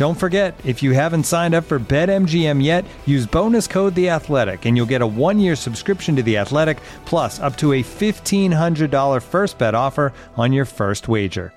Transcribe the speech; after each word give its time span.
Don't 0.00 0.14
forget, 0.14 0.58
if 0.64 0.82
you 0.82 0.92
haven't 0.92 1.24
signed 1.24 1.54
up 1.54 1.64
for 1.64 1.78
BetMGM 1.78 2.64
yet, 2.64 2.86
use 3.04 3.26
bonus 3.26 3.66
code 3.66 3.94
The 3.94 4.08
Athletic, 4.08 4.64
and 4.64 4.74
you'll 4.74 4.86
get 4.86 5.02
a 5.02 5.06
one-year 5.06 5.54
subscription 5.54 6.16
to 6.16 6.22
The 6.22 6.38
Athletic, 6.38 6.80
plus 7.04 7.38
up 7.38 7.54
to 7.58 7.74
a 7.74 7.82
fifteen 7.82 8.50
hundred 8.50 8.90
dollar 8.90 9.20
first 9.20 9.58
bet 9.58 9.74
offer 9.74 10.14
on 10.38 10.54
your 10.54 10.64
first 10.64 11.06
wager. 11.06 11.52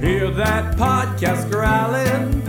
Hear 0.00 0.30
that 0.30 0.76
podcast 0.76 1.50
growling, 1.50 2.39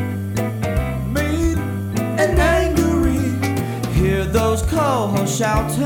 Those 4.32 4.62
co-hosts 4.64 5.38
shouting. 5.38 5.78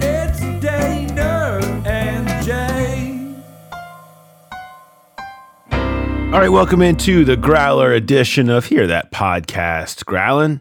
It's 0.00 0.40
Dehner 0.62 1.62
and 1.86 2.44
Jay. 2.44 3.34
All 5.72 6.40
right, 6.40 6.50
welcome 6.50 6.82
into 6.82 7.24
the 7.24 7.36
Growler 7.36 7.92
edition 7.92 8.50
of 8.50 8.66
Hear 8.66 8.86
That 8.86 9.10
Podcast. 9.10 10.04
Growlin, 10.04 10.60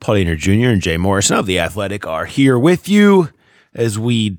Paul 0.00 0.14
Dehner 0.16 0.38
Jr. 0.38 0.68
and 0.70 0.80
Jay 0.82 0.96
Morrison 0.96 1.36
of 1.36 1.44
The 1.46 1.58
Athletic 1.58 2.06
are 2.06 2.24
here 2.24 2.58
with 2.58 2.88
you 2.88 3.28
as 3.74 3.98
we 3.98 4.38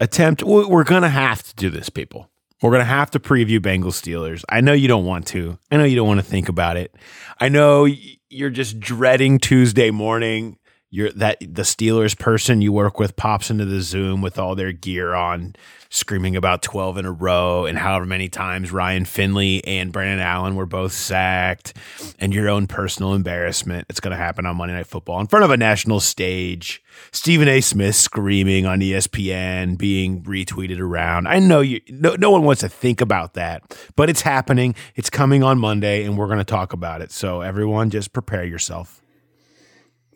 attempt. 0.00 0.42
we- 0.42 0.64
We're 0.66 0.84
going 0.84 1.02
to 1.02 1.08
have 1.08 1.42
to 1.44 1.54
do 1.54 1.70
this, 1.70 1.88
people. 1.88 2.28
We're 2.60 2.70
going 2.70 2.80
to 2.80 2.84
have 2.86 3.12
to 3.12 3.20
preview 3.20 3.60
Bengals 3.60 3.94
Steelers. 4.02 4.42
I 4.48 4.60
know 4.62 4.72
you 4.72 4.88
don't 4.88 5.04
want 5.04 5.28
to. 5.28 5.58
I 5.70 5.76
know 5.76 5.84
you 5.84 5.94
don't 5.94 6.08
want 6.08 6.18
to 6.18 6.26
think 6.26 6.48
about 6.48 6.76
it. 6.76 6.92
I 7.38 7.48
know 7.48 7.86
you're 8.30 8.50
just 8.50 8.78
dreading 8.80 9.38
Tuesday 9.38 9.90
morning. 9.90 10.58
You're 10.90 11.12
that 11.12 11.38
the 11.40 11.62
Steelers 11.62 12.18
person 12.18 12.62
you 12.62 12.72
work 12.72 12.98
with 12.98 13.14
pops 13.14 13.50
into 13.50 13.66
the 13.66 13.82
Zoom 13.82 14.22
with 14.22 14.38
all 14.38 14.54
their 14.54 14.72
gear 14.72 15.12
on, 15.12 15.54
screaming 15.90 16.34
about 16.34 16.62
12 16.62 16.96
in 16.96 17.04
a 17.04 17.12
row 17.12 17.66
and 17.66 17.76
however 17.76 18.06
many 18.06 18.30
times 18.30 18.72
Ryan 18.72 19.04
Finley 19.04 19.62
and 19.66 19.92
Brandon 19.92 20.18
Allen 20.18 20.54
were 20.54 20.64
both 20.64 20.92
sacked 20.92 21.76
and 22.18 22.34
your 22.34 22.48
own 22.48 22.66
personal 22.66 23.12
embarrassment. 23.12 23.86
It's 23.90 24.00
going 24.00 24.12
to 24.12 24.16
happen 24.16 24.46
on 24.46 24.56
Monday 24.56 24.74
Night 24.74 24.86
Football 24.86 25.20
in 25.20 25.26
front 25.26 25.44
of 25.44 25.50
a 25.50 25.58
national 25.58 26.00
stage. 26.00 26.82
Stephen 27.12 27.48
A. 27.48 27.60
Smith 27.60 27.94
screaming 27.94 28.64
on 28.64 28.80
ESPN, 28.80 29.76
being 29.76 30.22
retweeted 30.22 30.80
around. 30.80 31.28
I 31.28 31.38
know 31.38 31.60
you 31.60 31.82
no, 31.90 32.14
no 32.14 32.30
one 32.30 32.44
wants 32.44 32.62
to 32.62 32.68
think 32.68 33.02
about 33.02 33.34
that, 33.34 33.78
but 33.94 34.08
it's 34.08 34.22
happening. 34.22 34.74
It's 34.94 35.10
coming 35.10 35.42
on 35.42 35.58
Monday 35.58 36.04
and 36.04 36.16
we're 36.16 36.28
going 36.28 36.38
to 36.38 36.44
talk 36.44 36.72
about 36.72 37.02
it. 37.02 37.12
So 37.12 37.42
everyone 37.42 37.90
just 37.90 38.14
prepare 38.14 38.44
yourself. 38.44 39.02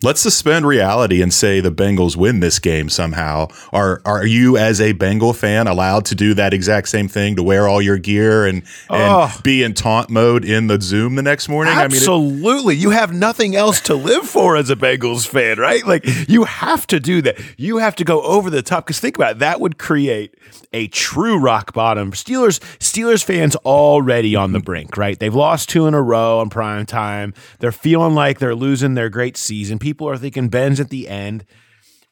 Let's 0.03 0.21
suspend 0.21 0.67
reality 0.67 1.23
and 1.23 1.33
say 1.33 1.61
the 1.61 1.71
Bengals 1.71 2.17
win 2.17 2.41
this 2.41 2.59
game 2.59 2.89
somehow. 2.89 3.49
Are 3.73 4.01
are 4.05 4.27
you 4.27 4.57
as 4.57 4.81
a 4.81 4.93
Bengal 4.93 5.33
fan 5.33 5.67
allowed 5.69 6.05
to 6.07 6.15
do 6.15 6.35
that 6.35 6.53
exact 6.53 6.89
same 6.89 7.07
thing 7.09 7.37
to 7.37 7.43
wear 7.43 7.69
all 7.69 7.81
your 7.81 7.99
gear 7.99 8.45
and 8.47 8.63
and 8.91 9.03
Oh. 9.13 9.33
be 9.45 9.63
in 9.63 9.75
taunt 9.75 10.11
mode 10.11 10.45
in 10.45 10.67
the 10.67 10.81
Zoom 10.81 11.15
the 11.15 11.23
next 11.23 11.49
morning? 11.49 11.73
I 11.75 11.83
mean, 11.83 11.93
it- 11.93 11.95
Absolutely. 11.97 12.75
you 12.77 12.91
have 12.91 13.13
nothing 13.13 13.55
else 13.55 13.81
to 13.83 13.95
live 13.95 14.29
for 14.29 14.57
as 14.57 14.71
a 14.71 14.77
Bengals 14.77 15.27
fan, 15.27 15.59
right? 15.59 15.87
Like 15.87 16.05
you 16.29 16.45
have 16.45 16.87
to 16.89 16.99
do 16.99 17.23
that. 17.23 17.39
You 17.57 17.77
have 17.79 17.95
to 17.97 18.05
go 18.05 18.23
over 18.23 18.51
the 18.51 18.63
top 18.63 18.87
because 18.87 18.99
think 18.99 19.17
about 19.17 19.33
it. 19.33 19.39
That 19.39 19.61
would 19.61 19.79
create 19.79 20.35
a 20.73 20.89
true 20.89 21.39
rock 21.39 21.73
bottom. 21.75 22.11
Steelers 22.13 22.59
Steelers 22.79 23.23
fans 23.23 23.55
already 23.57 24.35
on 24.35 24.53
the 24.53 24.61
brink, 24.61 24.97
right? 24.97 25.19
They've 25.19 25.35
lost 25.35 25.69
two 25.69 25.87
in 25.87 25.95
a 25.95 26.03
row 26.03 26.41
on 26.41 26.51
prime 26.51 26.87
time. 26.87 27.35
They're 27.61 27.71
feeling 27.73 28.15
like 28.15 28.39
they're 28.41 28.55
losing 28.55 28.95
their 28.95 29.09
great 29.09 29.37
season. 29.37 29.79
People 29.79 29.92
are 30.09 30.17
thinking 30.17 30.49
Ben's 30.49 30.81
at 30.81 30.91
the 30.91 31.09
end. 31.09 31.45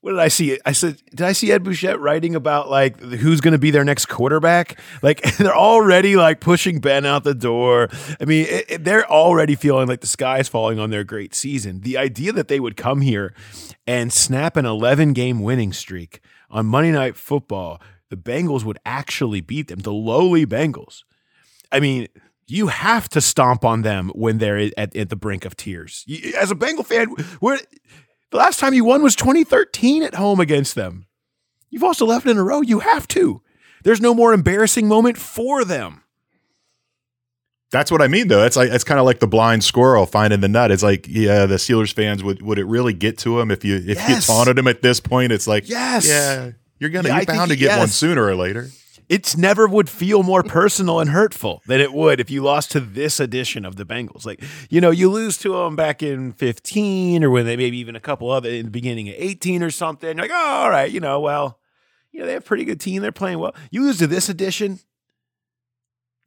What 0.02 0.12
did 0.12 0.20
I 0.20 0.28
see? 0.28 0.58
I 0.64 0.72
said, 0.72 0.96
did 1.10 1.20
I 1.22 1.32
see 1.32 1.52
Ed 1.52 1.62
Bouchette 1.62 2.00
writing 2.00 2.34
about 2.34 2.70
like 2.70 2.98
who's 3.00 3.42
going 3.42 3.52
to 3.52 3.58
be 3.58 3.70
their 3.70 3.84
next 3.84 4.06
quarterback? 4.06 4.80
Like 5.02 5.20
they're 5.36 5.54
already 5.54 6.16
like 6.16 6.40
pushing 6.40 6.80
Ben 6.80 7.04
out 7.04 7.22
the 7.22 7.34
door. 7.34 7.88
I 8.18 8.24
mean, 8.24 8.46
it, 8.48 8.64
it- 8.70 8.84
they're 8.84 9.06
already 9.10 9.54
feeling 9.56 9.88
like 9.88 10.00
the 10.00 10.06
sky 10.06 10.38
is 10.38 10.48
falling 10.48 10.78
on 10.78 10.88
their 10.88 11.04
great 11.04 11.34
season. 11.34 11.80
The 11.82 11.98
idea 11.98 12.32
that 12.32 12.48
they 12.48 12.60
would 12.60 12.78
come 12.78 13.02
here 13.02 13.34
and 13.86 14.10
snap 14.10 14.56
an 14.56 14.64
11 14.64 15.12
game 15.12 15.40
winning 15.40 15.72
streak 15.74 16.20
on 16.50 16.64
Monday 16.64 16.92
Night 16.92 17.14
Football, 17.14 17.78
the 18.08 18.16
Bengals 18.16 18.64
would 18.64 18.78
actually 18.86 19.42
beat 19.42 19.68
them, 19.68 19.80
the 19.80 19.92
lowly 19.92 20.46
Bengals. 20.46 21.02
I 21.70 21.78
mean, 21.78 22.08
you 22.50 22.66
have 22.68 23.08
to 23.10 23.20
stomp 23.20 23.64
on 23.64 23.82
them 23.82 24.10
when 24.14 24.38
they're 24.38 24.58
at, 24.76 24.94
at 24.96 25.08
the 25.08 25.16
brink 25.16 25.44
of 25.44 25.56
tears. 25.56 26.04
You- 26.06 26.34
As 26.36 26.50
a 26.50 26.54
Bengal 26.54 26.84
fan, 26.84 27.14
we're, 27.40 27.58
the 28.30 28.36
last 28.36 28.58
time 28.60 28.74
you 28.74 28.84
won 28.84 29.02
was 29.02 29.16
2013 29.16 30.02
at 30.02 30.14
home 30.14 30.40
against 30.40 30.74
them. 30.74 31.06
You've 31.70 31.84
also 31.84 32.04
left 32.06 32.26
in 32.26 32.36
a 32.36 32.42
row. 32.42 32.60
You 32.62 32.80
have 32.80 33.06
to. 33.08 33.42
There's 33.84 34.00
no 34.00 34.12
more 34.14 34.32
embarrassing 34.32 34.88
moment 34.88 35.16
for 35.18 35.64
them. 35.64 36.02
that's 37.70 37.90
what 37.92 38.02
I 38.02 38.08
mean 38.08 38.26
though. 38.28 38.44
It's 38.44 38.56
like 38.56 38.70
it's 38.70 38.82
kind 38.84 38.98
of 38.98 39.06
like 39.06 39.20
the 39.20 39.28
blind 39.28 39.62
squirrel 39.62 40.04
finding 40.06 40.40
the 40.40 40.48
nut. 40.48 40.70
It's 40.72 40.82
like 40.82 41.06
yeah, 41.08 41.46
the 41.46 41.54
Steelers 41.56 41.92
fans 41.92 42.22
would 42.24 42.42
would 42.42 42.58
it 42.58 42.64
really 42.66 42.92
get 42.92 43.16
to 43.18 43.38
them 43.38 43.50
if 43.50 43.64
you 43.64 43.76
if 43.76 43.96
Yes. 43.96 44.28
you 44.28 44.34
taunted 44.34 44.56
them 44.56 44.66
at 44.66 44.82
this 44.82 44.98
point? 45.00 45.30
It's 45.32 45.46
like 45.46 45.68
Yes. 45.68 46.06
yeah, 46.08 46.50
you're 46.80 46.90
gonna 46.90 47.08
Yeah, 47.08 47.14
you're 47.16 47.24
think 47.26 47.38
bound 47.38 47.50
to 47.52 47.56
get 47.56 47.78
one 47.78 47.88
sooner 47.88 48.24
or 48.24 48.34
later. 48.34 48.68
It's 49.10 49.36
never 49.36 49.66
would 49.66 49.90
feel 49.90 50.22
more 50.22 50.44
personal 50.44 51.00
and 51.00 51.10
hurtful 51.10 51.62
than 51.66 51.80
it 51.80 51.92
would 51.92 52.20
if 52.20 52.30
you 52.30 52.44
lost 52.44 52.70
to 52.70 52.80
this 52.80 53.18
edition 53.18 53.64
of 53.64 53.74
the 53.74 53.84
Bengals. 53.84 54.24
Like, 54.24 54.40
you 54.70 54.80
know, 54.80 54.92
you 54.92 55.10
lose 55.10 55.36
to 55.38 55.52
them 55.52 55.74
back 55.74 56.00
in 56.00 56.32
15 56.32 57.24
or 57.24 57.30
when 57.30 57.44
they 57.44 57.56
maybe 57.56 57.76
even 57.78 57.96
a 57.96 58.00
couple 58.00 58.30
other 58.30 58.48
in 58.48 58.66
the 58.66 58.70
beginning 58.70 59.08
of 59.08 59.16
18 59.18 59.64
or 59.64 59.70
something. 59.72 60.16
You're 60.16 60.28
like, 60.28 60.30
oh, 60.32 60.62
all 60.62 60.70
right, 60.70 60.88
you 60.88 61.00
know, 61.00 61.18
well, 61.18 61.58
you 62.12 62.20
know, 62.20 62.26
they 62.26 62.34
have 62.34 62.44
a 62.44 62.46
pretty 62.46 62.64
good 62.64 62.78
team. 62.78 63.02
They're 63.02 63.10
playing 63.10 63.40
well. 63.40 63.52
You 63.72 63.82
lose 63.82 63.98
to 63.98 64.06
this 64.06 64.28
edition, 64.28 64.78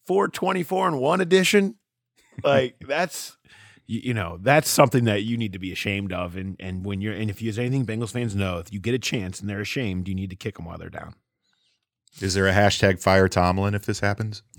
424 0.05 0.89
and 0.89 0.99
one 0.99 1.21
edition. 1.21 1.75
Like, 2.43 2.75
that's 2.85 3.37
you, 3.87 4.01
you 4.03 4.13
know 4.13 4.39
that's 4.41 4.69
something 4.69 5.05
that 5.05 5.23
you 5.23 5.37
need 5.37 5.53
to 5.53 5.59
be 5.59 5.71
ashamed 5.71 6.11
of 6.11 6.35
and 6.35 6.57
and 6.59 6.85
when 6.85 6.99
you're 6.99 7.13
and 7.13 7.29
if 7.29 7.41
you 7.41 7.49
as 7.49 7.59
anything 7.59 7.85
bengals 7.85 8.11
fans 8.11 8.33
know 8.33 8.57
if 8.57 8.71
you 8.71 8.79
get 8.79 8.93
a 8.93 8.99
chance 8.99 9.41
and 9.41 9.49
they're 9.49 9.59
ashamed 9.59 10.07
you 10.07 10.15
need 10.15 10.29
to 10.29 10.37
kick 10.37 10.55
them 10.55 10.63
while 10.63 10.77
they're 10.77 10.89
down 10.89 11.15
Is 12.21 12.33
there 12.33 12.47
a 12.47 12.53
hashtag 12.53 13.01
fire 13.01 13.27
Tomlin 13.27 13.75
if 13.75 13.85
this 13.85 13.99
happens? 13.99 14.43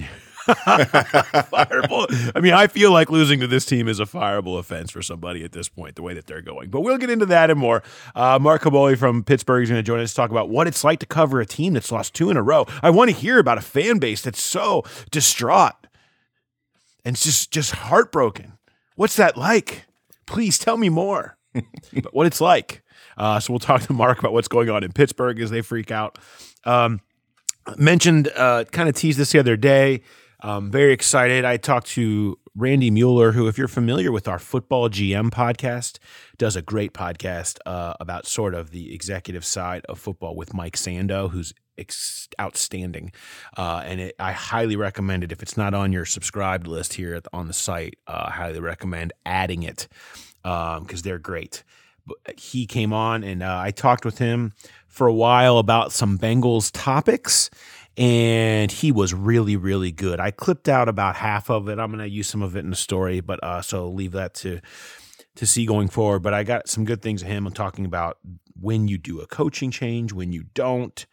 fireable. 0.46 2.32
I 2.34 2.40
mean, 2.40 2.52
I 2.52 2.66
feel 2.66 2.92
like 2.92 3.08
losing 3.10 3.40
to 3.40 3.46
this 3.46 3.64
team 3.64 3.88
is 3.88 4.00
a 4.00 4.04
fireable 4.04 4.58
offense 4.58 4.90
for 4.90 5.00
somebody 5.00 5.42
at 5.44 5.52
this 5.52 5.68
point, 5.68 5.96
the 5.96 6.02
way 6.02 6.12
that 6.14 6.26
they're 6.26 6.42
going. 6.42 6.68
But 6.68 6.82
we'll 6.82 6.98
get 6.98 7.08
into 7.08 7.26
that 7.26 7.50
and 7.50 7.58
more. 7.58 7.82
Uh, 8.14 8.38
Mark 8.38 8.62
Kaboly 8.62 8.98
from 8.98 9.24
Pittsburgh 9.24 9.62
is 9.62 9.70
going 9.70 9.78
to 9.78 9.86
join 9.86 10.00
us 10.00 10.10
to 10.10 10.16
talk 10.16 10.30
about 10.30 10.50
what 10.50 10.66
it's 10.66 10.84
like 10.84 10.98
to 11.00 11.06
cover 11.06 11.40
a 11.40 11.46
team 11.46 11.72
that's 11.72 11.90
lost 11.90 12.12
two 12.12 12.28
in 12.28 12.36
a 12.36 12.42
row. 12.42 12.66
I 12.82 12.90
want 12.90 13.08
to 13.10 13.16
hear 13.16 13.38
about 13.38 13.56
a 13.56 13.62
fan 13.62 13.98
base 13.98 14.20
that's 14.20 14.42
so 14.42 14.84
distraught 15.10 15.84
and 17.04 17.14
it's 17.14 17.24
just 17.24 17.50
just 17.50 17.72
heartbroken. 17.72 18.54
What's 18.96 19.16
that 19.16 19.36
like? 19.36 19.84
Please 20.26 20.58
tell 20.58 20.76
me 20.76 20.88
more. 20.88 21.36
but 21.54 22.14
what 22.14 22.26
it's 22.26 22.40
like. 22.40 22.82
Uh, 23.16 23.38
so 23.38 23.52
we'll 23.52 23.60
talk 23.60 23.82
to 23.82 23.92
Mark 23.92 24.18
about 24.18 24.32
what's 24.32 24.48
going 24.48 24.70
on 24.70 24.82
in 24.82 24.92
Pittsburgh 24.92 25.38
as 25.40 25.50
they 25.50 25.60
freak 25.60 25.90
out. 25.90 26.18
Um, 26.64 27.00
mentioned, 27.76 28.30
uh, 28.34 28.64
kind 28.64 28.88
of 28.88 28.94
teased 28.94 29.18
this 29.18 29.32
the 29.32 29.38
other 29.38 29.56
day. 29.56 30.02
Very 30.42 30.92
excited. 30.92 31.44
I 31.44 31.56
talked 31.56 31.88
to 31.88 32.38
Randy 32.56 32.90
Mueller, 32.90 33.32
who, 33.32 33.48
if 33.48 33.58
you're 33.58 33.66
familiar 33.66 34.12
with 34.12 34.28
our 34.28 34.38
Football 34.38 34.88
GM 34.88 35.30
podcast, 35.30 35.98
does 36.38 36.54
a 36.54 36.62
great 36.62 36.92
podcast 36.92 37.58
uh, 37.66 37.94
about 37.98 38.26
sort 38.26 38.54
of 38.54 38.70
the 38.70 38.94
executive 38.94 39.44
side 39.44 39.84
of 39.88 39.98
football 39.98 40.36
with 40.36 40.54
Mike 40.54 40.76
Sando, 40.76 41.30
who's 41.30 41.52
ex- 41.76 42.28
outstanding. 42.40 43.12
Uh, 43.56 43.82
and 43.84 44.00
it, 44.00 44.14
I 44.20 44.30
highly 44.30 44.76
recommend 44.76 45.24
it. 45.24 45.32
If 45.32 45.42
it's 45.42 45.56
not 45.56 45.74
on 45.74 45.92
your 45.92 46.04
subscribed 46.04 46.68
list 46.68 46.94
here 46.94 47.20
on 47.32 47.48
the 47.48 47.52
site, 47.52 47.96
uh, 48.06 48.30
highly 48.30 48.60
recommend 48.60 49.12
adding 49.26 49.64
it 49.64 49.88
because 50.42 50.78
um, 50.78 51.02
they're 51.02 51.18
great. 51.18 51.64
He 52.36 52.66
came 52.66 52.92
on 52.92 53.24
and 53.24 53.42
uh, 53.42 53.58
I 53.58 53.70
talked 53.70 54.04
with 54.04 54.18
him 54.18 54.52
for 54.88 55.06
a 55.06 55.14
while 55.14 55.58
about 55.58 55.92
some 55.92 56.18
Bengals 56.18 56.70
topics 56.72 57.50
and 57.96 58.70
he 58.70 58.92
was 58.92 59.14
really 59.14 59.56
really 59.56 59.92
good. 59.92 60.20
I 60.20 60.30
clipped 60.30 60.68
out 60.68 60.88
about 60.88 61.16
half 61.16 61.50
of 61.50 61.68
it. 61.68 61.78
I'm 61.78 61.90
going 61.90 61.98
to 61.98 62.08
use 62.08 62.28
some 62.28 62.42
of 62.42 62.56
it 62.56 62.60
in 62.60 62.70
the 62.70 62.76
story, 62.76 63.20
but 63.20 63.42
uh, 63.42 63.62
so 63.62 63.88
leave 63.88 64.12
that 64.12 64.34
to 64.34 64.60
to 65.36 65.46
see 65.46 65.66
going 65.66 65.88
forward. 65.88 66.20
But 66.20 66.34
I 66.34 66.42
got 66.44 66.68
some 66.68 66.84
good 66.84 67.02
things 67.02 67.22
of 67.22 67.28
him 67.28 67.50
talking 67.52 67.84
about 67.84 68.18
when 68.60 68.88
you 68.88 68.98
do 68.98 69.20
a 69.20 69.26
coaching 69.26 69.70
change, 69.70 70.12
when 70.12 70.32
you 70.32 70.44
don't, 70.54 71.04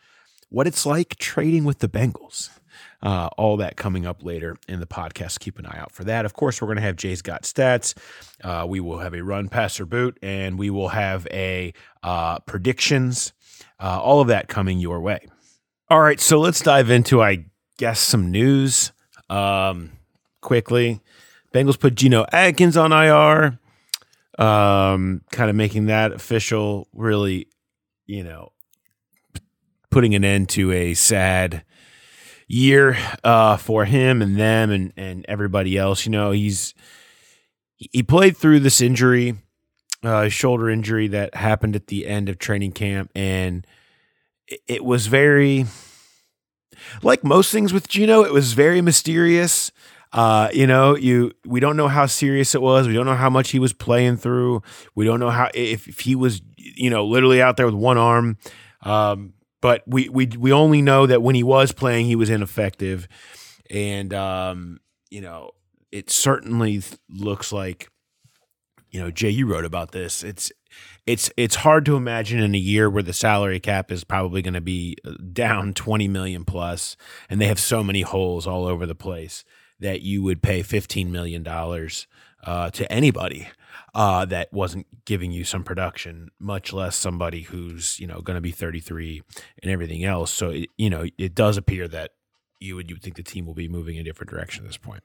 what 0.49 0.67
it's 0.67 0.85
like 0.85 1.15
trading 1.17 1.63
with 1.63 1.79
the 1.79 1.89
Bengals. 1.89 2.49
Uh, 3.03 3.30
all 3.36 3.57
that 3.57 3.77
coming 3.77 4.06
up 4.06 4.24
later 4.24 4.56
in 4.68 4.80
the 4.80 4.86
podcast. 4.86 5.39
Keep 5.39 5.57
an 5.57 5.65
eye 5.65 5.80
out 5.80 5.92
for 5.92 6.03
that. 6.03 6.24
Of 6.24 6.33
course, 6.33 6.62
we're 6.62 6.68
going 6.68 6.75
to 6.75 6.83
have 6.83 6.95
Jay's 6.95 7.24
Got 7.24 7.44
Stats. 7.44 7.98
Uh, 8.44 8.65
we 8.68 8.80
will 8.80 9.00
have 9.00 9.15
a 9.15 9.24
run, 9.24 9.50
passer, 9.50 9.88
boot, 9.88 10.19
and 10.21 10.59
we 10.59 10.69
will 10.69 10.89
have 10.89 11.25
a 11.31 11.74
uh, 12.03 12.39
predictions. 12.42 13.33
Uh, 13.80 14.00
all 14.00 14.21
of 14.21 14.27
that 14.27 14.48
coming 14.48 14.77
your 14.77 15.00
way. 15.00 15.25
All 15.89 16.00
right, 16.00 16.19
so 16.19 16.39
let's 16.39 16.62
dive 16.62 16.89
into, 16.89 17.21
I 17.21 17.45
guess, 17.77 18.00
some 18.00 18.31
news 18.31 18.92
um, 19.30 19.92
quickly. 20.39 21.01
Bengals 21.53 21.80
put 21.80 21.95
Geno 21.95 22.25
Atkins 22.31 22.77
on 22.77 22.92
IR, 22.94 23.59
um, 24.38 25.21
kind 25.31 25.50
of 25.50 25.56
making 25.56 25.88
that 25.88 26.13
official. 26.13 26.88
Really, 26.94 27.48
you 28.06 28.24
know, 28.24 28.53
putting 29.89 30.15
an 30.15 30.24
end 30.24 30.50
to 30.50 30.71
a 30.71 30.94
sad 30.94 31.63
year 32.51 32.98
uh, 33.24 33.57
for 33.57 33.86
him 33.86 34.21
and 34.21 34.38
them 34.38 34.69
and 34.69 34.94
and 34.98 35.25
everybody 35.27 35.77
else. 35.77 36.06
You 36.06 36.12
know, 36.12 36.31
he's 36.31 36.74
he 37.77 38.03
played 38.03 38.38
through 38.38 38.59
this 38.59 38.81
injury, 38.81 39.36
uh, 40.03 40.30
shoulder 40.30 40.69
injury 40.69 41.07
that 41.07 41.36
happened 41.36 41.75
at 41.75 41.88
the 41.88 42.06
end 42.07 42.30
of 42.30 42.38
training 42.38 42.74
camp, 42.74 43.12
and 43.15 43.65
it, 44.48 44.62
it 44.68 44.86
was 44.86 45.07
very 45.07 45.65
like 47.01 47.24
most 47.24 47.51
things 47.51 47.74
with 47.74 47.88
Geno. 47.88 48.24
It 48.24 48.33
was 48.33 48.53
very 48.53 48.81
mysterious. 48.81 49.71
Uh, 50.13 50.50
you 50.51 50.68
know, 50.68 50.95
you 50.95 51.31
we 51.45 51.62
don't 51.62 51.77
know 51.77 51.88
how 51.88 52.06
serious 52.06 52.53
it 52.53 52.62
was. 52.62 52.88
We 52.88 52.94
don't 52.94 53.06
know 53.06 53.15
how 53.15 53.30
much 53.30 53.51
he 53.51 53.59
was 53.59 53.71
playing 53.71 54.18
through. 54.18 54.62
We 54.94 55.06
don't 55.06 55.19
know 55.21 55.30
how 55.30 55.50
if, 55.53 55.88
if 55.88 56.01
he 56.01 56.15
was, 56.15 56.42
you 56.57 56.89
know, 56.89 57.06
literally 57.06 57.42
out 57.42 57.56
there 57.56 57.65
with 57.65 57.75
one 57.75 57.98
arm. 57.98 58.38
Um, 58.81 59.33
but 59.62 59.84
we 59.88 60.10
we 60.10 60.25
we 60.25 60.52
only 60.52 60.81
know 60.81 61.06
that 61.06 61.22
when 61.22 61.36
he 61.36 61.44
was 61.44 61.72
playing, 61.72 62.08
he 62.08 62.16
was 62.16 62.30
ineffective, 62.30 63.08
and 63.69 64.13
um, 64.13 64.80
you 65.10 65.22
know, 65.22 65.52
it 65.92 66.10
certainly 66.10 66.81
looks 67.10 67.54
like, 67.54 67.90
you 68.90 69.00
know, 69.00 69.12
Jay, 69.12 69.30
you 69.30 69.46
wrote 69.46 69.66
about 69.66 69.92
this. 69.92 70.24
It's 70.24 70.52
it's 71.06 71.31
it's 71.38 71.56
hard 71.56 71.86
to 71.86 71.96
imagine 71.96 72.40
in 72.40 72.56
a 72.56 72.60
year 72.60 72.90
where 72.90 73.04
the 73.04 73.13
salary 73.13 73.60
cap 73.60 73.92
is 73.92 74.04
probably 74.04 74.42
going 74.42 74.54
to 74.54 74.62
be 74.62 74.98
uh, 75.06 75.13
down 75.34 75.74
20 75.75 76.08
million 76.08 76.46
plus 76.46 76.96
and 77.30 77.42
they 77.42 77.48
have 77.48 77.60
so 77.60 77.84
many 77.84 78.02
holes 78.02 78.48
all 78.48 78.66
over 78.66 78.86
the 78.86 78.96
place 78.96 79.44
that 79.80 80.02
you 80.02 80.22
would 80.24 80.42
pay 80.42 80.62
15 80.62 81.12
million 81.12 81.44
dollars 81.44 82.08
uh, 82.46 82.69
to 82.69 82.90
anybody 82.92 83.50
uh, 83.94 84.25
that 84.25 84.51
wasn't 84.51 84.88
giving 85.06 85.31
you 85.31 85.44
some 85.44 85.63
production, 85.63 86.29
much 86.39 86.73
less 86.73 86.95
somebody 86.95 87.41
who's 87.41 88.00
you 88.00 88.07
know 88.07 88.21
going 88.21 88.35
to 88.35 88.41
be 88.41 88.51
33 88.51 89.21
and 89.62 89.71
everything 89.71 90.03
else. 90.03 90.31
So 90.31 90.50
it, 90.50 90.69
you 90.77 90.89
know 90.89 91.06
it 91.18 91.35
does 91.35 91.57
appear 91.57 91.88
that 91.89 92.12
you 92.59 92.75
would 92.75 92.89
you 92.89 92.95
would 92.95 93.03
think 93.03 93.15
the 93.15 93.23
team 93.23 93.45
will 93.45 93.53
be 93.53 93.68
moving 93.68 93.95
in 93.95 94.01
a 94.01 94.03
different 94.06 94.29
direction 94.29 94.63
at 94.63 94.69
this 94.69 94.77
point. 94.77 95.03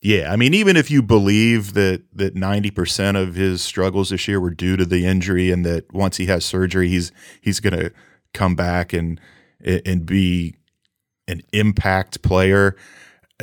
Yeah, 0.00 0.32
I 0.32 0.36
mean, 0.36 0.52
even 0.52 0.76
if 0.76 0.90
you 0.90 1.00
believe 1.00 1.74
that 1.74 2.02
that 2.12 2.34
ninety 2.34 2.70
percent 2.70 3.16
of 3.16 3.34
his 3.36 3.62
struggles 3.62 4.10
this 4.10 4.26
year 4.26 4.40
were 4.40 4.50
due 4.50 4.76
to 4.76 4.84
the 4.84 5.06
injury, 5.06 5.50
and 5.50 5.64
that 5.64 5.92
once 5.92 6.16
he 6.16 6.26
has 6.26 6.44
surgery, 6.44 6.88
he's 6.88 7.12
he's 7.40 7.60
going 7.60 7.78
to 7.78 7.92
come 8.34 8.56
back 8.56 8.92
and 8.92 9.20
and 9.64 10.04
be 10.04 10.56
an 11.28 11.42
impact 11.52 12.22
player, 12.22 12.76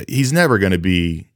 he's 0.07 0.33
never 0.33 0.57
going 0.57 0.73
to 0.73 0.77
be 0.77 1.29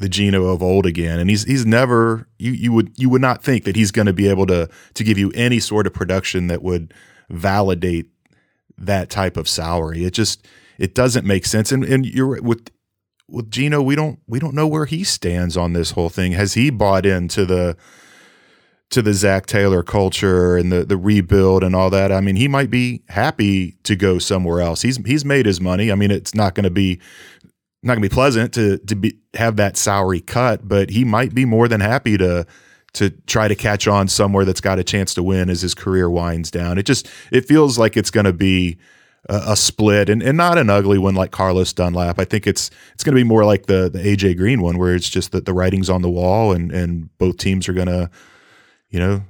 the 0.00 0.08
Geno 0.08 0.46
of 0.46 0.62
old 0.62 0.86
again, 0.86 1.20
and 1.20 1.28
he's 1.28 1.44
he's 1.44 1.66
never 1.66 2.26
you 2.38 2.52
you 2.52 2.72
would 2.72 2.92
you 2.96 3.10
would 3.10 3.20
not 3.20 3.44
think 3.44 3.64
that 3.64 3.76
he's 3.76 3.90
going 3.90 4.06
to 4.06 4.14
be 4.14 4.28
able 4.28 4.46
to 4.46 4.68
to 4.94 5.04
give 5.04 5.18
you 5.18 5.30
any 5.34 5.60
sort 5.60 5.86
of 5.86 5.92
production 5.92 6.46
that 6.46 6.62
would 6.62 6.94
validate 7.28 8.06
that 8.78 9.10
type 9.10 9.36
of 9.36 9.46
salary. 9.46 10.06
It 10.06 10.14
just 10.14 10.46
it 10.78 10.94
doesn't 10.94 11.26
make 11.26 11.44
sense. 11.44 11.70
And 11.70 11.84
and 11.84 12.06
you're 12.06 12.40
with 12.40 12.70
with 13.28 13.50
Geno, 13.50 13.82
we 13.82 13.94
don't 13.94 14.18
we 14.26 14.38
don't 14.38 14.54
know 14.54 14.66
where 14.66 14.86
he 14.86 15.04
stands 15.04 15.54
on 15.54 15.74
this 15.74 15.90
whole 15.90 16.08
thing. 16.08 16.32
Has 16.32 16.54
he 16.54 16.70
bought 16.70 17.04
into 17.04 17.44
the 17.44 17.76
to 18.88 19.02
the 19.02 19.12
Zac 19.12 19.44
Taylor 19.44 19.82
culture 19.82 20.56
and 20.56 20.72
the 20.72 20.86
the 20.86 20.96
rebuild 20.96 21.62
and 21.62 21.76
all 21.76 21.90
that? 21.90 22.10
I 22.10 22.22
mean, 22.22 22.36
he 22.36 22.48
might 22.48 22.70
be 22.70 23.02
happy 23.10 23.76
to 23.82 23.94
go 23.96 24.18
somewhere 24.18 24.62
else. 24.62 24.80
He's 24.80 24.96
he's 25.04 25.26
made 25.26 25.44
his 25.44 25.60
money. 25.60 25.92
I 25.92 25.94
mean, 25.94 26.10
it's 26.10 26.34
not 26.34 26.54
going 26.54 26.64
to 26.64 26.70
be 26.70 27.00
not 27.82 27.94
going 27.94 28.02
to 28.02 28.08
be 28.08 28.14
pleasant 28.14 28.52
to 28.54 28.78
to 28.78 28.94
be 28.94 29.18
have 29.34 29.56
that 29.56 29.76
salary 29.76 30.20
cut, 30.20 30.66
but 30.66 30.90
he 30.90 31.04
might 31.04 31.34
be 31.34 31.44
more 31.44 31.68
than 31.68 31.80
happy 31.80 32.18
to 32.18 32.46
to 32.92 33.10
try 33.26 33.48
to 33.48 33.54
catch 33.54 33.86
on 33.86 34.08
somewhere 34.08 34.44
that's 34.44 34.60
got 34.60 34.78
a 34.78 34.84
chance 34.84 35.14
to 35.14 35.22
win 35.22 35.48
as 35.48 35.62
his 35.62 35.74
career 35.74 36.10
winds 36.10 36.50
down. 36.50 36.78
It 36.78 36.84
just 36.84 37.08
it 37.30 37.46
feels 37.46 37.78
like 37.78 37.96
it's 37.96 38.10
going 38.10 38.26
to 38.26 38.32
be 38.32 38.78
a, 39.28 39.42
a, 39.48 39.56
split 39.56 40.08
and, 40.08 40.22
and 40.22 40.36
not 40.36 40.58
an 40.58 40.70
ugly 40.70 40.98
one 40.98 41.14
like 41.14 41.30
Carlos 41.30 41.72
Dunlap. 41.72 42.18
I 42.18 42.24
think 42.24 42.46
it's 42.46 42.70
it's 42.94 43.04
going 43.04 43.14
to 43.14 43.20
be 43.20 43.28
more 43.28 43.44
like 43.44 43.66
the 43.66 43.88
the 43.88 44.00
AJ 44.00 44.36
Green 44.36 44.60
one 44.60 44.78
where 44.78 44.94
it's 44.94 45.08
just 45.08 45.32
that 45.32 45.46
the 45.46 45.54
writing's 45.54 45.88
on 45.88 46.02
the 46.02 46.10
wall 46.10 46.52
and 46.52 46.72
and 46.72 47.16
both 47.18 47.36
teams 47.36 47.68
are 47.68 47.72
going 47.72 47.86
to 47.86 48.10
you 48.88 48.98
know 48.98 49.22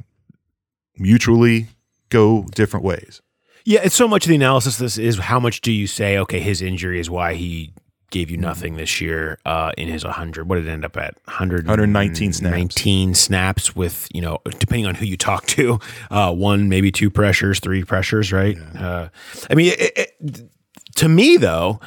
mutually 0.97 1.69
go 2.09 2.45
different 2.55 2.85
ways. 2.85 3.21
Yeah, 3.65 3.81
it's 3.85 3.95
so 3.95 4.09
much 4.09 4.25
of 4.25 4.31
the 4.31 4.37
analysis. 4.37 4.79
This 4.79 4.97
is 4.97 5.19
how 5.19 5.39
much 5.39 5.61
do 5.61 5.71
you 5.71 5.87
say? 5.87 6.17
Okay, 6.19 6.41
his 6.41 6.63
injury 6.63 6.99
is 6.99 7.11
why 7.11 7.35
he 7.35 7.75
gave 8.11 8.31
you 8.31 8.37
nothing 8.37 8.77
this 8.77 9.01
year 9.01 9.39
uh, 9.47 9.73
in 9.79 9.89
his 9.89 10.05
100. 10.05 10.49
What 10.49 10.57
did 10.57 10.67
it 10.67 10.71
end 10.71 10.85
up 10.85 10.97
at? 10.97 11.15
100, 11.25 11.67
119 11.67 12.33
snaps. 12.33 12.53
19 12.53 13.15
snaps 13.15 13.75
with, 13.75 14.09
you 14.13 14.21
know, 14.21 14.39
depending 14.59 14.87
on 14.87 14.95
who 14.95 15.07
you 15.07 15.17
talk 15.17 15.47
to, 15.47 15.79
uh, 16.11 16.33
one, 16.33 16.69
maybe 16.69 16.91
two 16.91 17.11
pressures, 17.11 17.61
three 17.61 17.85
pressures, 17.85 18.33
right? 18.33 18.57
Yeah. 18.57 18.89
Uh, 18.89 19.09
I 19.49 19.55
mean, 19.55 19.73
it, 19.79 19.93
it, 20.21 20.51
to 20.97 21.09
me, 21.09 21.37
though, 21.37 21.81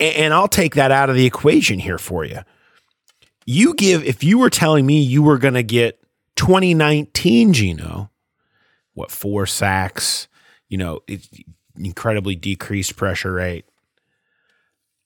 and 0.00 0.32
I'll 0.32 0.48
take 0.48 0.74
that 0.76 0.90
out 0.90 1.10
of 1.10 1.16
the 1.16 1.26
equation 1.26 1.78
here 1.78 1.98
for 1.98 2.24
you. 2.24 2.40
You 3.44 3.74
give, 3.74 4.04
if 4.04 4.24
you 4.24 4.38
were 4.38 4.50
telling 4.50 4.86
me 4.86 5.02
you 5.02 5.22
were 5.22 5.38
going 5.38 5.54
to 5.54 5.62
get 5.62 6.00
2019 6.36 7.52
Geno, 7.52 8.10
what, 8.94 9.10
four 9.10 9.46
sacks, 9.46 10.28
you 10.68 10.78
know, 10.78 11.00
incredibly 11.76 12.34
decreased 12.34 12.96
pressure 12.96 13.32
rate, 13.32 13.66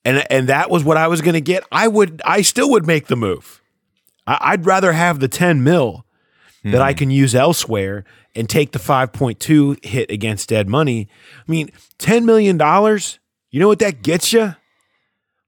and 0.05 0.25
and 0.31 0.49
that 0.49 0.71
was 0.71 0.85
what 0.85 0.97
I 0.97 1.09
was 1.09 1.21
going 1.21 1.35
to 1.35 1.41
get, 1.41 1.65
I 1.71 1.89
would 1.89 2.23
I 2.25 2.43
still 2.43 2.71
would 2.71 2.87
make 2.87 3.07
the 3.07 3.17
move. 3.17 3.61
I, 4.27 4.53
would 4.53 4.67
rather 4.67 4.93
have 4.93 5.19
the 5.19 5.29
ten 5.29 5.63
mil 5.65 6.05
mm. 6.65 6.73
that 6.73 6.83
I 6.83 6.93
hmm. 6.93 6.99
can 6.99 7.11
use 7.11 7.35
elsewhere 7.35 8.05
and 8.35 8.49
take 8.49 8.73
the 8.73 8.79
five 8.79 9.13
point 9.13 9.41
two 9.41 9.77
hit 9.83 10.11
against 10.11 10.49
dead 10.49 10.69
money. 10.69 11.09
I 11.47 11.51
mean, 11.51 11.71
ten 11.99 12.25
million 12.25 12.57
dollars. 12.57 13.19
You 13.51 13.61
know 13.61 13.69
what 13.69 13.81
that 13.81 14.03
gets 14.03 14.33
you? 14.33 14.55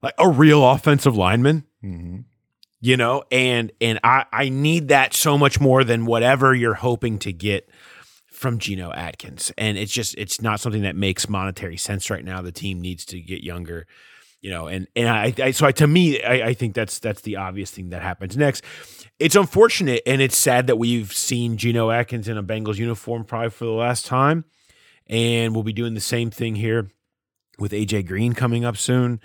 Like 0.01 0.15
a 0.17 0.29
real 0.29 0.67
offensive 0.67 1.15
lineman. 1.15 1.63
Mm-hmm. 1.83 2.19
You 2.81 2.97
know, 2.97 3.23
and 3.31 3.71
and 3.79 3.99
I 4.03 4.25
I 4.31 4.49
need 4.49 4.89
that 4.89 5.13
so 5.13 5.37
much 5.37 5.61
more 5.61 5.83
than 5.83 6.05
whatever 6.05 6.53
you're 6.53 6.73
hoping 6.73 7.17
to 7.19 7.31
get 7.31 7.69
from 8.43 8.59
Geno 8.59 8.91
Atkins. 8.91 9.53
And 9.57 9.77
it's 9.77 9.91
just 9.91 10.15
it's 10.17 10.41
not 10.41 10.59
something 10.59 10.81
that 10.81 10.97
makes 10.97 11.29
monetary 11.29 11.77
sense 11.77 12.09
right 12.09 12.25
now. 12.25 12.41
The 12.41 12.51
team 12.51 12.81
needs 12.81 13.05
to 13.05 13.21
get 13.21 13.41
younger 13.41 13.87
you 14.43 14.49
know, 14.49 14.67
and 14.67 14.87
and 14.93 15.07
I, 15.07 15.33
I 15.41 15.51
so 15.51 15.65
I, 15.65 15.71
to 15.71 15.87
me, 15.87 16.21
I, 16.21 16.49
I 16.49 16.53
think 16.53 16.75
that's 16.75 16.99
that's 16.99 17.21
the 17.21 17.37
obvious 17.37 17.71
thing 17.71 17.89
that 17.89 18.01
happens 18.01 18.35
next. 18.35 18.61
It's 19.17 19.37
unfortunate 19.37 20.03
and 20.05 20.21
it's 20.21 20.37
sad 20.37 20.67
that 20.67 20.75
we've 20.75 21.13
seen 21.13 21.55
Geno 21.55 21.89
Atkins 21.89 22.27
in 22.27 22.37
a 22.37 22.43
Bengals 22.43 22.75
uniform 22.75 23.23
probably 23.23 23.51
for 23.51 23.63
the 23.63 23.71
last 23.71 24.05
time, 24.05 24.43
and 25.07 25.55
we'll 25.55 25.63
be 25.63 25.71
doing 25.71 25.93
the 25.93 26.01
same 26.01 26.29
thing 26.29 26.55
here 26.55 26.89
with 27.57 27.71
AJ 27.71 28.05
Green 28.05 28.33
coming 28.33 28.65
up 28.65 28.75
soon. 28.75 29.21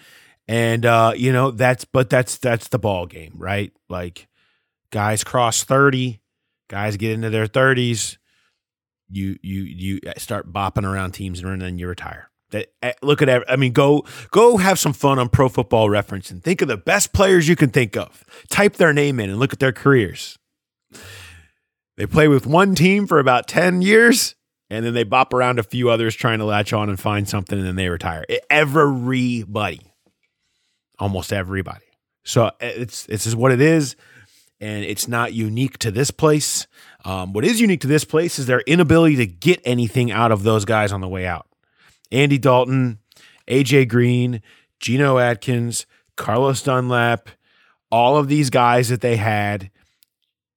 And 0.46 0.86
uh, 0.86 1.14
you 1.16 1.32
know 1.32 1.50
that's 1.50 1.84
but 1.84 2.08
that's 2.08 2.38
that's 2.38 2.68
the 2.68 2.78
ball 2.78 3.06
game, 3.06 3.34
right? 3.36 3.72
Like 3.88 4.28
guys 4.92 5.24
cross 5.24 5.64
thirty, 5.64 6.20
guys 6.68 6.96
get 6.96 7.10
into 7.10 7.28
their 7.28 7.48
thirties, 7.48 8.18
you 9.10 9.36
you 9.42 9.62
you 9.62 10.00
start 10.16 10.52
bopping 10.52 10.84
around 10.84 11.10
teams 11.10 11.40
and 11.40 11.60
then 11.60 11.76
you 11.76 11.88
retire. 11.88 12.27
That 12.50 12.72
eh, 12.82 12.92
look 13.02 13.20
at 13.20 13.44
I 13.50 13.56
mean 13.56 13.72
go 13.72 14.04
go 14.30 14.56
have 14.56 14.78
some 14.78 14.92
fun 14.92 15.18
on 15.18 15.28
Pro 15.28 15.48
Football 15.48 15.90
Reference 15.90 16.30
and 16.30 16.42
think 16.42 16.62
of 16.62 16.68
the 16.68 16.76
best 16.76 17.12
players 17.12 17.48
you 17.48 17.56
can 17.56 17.70
think 17.70 17.96
of. 17.96 18.24
Type 18.48 18.74
their 18.74 18.92
name 18.92 19.20
in 19.20 19.28
and 19.28 19.38
look 19.38 19.52
at 19.52 19.58
their 19.58 19.72
careers. 19.72 20.38
They 21.96 22.06
play 22.06 22.28
with 22.28 22.46
one 22.46 22.74
team 22.74 23.06
for 23.06 23.18
about 23.18 23.48
10 23.48 23.82
years 23.82 24.36
and 24.70 24.86
then 24.86 24.94
they 24.94 25.02
bop 25.02 25.34
around 25.34 25.58
a 25.58 25.62
few 25.62 25.90
others 25.90 26.14
trying 26.14 26.38
to 26.38 26.44
latch 26.44 26.72
on 26.72 26.88
and 26.88 26.98
find 26.98 27.28
something 27.28 27.58
and 27.58 27.66
then 27.66 27.76
they 27.76 27.88
retire. 27.88 28.24
Everybody. 28.48 29.80
Almost 30.98 31.32
everybody. 31.32 31.84
So 32.24 32.44
uh, 32.44 32.52
it's 32.60 33.04
this 33.06 33.26
is 33.26 33.34
what 33.34 33.52
it 33.52 33.60
is 33.60 33.96
and 34.60 34.84
it's 34.84 35.08
not 35.08 35.32
unique 35.32 35.78
to 35.78 35.90
this 35.90 36.10
place. 36.10 36.66
Um, 37.04 37.32
what 37.32 37.44
is 37.44 37.60
unique 37.60 37.80
to 37.82 37.86
this 37.88 38.04
place 38.04 38.38
is 38.38 38.46
their 38.46 38.60
inability 38.60 39.16
to 39.16 39.26
get 39.26 39.60
anything 39.64 40.10
out 40.10 40.32
of 40.32 40.44
those 40.44 40.64
guys 40.64 40.92
on 40.92 41.00
the 41.00 41.08
way 41.08 41.26
out. 41.26 41.47
Andy 42.10 42.38
Dalton, 42.38 42.98
AJ 43.48 43.88
Green, 43.88 44.42
Geno 44.80 45.18
Atkins, 45.18 45.86
Carlos 46.16 46.62
Dunlap, 46.62 47.28
all 47.90 48.16
of 48.16 48.28
these 48.28 48.50
guys 48.50 48.88
that 48.88 49.00
they 49.00 49.16
had. 49.16 49.70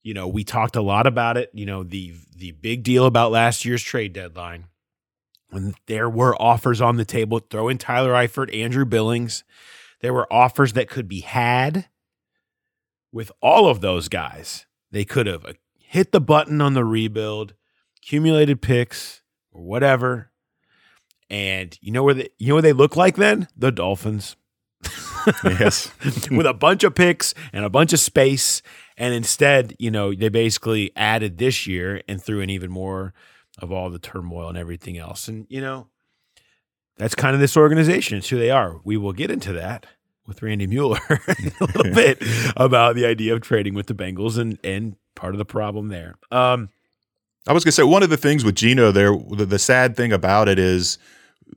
You 0.03 0.13
know, 0.13 0.27
we 0.27 0.43
talked 0.43 0.75
a 0.75 0.81
lot 0.81 1.05
about 1.05 1.37
it. 1.37 1.51
You 1.53 1.65
know, 1.65 1.83
the 1.83 2.15
the 2.35 2.51
big 2.51 2.83
deal 2.83 3.05
about 3.05 3.31
last 3.31 3.65
year's 3.65 3.83
trade 3.83 4.13
deadline 4.13 4.65
when 5.51 5.75
there 5.85 6.09
were 6.09 6.39
offers 6.41 6.81
on 6.81 6.97
the 6.97 7.05
table. 7.05 7.39
Throw 7.39 7.69
in 7.69 7.77
Tyler 7.77 8.13
Eifert, 8.13 8.53
Andrew 8.55 8.85
Billings. 8.85 9.43
There 10.01 10.13
were 10.13 10.31
offers 10.33 10.73
that 10.73 10.89
could 10.89 11.07
be 11.07 11.19
had 11.21 11.87
with 13.11 13.31
all 13.41 13.67
of 13.67 13.81
those 13.81 14.07
guys. 14.09 14.65
They 14.89 15.05
could 15.05 15.27
have 15.27 15.45
uh, 15.45 15.53
hit 15.77 16.11
the 16.11 16.21
button 16.21 16.61
on 16.61 16.73
the 16.73 16.83
rebuild, 16.83 17.53
accumulated 17.97 18.61
picks 18.61 19.21
or 19.51 19.61
whatever. 19.61 20.30
And 21.31 21.77
you 21.81 21.91
know 21.91 22.03
where 22.03 22.13
they, 22.13 22.29
you 22.37 22.49
know 22.49 22.55
what 22.55 22.61
they 22.61 22.73
look 22.73 22.97
like 22.97 23.15
then? 23.15 23.47
The 23.55 23.71
Dolphins 23.71 24.35
yes. 25.45 25.89
with 26.29 26.45
a 26.45 26.53
bunch 26.53 26.83
of 26.83 26.93
picks 26.93 27.33
and 27.53 27.63
a 27.63 27.69
bunch 27.69 27.93
of 27.93 27.99
space. 27.99 28.61
And 28.97 29.13
instead, 29.13 29.73
you 29.79 29.89
know, 29.89 30.13
they 30.13 30.27
basically 30.27 30.91
added 30.95 31.37
this 31.37 31.65
year 31.65 32.01
and 32.05 32.21
threw 32.21 32.41
in 32.41 32.49
even 32.49 32.69
more 32.69 33.13
of 33.59 33.71
all 33.71 33.89
the 33.89 33.97
turmoil 33.97 34.49
and 34.49 34.57
everything 34.57 34.97
else. 34.97 35.29
And, 35.29 35.47
you 35.49 35.61
know, 35.61 35.87
that's 36.97 37.15
kind 37.15 37.33
of 37.33 37.39
this 37.39 37.55
organization. 37.55 38.17
It's 38.17 38.27
who 38.27 38.37
they 38.37 38.51
are. 38.51 38.81
We 38.83 38.97
will 38.97 39.13
get 39.13 39.31
into 39.31 39.53
that 39.53 39.85
with 40.27 40.41
Randy 40.41 40.67
Mueller 40.67 40.99
a 41.09 41.65
little 41.65 41.93
bit 41.93 42.21
about 42.57 42.95
the 42.95 43.05
idea 43.05 43.33
of 43.33 43.41
trading 43.41 43.73
with 43.73 43.87
the 43.87 43.95
Bengals 43.95 44.37
and 44.37 44.59
and 44.63 44.95
part 45.15 45.33
of 45.33 45.39
the 45.39 45.45
problem 45.45 45.87
there. 45.87 46.15
Um, 46.29 46.69
I 47.47 47.53
was 47.53 47.63
gonna 47.63 47.71
say 47.71 47.83
one 47.83 48.03
of 48.03 48.09
the 48.09 48.17
things 48.17 48.43
with 48.43 48.55
Geno 48.55 48.91
there. 48.91 49.15
The, 49.15 49.45
the 49.45 49.59
sad 49.59 49.95
thing 49.95 50.13
about 50.13 50.47
it 50.47 50.59
is 50.59 50.99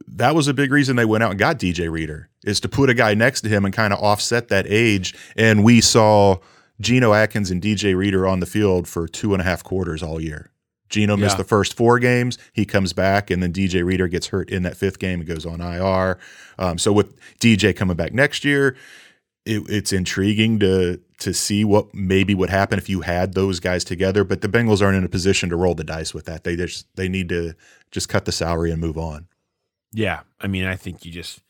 that 0.09 0.35
was 0.35 0.49
a 0.49 0.55
big 0.55 0.71
reason 0.73 0.97
they 0.97 1.05
went 1.05 1.23
out 1.25 1.31
and 1.31 1.39
got 1.39 1.59
DJ 1.59 1.91
Reader 1.91 2.29
is 2.45 2.61
to 2.61 2.69
put 2.69 2.91
a 2.91 2.95
guy 2.95 3.15
next 3.15 3.41
to 3.43 3.49
him 3.49 3.65
and 3.65 3.75
kind 3.75 3.93
of 3.93 3.99
offset 4.01 4.49
that 4.49 4.67
age. 4.69 5.15
And 5.37 5.65
we 5.65 5.81
saw 5.81 6.39
Geno 6.81 7.13
Atkins 7.13 7.51
and 7.51 7.63
DJ 7.63 7.97
Reader 7.97 8.27
on 8.27 8.41
the 8.41 8.47
field 8.47 8.87
for 8.89 9.07
two 9.09 9.33
and 9.35 9.41
a 9.41 9.45
half 9.45 9.63
quarters 9.65 10.03
all 10.03 10.21
year. 10.21 10.51
Geno 10.91 11.17
missed 11.17 11.35
Yeah. 11.35 11.39
the 11.39 11.49
first 11.49 11.75
four 11.75 11.99
games. 11.99 12.39
He 12.53 12.65
comes 12.65 12.93
back, 12.93 13.31
and 13.31 13.43
then 13.43 13.53
DJ 13.53 13.83
Reader 13.85 14.07
gets 14.07 14.29
hurt 14.29 14.51
in 14.51 14.63
that 14.65 14.77
fifth 14.77 14.99
game 14.99 15.21
and 15.21 15.29
goes 15.29 15.47
on 15.47 15.61
IR. 15.61 16.19
Um, 16.59 16.79
so 16.79 16.93
with 16.93 17.15
DJ 17.41 17.75
coming 17.75 17.97
back 17.97 18.13
next 18.13 18.45
year, 18.45 18.77
it, 19.47 19.63
it's 19.69 19.93
intriguing 19.93 20.59
to 20.61 21.01
to 21.21 21.33
see 21.33 21.65
what 21.65 21.95
maybe 21.95 22.35
would 22.35 22.51
happen 22.51 22.79
if 22.79 22.89
you 22.89 23.01
had 23.01 23.35
those 23.35 23.61
guys 23.61 23.83
together. 23.85 24.25
But 24.25 24.41
the 24.41 24.49
Bengals 24.49 24.83
aren't 24.83 24.97
in 24.99 25.05
a 25.05 25.09
position 25.09 25.49
to 25.51 25.57
roll 25.57 25.75
the 25.75 25.85
dice 25.85 26.13
with 26.13 26.27
that. 26.27 26.45
They 26.45 26.55
just 26.57 26.87
they 26.97 27.09
need 27.09 27.29
to 27.31 27.55
just 27.91 28.09
cut 28.09 28.25
the 28.25 28.33
salary 28.33 28.71
and 28.71 28.81
move 28.81 28.99
on. 28.99 29.27
Yeah, 29.95 30.21
I 30.41 30.49
mean, 30.49 30.65
I 30.65 30.77
think 30.77 31.05
you 31.05 31.13
just 31.13 31.41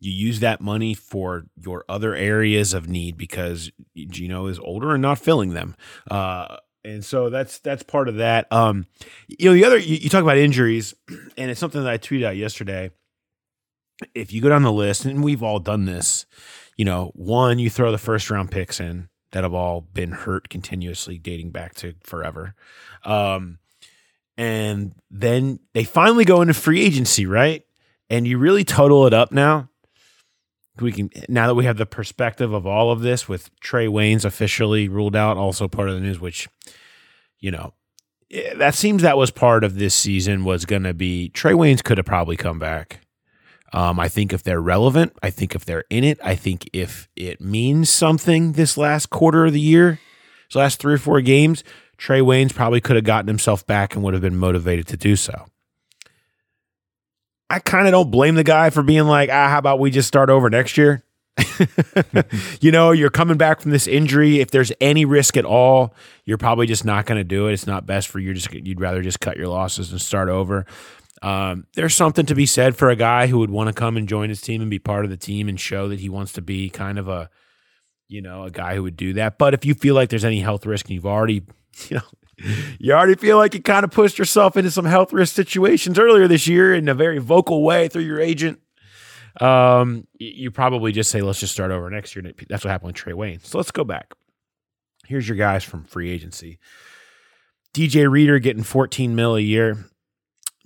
you 0.00 0.12
use 0.12 0.40
that 0.40 0.60
money 0.60 0.92
for 0.92 1.46
your 1.56 1.84
other 1.88 2.14
areas 2.14 2.74
of 2.74 2.88
need 2.88 3.16
because 3.16 3.70
Geno 3.96 4.46
is 4.46 4.58
older 4.58 4.92
and 4.92 5.00
not 5.00 5.18
filling 5.18 5.54
them. 5.54 5.74
Uh, 6.10 6.56
and 6.84 7.04
so 7.04 7.30
that's 7.30 7.58
that's 7.60 7.82
part 7.82 8.08
of 8.08 8.16
that. 8.16 8.52
Um, 8.52 8.86
you 9.26 9.48
know, 9.48 9.54
the 9.54 9.64
other 9.64 9.78
you, 9.78 9.96
you 9.96 10.08
talk 10.08 10.22
about 10.22 10.36
injuries, 10.36 10.94
and 11.36 11.50
it's 11.50 11.60
something 11.60 11.82
that 11.82 11.92
I 11.92 11.98
tweeted 11.98 12.26
out 12.26 12.36
yesterday. 12.36 12.90
If 14.14 14.32
you 14.32 14.42
go 14.42 14.50
down 14.50 14.62
the 14.62 14.72
list, 14.72 15.04
and 15.06 15.24
we've 15.24 15.42
all 15.42 15.58
done 15.58 15.86
this, 15.86 16.26
you 16.76 16.84
know, 16.84 17.12
one 17.14 17.58
you 17.58 17.70
throw 17.70 17.90
the 17.90 17.98
first 17.98 18.30
round 18.30 18.50
picks 18.50 18.78
in 18.78 19.08
that 19.32 19.42
have 19.42 19.54
all 19.54 19.80
been 19.80 20.12
hurt 20.12 20.48
continuously, 20.48 21.18
dating 21.18 21.50
back 21.50 21.74
to 21.76 21.94
forever. 22.02 22.54
Um, 23.04 23.58
and 24.36 24.94
then 25.10 25.60
they 25.72 25.84
finally 25.84 26.24
go 26.24 26.42
into 26.42 26.54
free 26.54 26.82
agency, 26.82 27.26
right? 27.26 27.65
And 28.08 28.26
you 28.26 28.38
really 28.38 28.64
total 28.64 29.06
it 29.06 29.14
up 29.14 29.32
now. 29.32 29.68
We 30.80 30.92
can 30.92 31.10
now 31.28 31.46
that 31.46 31.54
we 31.54 31.64
have 31.64 31.78
the 31.78 31.86
perspective 31.86 32.52
of 32.52 32.66
all 32.66 32.90
of 32.90 33.00
this 33.00 33.28
with 33.28 33.50
Trey 33.60 33.86
Waynes 33.86 34.24
officially 34.24 34.88
ruled 34.88 35.16
out, 35.16 35.38
also 35.38 35.68
part 35.68 35.88
of 35.88 35.94
the 35.94 36.02
news, 36.02 36.20
which 36.20 36.48
you 37.40 37.50
know 37.50 37.72
eh, 38.30 38.54
that 38.54 38.74
seems 38.74 39.02
that 39.02 39.16
was 39.16 39.30
part 39.30 39.64
of 39.64 39.76
this 39.76 39.94
season 39.94 40.44
was 40.44 40.66
going 40.66 40.82
to 40.82 40.92
be 40.92 41.30
Trey 41.30 41.52
Waynes 41.52 41.82
could 41.82 41.96
have 41.96 42.04
probably 42.04 42.36
come 42.36 42.58
back. 42.58 43.00
Um, 43.72 43.98
I 43.98 44.08
think 44.08 44.32
if 44.32 44.42
they're 44.42 44.60
relevant, 44.60 45.14
I 45.22 45.30
think 45.30 45.54
if 45.54 45.64
they're 45.64 45.84
in 45.90 46.04
it, 46.04 46.18
I 46.22 46.34
think 46.34 46.68
if 46.72 47.08
it 47.16 47.40
means 47.40 47.90
something 47.90 48.52
this 48.52 48.76
last 48.76 49.10
quarter 49.10 49.46
of 49.46 49.52
the 49.52 49.60
year, 49.60 49.98
this 50.48 50.56
last 50.56 50.78
three 50.78 50.94
or 50.94 50.98
four 50.98 51.20
games, 51.20 51.64
Trey 51.96 52.20
Waynes 52.20 52.54
probably 52.54 52.80
could 52.80 52.96
have 52.96 53.04
gotten 53.04 53.28
himself 53.28 53.66
back 53.66 53.94
and 53.94 54.04
would 54.04 54.14
have 54.14 54.22
been 54.22 54.36
motivated 54.36 54.86
to 54.88 54.96
do 54.96 55.16
so. 55.16 55.46
I 57.48 57.60
kind 57.60 57.86
of 57.86 57.92
don't 57.92 58.10
blame 58.10 58.34
the 58.34 58.44
guy 58.44 58.70
for 58.70 58.82
being 58.82 59.04
like, 59.04 59.30
ah, 59.30 59.48
how 59.48 59.58
about 59.58 59.78
we 59.78 59.90
just 59.90 60.08
start 60.08 60.30
over 60.30 60.50
next 60.50 60.76
year? 60.76 61.04
you 62.60 62.72
know, 62.72 62.92
you're 62.92 63.10
coming 63.10 63.36
back 63.36 63.60
from 63.60 63.70
this 63.70 63.86
injury. 63.86 64.40
If 64.40 64.50
there's 64.50 64.72
any 64.80 65.04
risk 65.04 65.36
at 65.36 65.44
all, 65.44 65.94
you're 66.24 66.38
probably 66.38 66.66
just 66.66 66.84
not 66.84 67.06
going 67.06 67.18
to 67.18 67.24
do 67.24 67.48
it. 67.48 67.52
It's 67.52 67.66
not 67.66 67.86
best 67.86 68.08
for 68.08 68.18
you. 68.18 68.34
Just 68.34 68.52
you'd 68.52 68.80
rather 68.80 69.02
just 69.02 69.20
cut 69.20 69.36
your 69.36 69.48
losses 69.48 69.92
and 69.92 70.00
start 70.00 70.28
over. 70.28 70.66
Um, 71.22 71.66
there's 71.74 71.94
something 71.94 72.26
to 72.26 72.34
be 72.34 72.46
said 72.46 72.76
for 72.76 72.90
a 72.90 72.96
guy 72.96 73.26
who 73.26 73.38
would 73.38 73.50
want 73.50 73.68
to 73.68 73.72
come 73.72 73.96
and 73.96 74.08
join 74.08 74.28
his 74.28 74.40
team 74.40 74.60
and 74.60 74.70
be 74.70 74.78
part 74.78 75.04
of 75.04 75.10
the 75.10 75.16
team 75.16 75.48
and 75.48 75.58
show 75.58 75.88
that 75.88 76.00
he 76.00 76.08
wants 76.08 76.32
to 76.34 76.42
be 76.42 76.68
kind 76.68 76.98
of 76.98 77.08
a, 77.08 77.30
you 78.08 78.20
know, 78.20 78.44
a 78.44 78.50
guy 78.50 78.74
who 78.74 78.82
would 78.82 78.96
do 78.96 79.12
that. 79.14 79.38
But 79.38 79.54
if 79.54 79.64
you 79.64 79.74
feel 79.74 79.94
like 79.94 80.08
there's 80.10 80.24
any 80.24 80.40
health 80.40 80.66
risk 80.66 80.86
and 80.86 80.94
you've 80.94 81.06
already, 81.06 81.42
you 81.88 81.96
know, 81.96 82.02
you 82.38 82.92
already 82.92 83.14
feel 83.14 83.38
like 83.38 83.54
you 83.54 83.62
kind 83.62 83.84
of 83.84 83.90
pushed 83.90 84.18
yourself 84.18 84.56
into 84.56 84.70
some 84.70 84.84
health 84.84 85.12
risk 85.12 85.34
situations 85.34 85.98
earlier 85.98 86.28
this 86.28 86.46
year 86.46 86.74
in 86.74 86.88
a 86.88 86.94
very 86.94 87.18
vocal 87.18 87.62
way 87.62 87.88
through 87.88 88.02
your 88.02 88.20
agent. 88.20 88.60
Um, 89.40 90.06
you 90.18 90.50
probably 90.50 90.92
just 90.92 91.10
say, 91.10 91.20
let's 91.20 91.40
just 91.40 91.52
start 91.52 91.70
over 91.70 91.90
next 91.90 92.14
year. 92.16 92.24
That's 92.48 92.64
what 92.64 92.70
happened 92.70 92.88
with 92.88 92.96
Trey 92.96 93.12
Wayne. 93.12 93.40
So 93.40 93.58
let's 93.58 93.70
go 93.70 93.84
back. 93.84 94.14
Here's 95.06 95.28
your 95.28 95.36
guys 95.36 95.62
from 95.62 95.84
free 95.84 96.10
agency. 96.10 96.58
DJ 97.74 98.10
Reader 98.10 98.38
getting 98.38 98.62
14 98.62 99.14
mil 99.14 99.36
a 99.36 99.40
year. 99.40 99.84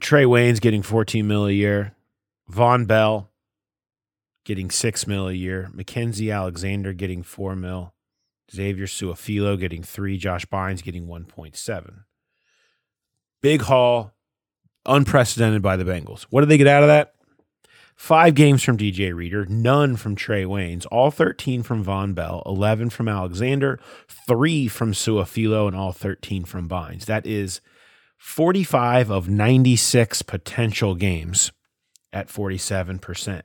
Trey 0.01 0.25
Waynes 0.25 0.61
getting 0.61 0.83
14 0.83 1.27
mil 1.27 1.47
a 1.47 1.53
year. 1.53 1.95
Vonn 2.51 2.87
Bell 2.87 3.31
getting 4.45 4.71
six 4.71 5.07
mil 5.07 5.29
a 5.29 5.33
year. 5.33 5.71
Mackensie 5.75 6.35
Alexander 6.35 6.93
getting 6.93 7.23
four 7.23 7.55
mil. 7.55 7.93
Xavier 8.53 8.87
Su'a-Filo 8.87 9.57
getting 9.57 9.83
three. 9.83 10.17
Josh 10.17 10.47
Bynes 10.47 10.83
getting 10.83 11.07
1.7. 11.07 12.05
Big 13.43 13.63
haul, 13.63 14.13
unprecedented 14.85 15.63
by 15.63 15.77
the 15.77 15.85
Bengals. 15.85 16.23
What 16.31 16.41
did 16.41 16.51
they 16.51 16.59
get 16.59 16.67
out 16.67 16.83
of 16.83 16.89
that? 16.89 17.15
Five 17.97 18.35
games 18.35 18.63
from 18.63 18.79
DJ 18.79 19.15
Reader, 19.15 19.45
none 19.47 19.95
from 19.97 20.17
Trey 20.17 20.45
Waynes, 20.45 20.87
all 20.91 21.11
13 21.11 21.63
from 21.63 21.85
Vonn 21.85 22.15
Bell, 22.15 22.43
11 22.47 22.89
from 22.89 23.09
Alexander, 23.09 23.79
three 24.27 24.69
from 24.69 24.93
Su'a-Filo, 24.93 25.67
and 25.67 25.77
all 25.77 25.93
13 25.93 26.45
from 26.45 26.67
Bynes. 26.67 27.05
That 27.05 27.27
is 27.27 27.61
45 28.17 29.11
of 29.11 29.29
96 29.29 30.23
potential 30.23 30.95
games 30.95 31.53
at 32.11 32.29
47%. 32.29 33.43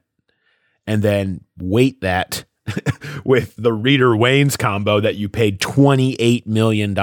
And 0.87 1.01
then 1.01 1.41
weight 1.57 1.99
that 2.01 2.45
with 3.23 3.55
the 3.57 3.73
Reader 3.73 4.09
Waynes 4.09 4.57
combo 4.57 4.99
that 4.99 5.15
you 5.15 5.29
paid 5.29 5.59
$28 5.59 6.45
million, 6.45 6.93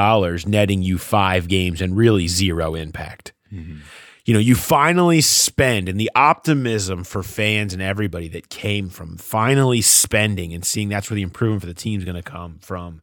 netting 0.47 0.83
you 0.83 0.99
five 0.99 1.49
games 1.49 1.81
and 1.81 1.97
really 1.97 2.29
zero 2.29 2.75
impact. 2.75 3.33
Mm-hmm. 3.53 3.79
You 4.25 4.35
know, 4.35 4.41
you 4.41 4.55
finally 4.55 5.21
spend, 5.21 5.89
and 5.89 5.99
the 5.99 6.11
optimism 6.15 7.03
for 7.03 7.25
fans 7.25 7.73
and 7.73 7.83
everybody 7.83 8.29
that 8.29 8.49
came 8.49 8.89
from 8.89 9.17
finally 9.17 9.81
spending 9.81 10.55
and 10.55 10.65
seeing 10.65 10.89
that's 10.89 11.11
where 11.11 11.17
the 11.17 11.23
improvement 11.23 11.63
for 11.63 11.67
the 11.67 11.75
team 11.75 11.99
is 11.99 12.05
going 12.05 12.17
to 12.17 12.23
come 12.23 12.59
from. 12.61 13.03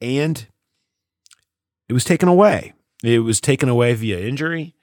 And 0.00 0.46
it 1.88 1.92
was 1.92 2.04
taken 2.04 2.28
away. 2.28 2.72
It 3.02 3.20
was 3.20 3.40
taken 3.40 3.68
away 3.68 3.94
via 3.94 4.20
injury. 4.20 4.76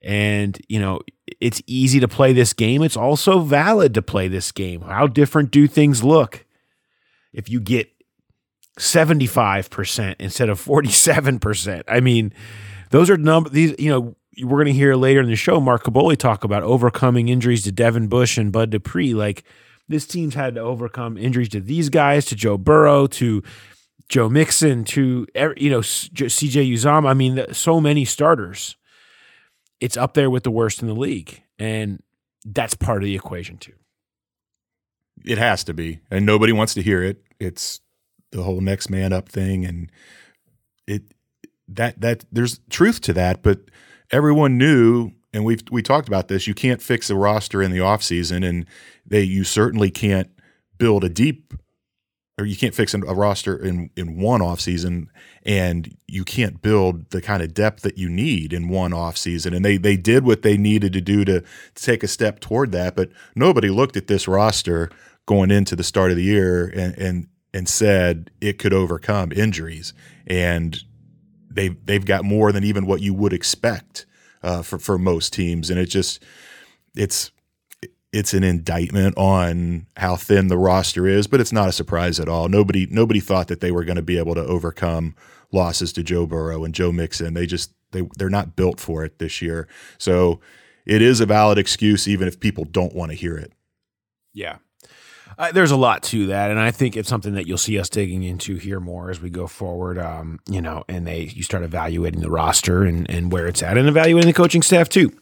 And, 0.00 0.58
you 0.68 0.80
know, 0.80 1.00
it's 1.40 1.60
easy 1.66 2.00
to 2.00 2.08
play 2.08 2.32
this 2.32 2.54
game. 2.54 2.82
It's 2.82 2.96
also 2.96 3.40
valid 3.40 3.94
to 3.94 4.02
play 4.02 4.28
this 4.28 4.50
game. 4.50 4.80
How 4.80 5.06
different 5.06 5.50
do 5.50 5.66
things 5.66 6.02
look 6.02 6.46
if 7.32 7.48
you 7.48 7.60
get 7.60 7.90
75% 8.78 10.16
instead 10.18 10.48
of 10.48 10.62
47%? 10.62 11.82
I 11.88 12.00
mean, 12.00 12.32
those 12.90 13.10
are 13.10 13.16
number 13.16 13.50
these, 13.50 13.74
you 13.78 13.90
know, 13.90 14.16
we're 14.42 14.62
going 14.62 14.66
to 14.66 14.72
hear 14.72 14.94
later 14.94 15.20
in 15.20 15.28
the 15.28 15.36
show 15.36 15.60
Mark 15.60 15.84
Kaboly 15.84 16.16
talk 16.16 16.44
about 16.44 16.62
overcoming 16.62 17.28
injuries 17.28 17.64
to 17.64 17.72
Devin 17.72 18.08
Bush 18.08 18.38
and 18.38 18.52
Bud 18.52 18.70
Dupree. 18.70 19.14
Like 19.14 19.44
this 19.88 20.06
team's 20.06 20.34
had 20.34 20.54
to 20.54 20.60
overcome 20.60 21.16
injuries 21.16 21.48
to 21.50 21.60
these 21.60 21.88
guys, 21.88 22.24
to 22.26 22.36
Joe 22.36 22.58
Burrow, 22.58 23.06
to 23.08 23.42
Joe 24.08 24.28
Mixon, 24.28 24.84
to 24.84 25.26
you 25.56 25.70
know 25.70 25.80
CJ 25.80 26.72
Uzomah. 26.72 27.08
I 27.08 27.14
mean, 27.14 27.44
so 27.52 27.80
many 27.80 28.04
starters. 28.04 28.76
It's 29.80 29.96
up 29.96 30.14
there 30.14 30.30
with 30.30 30.42
the 30.42 30.50
worst 30.50 30.82
in 30.82 30.88
the 30.88 30.94
league, 30.94 31.42
and 31.58 32.02
that's 32.44 32.74
part 32.74 33.02
of 33.02 33.06
the 33.06 33.14
equation 33.14 33.58
too. 33.58 33.74
It 35.24 35.38
has 35.38 35.64
to 35.64 35.74
be, 35.74 36.00
and 36.10 36.24
nobody 36.24 36.52
wants 36.52 36.74
to 36.74 36.82
hear 36.82 37.02
it. 37.02 37.22
It's 37.38 37.80
the 38.32 38.42
whole 38.42 38.60
next 38.60 38.90
man 38.90 39.12
up 39.12 39.28
thing, 39.28 39.64
and 39.64 39.90
it 40.86 41.02
that 41.68 42.00
that 42.00 42.24
there's 42.32 42.60
truth 42.70 43.00
to 43.02 43.12
that, 43.14 43.42
but 43.42 43.60
everyone 44.10 44.58
knew, 44.58 45.12
and 45.32 45.44
we've 45.44 45.62
we 45.70 45.82
talked 45.82 46.08
about 46.08 46.28
this. 46.28 46.46
You 46.46 46.54
can't 46.54 46.82
fix 46.82 47.10
a 47.10 47.16
roster 47.16 47.62
in 47.62 47.70
the 47.70 47.78
offseason, 47.78 48.46
and 48.46 48.66
they 49.06 49.22
you 49.22 49.44
certainly 49.44 49.90
can't 49.90 50.30
build 50.78 51.04
a 51.04 51.08
deep 51.08 51.54
or 52.38 52.46
you 52.46 52.56
can't 52.56 52.74
fix 52.74 52.94
a 52.94 52.98
roster 52.98 53.56
in 53.56 53.90
in 53.96 54.20
one 54.20 54.40
offseason 54.40 55.08
and 55.44 55.96
you 56.06 56.24
can't 56.24 56.62
build 56.62 57.10
the 57.10 57.20
kind 57.20 57.42
of 57.42 57.52
depth 57.52 57.82
that 57.82 57.98
you 57.98 58.08
need 58.08 58.52
in 58.52 58.68
one 58.68 58.92
offseason 58.92 59.54
and 59.54 59.64
they 59.64 59.76
they 59.76 59.96
did 59.96 60.24
what 60.24 60.42
they 60.42 60.56
needed 60.56 60.92
to 60.92 61.00
do 61.00 61.24
to, 61.24 61.40
to 61.40 61.82
take 61.82 62.02
a 62.02 62.08
step 62.08 62.40
toward 62.40 62.72
that 62.72 62.94
but 62.94 63.10
nobody 63.34 63.68
looked 63.68 63.96
at 63.96 64.06
this 64.06 64.28
roster 64.28 64.88
going 65.28 65.50
into 65.50 65.76
the 65.76 65.84
start 65.84 66.10
of 66.10 66.16
the 66.16 66.22
year 66.22 66.72
and 66.74 66.96
and 66.96 67.28
and 67.52 67.68
said 67.68 68.30
it 68.40 68.58
could 68.58 68.72
overcome 68.72 69.30
injuries 69.30 69.92
and 70.26 70.84
they 71.50 71.68
they've 71.68 72.06
got 72.06 72.24
more 72.24 72.50
than 72.50 72.64
even 72.64 72.86
what 72.86 73.02
you 73.02 73.12
would 73.12 73.34
expect 73.34 74.06
uh, 74.42 74.62
for 74.62 74.78
for 74.78 74.96
most 74.96 75.34
teams 75.34 75.68
and 75.68 75.78
it 75.78 75.86
just 75.86 76.24
it's 76.96 77.30
it's 78.10 78.32
an 78.32 78.42
indictment 78.42 79.14
on 79.18 79.86
how 79.98 80.16
thin 80.16 80.48
the 80.48 80.56
roster 80.56 81.06
is, 81.06 81.26
but 81.26 81.40
it's 81.40 81.52
not 81.52 81.68
a 81.68 81.72
surprise 81.72 82.18
at 82.18 82.26
all. 82.26 82.48
Nobody 82.48 82.86
nobody 82.90 83.20
thought 83.20 83.48
that 83.48 83.60
they 83.60 83.70
were 83.70 83.84
going 83.84 83.96
to 83.96 84.02
be 84.02 84.16
able 84.16 84.34
to 84.34 84.44
overcome 84.44 85.14
losses 85.52 85.92
to 85.92 86.02
Joe 86.02 86.26
Burrow 86.26 86.64
and 86.64 86.74
Joe 86.74 86.90
Mixon. 86.90 87.34
They 87.34 87.44
just 87.44 87.72
they 87.92 88.08
they're 88.16 88.30
not 88.30 88.56
built 88.56 88.80
for 88.80 89.04
it 89.04 89.18
this 89.18 89.42
year. 89.42 89.68
So 89.98 90.40
it 90.86 91.02
is 91.02 91.20
a 91.20 91.26
valid 91.26 91.58
excuse 91.58 92.08
even 92.08 92.26
if 92.28 92.40
people 92.40 92.64
don't 92.64 92.94
want 92.94 93.10
to 93.10 93.16
hear 93.16 93.36
it. 93.36 93.52
Yeah. 94.32 94.56
Uh, 95.38 95.52
there's 95.52 95.70
a 95.70 95.76
lot 95.76 96.02
to 96.02 96.26
that, 96.26 96.50
and 96.50 96.58
I 96.58 96.72
think 96.72 96.96
it's 96.96 97.08
something 97.08 97.34
that 97.34 97.46
you'll 97.46 97.58
see 97.58 97.78
us 97.78 97.88
digging 97.88 98.24
into 98.24 98.56
here 98.56 98.80
more 98.80 99.08
as 99.08 99.20
we 99.20 99.30
go 99.30 99.46
forward. 99.46 99.96
Um, 99.96 100.40
you 100.50 100.60
know, 100.60 100.84
and 100.88 101.06
they 101.06 101.22
you 101.32 101.44
start 101.44 101.62
evaluating 101.62 102.20
the 102.20 102.30
roster 102.30 102.82
and 102.82 103.08
and 103.08 103.30
where 103.30 103.46
it's 103.46 103.62
at, 103.62 103.78
and 103.78 103.88
evaluating 103.88 104.26
the 104.26 104.34
coaching 104.34 104.62
staff 104.62 104.88
too. 104.88 105.12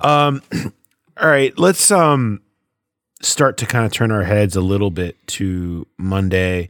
Um, 0.00 0.42
all 1.20 1.28
right, 1.28 1.56
let's 1.56 1.92
um 1.92 2.40
start 3.20 3.56
to 3.58 3.66
kind 3.66 3.86
of 3.86 3.92
turn 3.92 4.10
our 4.10 4.24
heads 4.24 4.56
a 4.56 4.60
little 4.60 4.90
bit 4.90 5.24
to 5.28 5.86
Monday, 5.96 6.68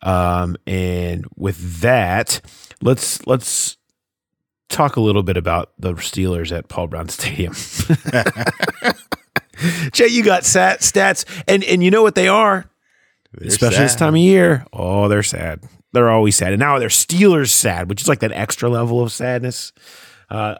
um, 0.00 0.56
and 0.66 1.26
with 1.36 1.82
that, 1.82 2.40
let's 2.80 3.26
let's 3.26 3.76
talk 4.70 4.96
a 4.96 5.00
little 5.02 5.22
bit 5.22 5.36
about 5.36 5.72
the 5.78 5.92
Steelers 5.96 6.50
at 6.50 6.68
Paul 6.68 6.86
Brown 6.86 7.10
Stadium. 7.10 7.54
Jay, 9.92 10.08
you 10.08 10.22
got 10.24 10.44
sat 10.44 10.80
stats, 10.80 11.24
and 11.46 11.64
and 11.64 11.82
you 11.82 11.90
know 11.90 12.02
what 12.02 12.14
they 12.14 12.28
are, 12.28 12.70
They're 13.32 13.48
especially 13.48 13.78
this 13.78 13.96
time 13.96 14.14
of 14.14 14.20
year. 14.20 14.66
Oh, 14.72 15.08
they're 15.08 15.22
sad. 15.22 15.60
They're 15.92 16.10
always 16.10 16.36
sad, 16.36 16.52
and 16.52 16.60
now 16.60 16.78
they're 16.78 16.88
Steelers 16.88 17.50
sad, 17.50 17.88
which 17.88 18.00
is 18.00 18.08
like 18.08 18.20
that 18.20 18.32
extra 18.32 18.68
level 18.68 19.02
of 19.02 19.12
sadness. 19.12 19.72
Uh, 20.30 20.56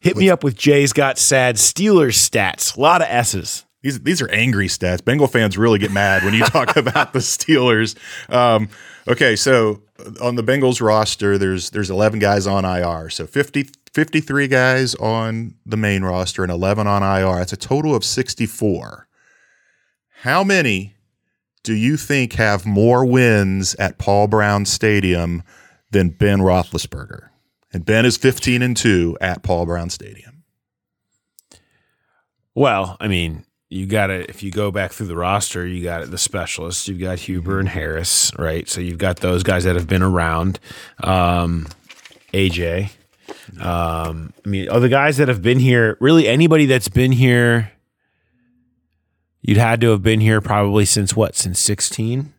hit 0.00 0.16
me 0.16 0.28
up 0.28 0.42
with 0.42 0.56
Jay's 0.56 0.92
got 0.92 1.18
sad 1.18 1.56
Steelers 1.56 2.14
stats. 2.14 2.76
A 2.76 2.80
lot 2.80 3.00
of 3.00 3.08
S's. 3.08 3.64
These 3.82 4.00
these 4.00 4.22
are 4.22 4.28
angry 4.30 4.68
stats. 4.68 5.04
Bengal 5.04 5.26
fans 5.26 5.58
really 5.58 5.78
get 5.78 5.92
mad 5.92 6.24
when 6.24 6.34
you 6.34 6.44
talk 6.44 6.76
about 6.76 7.12
the 7.12 7.18
Steelers. 7.18 7.96
Um, 8.32 8.68
okay, 9.08 9.36
so 9.36 9.82
on 10.20 10.36
the 10.36 10.42
Bengals 10.42 10.80
roster, 10.80 11.36
there's 11.36 11.70
there's 11.70 11.90
11 11.90 12.20
guys 12.20 12.46
on 12.46 12.64
IR. 12.64 13.10
So 13.10 13.26
50, 13.26 13.68
53 13.92 14.48
guys 14.48 14.94
on 14.96 15.54
the 15.66 15.76
main 15.76 16.02
roster 16.02 16.42
and 16.42 16.50
11 16.50 16.86
on 16.86 17.02
IR. 17.02 17.36
That's 17.36 17.52
a 17.52 17.56
total 17.56 17.94
of 17.94 18.04
64. 18.04 19.06
How 20.22 20.42
many 20.42 20.94
do 21.62 21.74
you 21.74 21.96
think 21.96 22.34
have 22.34 22.64
more 22.64 23.04
wins 23.04 23.74
at 23.76 23.98
Paul 23.98 24.28
Brown 24.28 24.64
Stadium 24.64 25.42
than 25.90 26.10
Ben 26.10 26.38
Roethlisberger? 26.38 27.28
And 27.72 27.84
Ben 27.84 28.04
is 28.04 28.16
15 28.16 28.62
and 28.62 28.76
2 28.76 29.18
at 29.20 29.42
Paul 29.42 29.66
Brown 29.66 29.90
Stadium. 29.90 30.44
Well, 32.54 32.96
I 33.00 33.08
mean, 33.08 33.44
you 33.70 33.86
got 33.86 34.08
to 34.08 34.28
if 34.28 34.42
you 34.42 34.50
go 34.50 34.70
back 34.70 34.92
through 34.92 35.06
the 35.06 35.16
roster, 35.16 35.66
you 35.66 35.82
got 35.82 36.10
the 36.10 36.18
specialists. 36.18 36.86
You've 36.86 37.00
got 37.00 37.18
Huber 37.20 37.58
and 37.58 37.68
Harris, 37.68 38.30
right? 38.38 38.68
So 38.68 38.82
you've 38.82 38.98
got 38.98 39.18
those 39.18 39.42
guys 39.42 39.64
that 39.64 39.74
have 39.76 39.86
been 39.88 40.02
around. 40.02 40.60
Um, 41.02 41.66
AJ. 42.34 42.90
Um, 43.60 44.32
I 44.44 44.48
mean, 44.48 44.68
all 44.68 44.80
the 44.80 44.88
guys 44.88 45.16
that 45.18 45.28
have 45.28 45.42
been 45.42 45.58
here. 45.58 45.96
Really, 46.00 46.26
anybody 46.28 46.66
that's 46.66 46.88
been 46.88 47.12
here, 47.12 47.72
you'd 49.42 49.56
had 49.58 49.80
to 49.82 49.90
have 49.90 50.02
been 50.02 50.20
here 50.20 50.40
probably 50.40 50.84
since 50.84 51.14
what? 51.16 51.34
Since 51.36 51.58
16, 51.60 52.32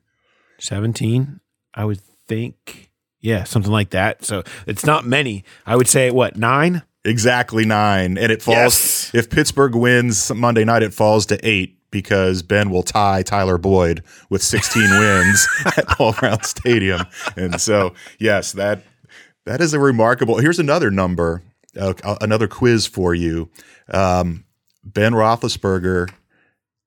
17, 0.59 1.39
I 1.73 1.85
would 1.85 1.99
think. 2.27 2.91
Yeah, 3.19 3.43
something 3.45 3.71
like 3.71 3.91
that. 3.91 4.25
So 4.25 4.43
it's 4.67 4.85
not 4.85 5.05
many. 5.05 5.43
I 5.65 5.75
would 5.75 5.87
say 5.87 6.11
what 6.11 6.35
nine. 6.35 6.81
Exactly 7.05 7.65
nine. 7.65 8.17
And 8.17 8.31
it 8.31 8.41
falls, 8.41 8.57
Yes. 8.57 9.11
if 9.13 9.29
Pittsburgh 9.29 9.75
wins 9.75 10.33
Monday 10.33 10.63
night, 10.65 10.83
it 10.83 10.93
falls 10.93 11.25
to 11.27 11.39
eight 11.47 11.77
because 11.91 12.41
Ben 12.41 12.69
will 12.69 12.83
tie 12.83 13.21
Tyler 13.23 13.57
Boyd 13.57 14.03
with 14.29 14.41
16 14.41 14.81
wins 14.99 15.47
at 15.77 15.87
Paul 15.87 16.13
Brown 16.13 16.41
Stadium. 16.43 17.01
And 17.37 17.59
so, 17.61 17.93
yes, 18.19 18.53
that 18.53 18.83
that 19.45 19.61
is 19.61 19.73
a 19.73 19.79
remarkable. 19.79 20.37
Here's 20.37 20.59
another 20.59 20.89
number, 20.91 21.43
uh, 21.79 21.93
another 22.21 22.47
quiz 22.47 22.85
for 22.85 23.13
you. 23.13 23.49
Um, 23.89 24.45
ben 24.83 25.13
Roethlisberger 25.13 26.09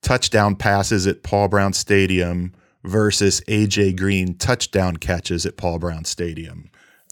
touchdown 0.02 0.56
passes 0.56 1.06
at 1.06 1.22
Paul 1.22 1.48
Brown 1.48 1.72
Stadium 1.72 2.54
versus 2.84 3.40
AJ 3.48 3.96
Green 3.98 4.36
touchdown 4.36 4.96
catches 4.96 5.44
at 5.46 5.56
Paul 5.56 5.78
Brown 5.78 6.04
Stadium. 6.04 6.70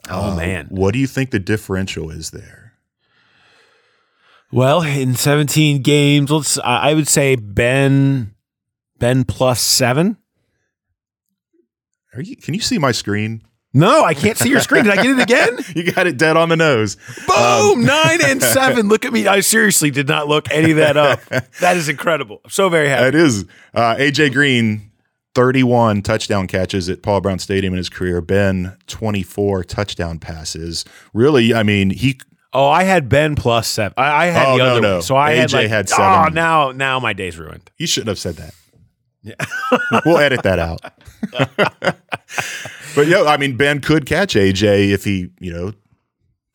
Oh 0.09 0.33
Uh, 0.33 0.37
man. 0.37 0.67
What 0.71 0.93
do 0.93 0.99
you 0.99 1.07
think 1.07 1.31
the 1.31 1.39
differential 1.39 2.11
is 2.11 2.31
there? 2.31 2.75
Well, 4.53 4.83
in 4.83 5.15
17 5.17 5.83
games, 5.83 6.31
let's 6.31 6.59
I 6.59 6.91
I 6.91 6.95
would 6.95 7.09
say 7.09 7.35
Ben 7.35 8.35
Ben 8.99 9.25
plus 9.25 9.61
7. 9.61 10.17
Are 12.15 12.23
you, 12.23 12.37
can 12.37 12.55
you 12.55 12.61
see 12.61 12.79
my 12.79 12.93
screen? 12.93 13.43
No, 13.75 14.05
I 14.05 14.15
can't 14.15 14.39
see 14.39 14.49
your 14.49 14.61
screen. 14.61 14.85
Did 14.85 14.93
I 14.99 15.03
get 15.03 15.07
it 15.19 15.21
again? 15.21 15.59
You 15.75 15.91
got 15.93 16.07
it 16.07 16.17
dead 16.17 16.37
on 16.37 16.49
the 16.49 16.57
nose. 16.57 16.97
Boom! 17.27 17.85
9 17.85 18.19
and 18.25 18.41
7. 18.57 18.89
Look 18.89 19.05
at 19.05 19.13
me. 19.13 19.27
I 19.27 19.41
seriously 19.41 19.91
did 19.91 20.07
not 20.07 20.29
look 20.29 20.49
any 20.53 20.71
of 20.71 20.77
that 20.77 20.97
up. 20.97 21.21
That 21.61 21.77
is 21.77 21.89
incredible. 21.89 22.41
I'm 22.45 22.51
so 22.51 22.69
very 22.69 22.89
happy. 22.89 23.09
It 23.09 23.15
is. 23.17 23.45
Uh, 23.75 23.97
AJ 23.97 24.33
Green, 24.33 24.93
31 25.35 26.03
touchdown 26.03 26.47
catches 26.47 26.89
at 26.89 27.03
Paul 27.03 27.21
Brown 27.21 27.41
Stadium 27.41 27.73
in 27.75 27.79
his 27.79 27.89
career. 27.89 28.21
Ben, 28.21 28.77
24 28.87 29.65
touchdown 29.65 30.21
passes. 30.21 30.85
Really, 31.13 31.53
I 31.53 31.65
mean, 31.65 31.91
he 31.91 32.21
Oh, 32.53 32.69
I 32.69 32.85
had 32.85 33.09
Ben 33.09 33.35
plus 33.35 33.67
7. 33.67 33.95
I, 33.97 34.27
I 34.27 34.27
had 34.27 34.47
Oh, 34.47 34.53
the 34.53 34.59
no, 34.59 34.71
other 34.71 34.81
no. 34.81 34.93
one. 34.95 35.03
So 35.03 35.17
I 35.17 35.33
had 35.33 35.49
AJ 35.51 35.53
like 35.55 35.69
had 35.71 35.87
Oh, 35.93 35.97
seven. 35.97 36.35
now 36.35 36.71
now 36.71 37.01
my 37.01 37.13
day's 37.13 37.37
ruined. 37.37 37.69
you 37.79 37.89
shouldn't 37.89 38.09
have 38.11 38.19
said 38.21 38.37
that. 38.37 38.55
Yeah. 39.25 39.35
we'll 40.07 40.19
edit 40.19 40.43
that 40.45 40.59
out. 40.61 40.81
but 42.95 43.07
yeah, 43.07 43.23
I 43.23 43.37
mean, 43.37 43.57
Ben 43.57 43.81
could 43.81 44.07
catch 44.07 44.35
AJ 44.35 44.91
if 44.91 45.05
he, 45.05 45.31
you 45.41 45.53
know, 45.53 45.73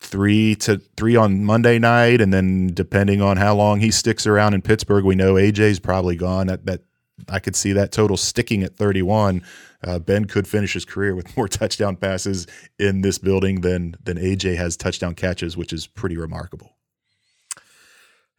three 0.00 0.54
to 0.56 0.78
three 0.96 1.16
on 1.16 1.44
Monday 1.44 1.78
night, 1.78 2.20
and 2.20 2.32
then 2.32 2.68
depending 2.68 3.20
on 3.20 3.36
how 3.36 3.54
long 3.54 3.80
he 3.80 3.90
sticks 3.90 4.26
around 4.26 4.54
in 4.54 4.62
Pittsburgh, 4.62 5.04
we 5.04 5.14
know 5.14 5.34
AJ's 5.34 5.78
probably 5.78 6.16
gone. 6.16 6.46
That 6.46 6.66
that 6.66 6.82
I 7.28 7.38
could 7.38 7.56
see 7.56 7.72
that 7.72 7.92
total 7.92 8.16
sticking 8.16 8.62
at 8.62 8.76
31. 8.76 9.42
Uh, 9.82 9.98
ben 9.98 10.26
could 10.26 10.46
finish 10.46 10.74
his 10.74 10.84
career 10.84 11.14
with 11.14 11.36
more 11.36 11.48
touchdown 11.48 11.96
passes 11.96 12.46
in 12.78 13.02
this 13.02 13.18
building 13.18 13.60
than 13.60 13.96
than 14.02 14.16
AJ 14.16 14.56
has 14.56 14.76
touchdown 14.76 15.14
catches, 15.14 15.56
which 15.56 15.72
is 15.72 15.86
pretty 15.86 16.16
remarkable. 16.16 16.76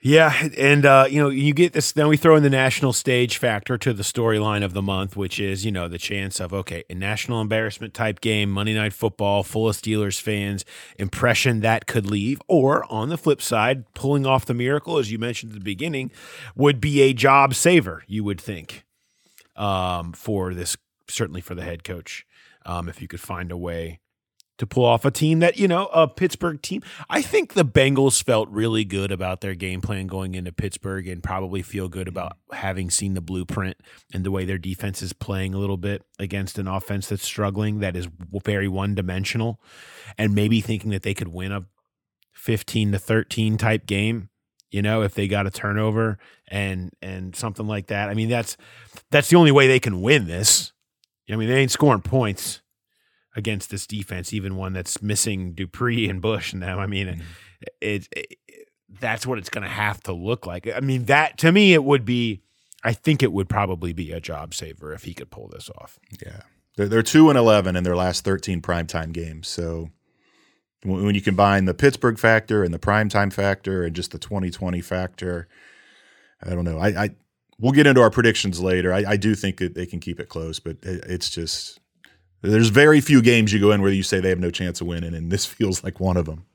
Yeah, 0.04 0.50
and 0.58 0.84
uh, 0.84 1.06
you 1.08 1.22
know, 1.22 1.30
you 1.30 1.54
get 1.54 1.74
this. 1.74 1.92
Then 1.92 2.08
we 2.08 2.18
throw 2.18 2.36
in 2.36 2.42
the 2.42 2.50
national 2.50 2.92
stage 2.92 3.38
factor 3.38 3.78
to 3.78 3.94
the 3.94 4.02
storyline 4.02 4.64
of 4.64 4.74
the 4.74 4.82
month, 4.82 5.16
which 5.16 5.40
is 5.40 5.64
you 5.64 5.72
know 5.72 5.88
the 5.88 6.00
chance 6.00 6.40
of 6.40 6.52
okay, 6.54 6.84
a 6.90 6.96
national 6.96 7.40
embarrassment 7.40 7.94
type 7.94 8.20
game, 8.20 8.50
Monday 8.50 8.74
Night 8.74 8.94
Football, 8.94 9.44
full 9.44 9.70
of 9.70 9.76
Steelers 9.76 10.20
fans, 10.20 10.66
impression 10.98 11.60
that 11.60 11.86
could 11.86 12.08
leave, 12.08 12.42
or 12.48 12.92
on 12.92 13.10
the 13.10 13.18
flip 13.18 13.44
side, 13.44 13.94
pulling 13.94 14.26
off 14.26 14.44
the 14.46 14.56
miracle, 14.56 14.98
as 14.98 15.12
you 15.12 15.20
mentioned 15.20 15.52
at 15.52 15.60
the 15.60 15.64
beginning, 15.64 16.10
would 16.56 16.82
be 16.82 17.02
a 17.04 17.14
job 17.14 17.54
saver. 17.54 18.04
You 18.08 18.24
would 18.24 18.42
think 18.42 18.84
um, 19.56 20.14
for 20.14 20.56
this, 20.56 20.78
certainly 21.08 21.42
for 21.42 21.54
the 21.54 21.64
head 21.64 21.84
coach, 21.84 22.26
um, 22.66 22.90
if 22.90 23.04
you 23.04 23.08
could 23.08 23.22
find 23.22 23.52
a 23.52 23.58
way 23.58 24.00
to 24.62 24.68
pull 24.68 24.86
off 24.86 25.06
a 25.06 25.10
team 25.12 25.40
that, 25.40 25.58
you 25.58 25.68
know, 25.68 25.88
a 25.88 26.08
Pittsburgh 26.08 26.62
team. 26.62 26.84
I 27.10 27.24
think 27.24 27.54
the 27.54 27.66
Bengals 27.66 28.24
felt 28.24 28.48
really 28.50 28.86
good 28.86 29.12
about 29.12 29.42
their 29.42 29.56
game 29.56 29.82
plan 29.82 30.06
going 30.06 30.36
into 30.36 30.52
Pittsburgh 30.52 31.08
and 31.08 31.24
probably 31.24 31.64
feel 31.64 31.90
good 31.90 32.08
about 32.08 32.38
having 32.52 32.92
seen 32.92 33.16
the 33.16 33.22
blueprint 33.22 33.78
and 34.14 34.24
the 34.24 34.30
way 34.30 34.46
their 34.46 34.60
defense 34.60 35.02
is 35.02 35.14
playing 35.14 35.56
a 35.56 35.58
little 35.58 35.78
bit 35.78 36.04
against 36.20 36.60
an 36.60 36.68
offense 36.68 37.10
that's 37.10 37.24
struggling, 37.24 37.80
that 37.80 37.96
is 37.96 38.08
very 38.46 38.68
one 38.68 38.94
dimensional, 38.94 39.60
and 40.16 40.36
maybe 40.36 40.62
thinking 40.62 40.92
that 40.92 41.02
they 41.02 41.16
could 41.16 41.30
win 41.30 41.52
a 41.52 41.66
15 42.34 42.92
to 42.92 43.00
13 43.00 43.58
type 43.58 43.88
game 43.88 44.30
you 44.70 44.82
know 44.82 45.02
if 45.02 45.16
they 45.16 45.28
got 45.28 45.46
a 45.46 45.52
turnover 45.52 46.18
and 46.48 46.92
and 47.02 47.36
something 47.36 47.68
like 47.68 47.88
that. 47.88 48.10
I 48.10 48.14
mean 48.14 48.30
that's 48.30 48.56
that's 49.10 49.30
the 49.30 49.36
only 49.36 49.52
way 49.52 49.68
they 49.68 49.82
can 49.82 50.02
win 50.02 50.28
this. 50.28 50.72
I 51.30 51.36
mean 51.36 51.50
they 51.50 51.58
ain't 51.58 51.72
scoring 51.72 52.02
points 52.02 52.62
against 53.36 53.70
this 53.70 53.88
defense 53.88 54.34
even 54.34 54.56
one 54.56 54.74
that's 54.74 55.02
missing 55.02 55.54
dupree 55.54 56.10
and 56.10 56.22
bush 56.22 56.54
and 56.54 56.62
them 56.62 56.80
i 56.80 56.88
mean 56.88 57.08
mm-hmm. 57.08 57.22
it, 57.80 58.08
it, 58.12 58.38
that's 59.00 59.26
what 59.26 59.38
it's 59.38 59.50
going 59.50 59.64
to 59.64 59.70
have 59.70 60.02
to 60.02 60.14
look 60.14 60.46
like 60.46 60.68
i 60.76 60.80
mean 60.80 61.06
that 61.06 61.38
to 61.38 61.52
me 61.52 61.74
it 61.74 61.84
would 61.84 62.06
be 62.06 62.42
i 62.84 62.94
think 62.94 63.24
it 63.24 63.32
would 63.32 63.50
probably 63.50 63.94
be 63.94 64.12
a 64.12 64.20
job 64.20 64.54
saver 64.54 64.94
if 64.94 65.04
he 65.04 65.14
could 65.14 65.30
pull 65.30 65.48
this 65.48 65.70
off 65.78 66.00
yeah 66.26 66.42
they're, 66.78 66.88
they're 66.88 67.04
2 67.04 67.30
and 67.30 67.38
11 67.38 67.76
in 67.76 67.84
their 67.84 67.96
last 67.96 68.24
13 68.24 68.62
primetime 68.62 69.12
games 69.12 69.48
so 69.48 69.90
when 70.84 71.14
you 71.14 71.22
combine 71.22 71.66
the 71.66 71.74
Pittsburgh 71.74 72.18
factor 72.18 72.64
and 72.64 72.74
the 72.74 72.80
primetime 72.80 73.32
factor 73.32 73.84
and 73.84 73.96
just 73.96 74.12
the 74.12 74.18
2020 74.18 74.82
factor, 74.82 75.48
I 76.44 76.50
don't 76.52 76.66
know. 76.66 76.80
I, 76.80 76.88
I 77.04 77.10
we'll 77.60 77.72
get 77.72 77.86
into 77.86 78.02
our 78.02 78.10
predictions 78.10 78.60
later. 78.60 78.92
I, 78.92 79.04
I, 79.10 79.18
do 79.18 79.36
think 79.36 79.58
that 79.58 79.76
they 79.76 79.86
can 79.86 80.00
keep 80.00 80.20
it 80.20 80.30
close, 80.30 80.60
but 80.60 80.78
it, 80.82 81.04
it's 81.08 81.30
just 81.30 81.80
there's 82.42 82.70
very 82.70 83.02
few 83.02 83.22
games 83.22 83.54
you 83.54 83.60
go 83.60 83.72
in 83.72 83.82
where 83.82 83.92
you 83.92 84.04
say 84.04 84.20
they 84.20 84.30
have 84.30 84.40
no 84.40 84.52
chance 84.52 84.82
of 84.82 84.88
winning, 84.88 85.14
and 85.14 85.32
this 85.32 85.46
feels 85.48 85.84
like 85.84 86.00
one 86.00 86.18
of 86.18 86.26
them. 86.26 86.46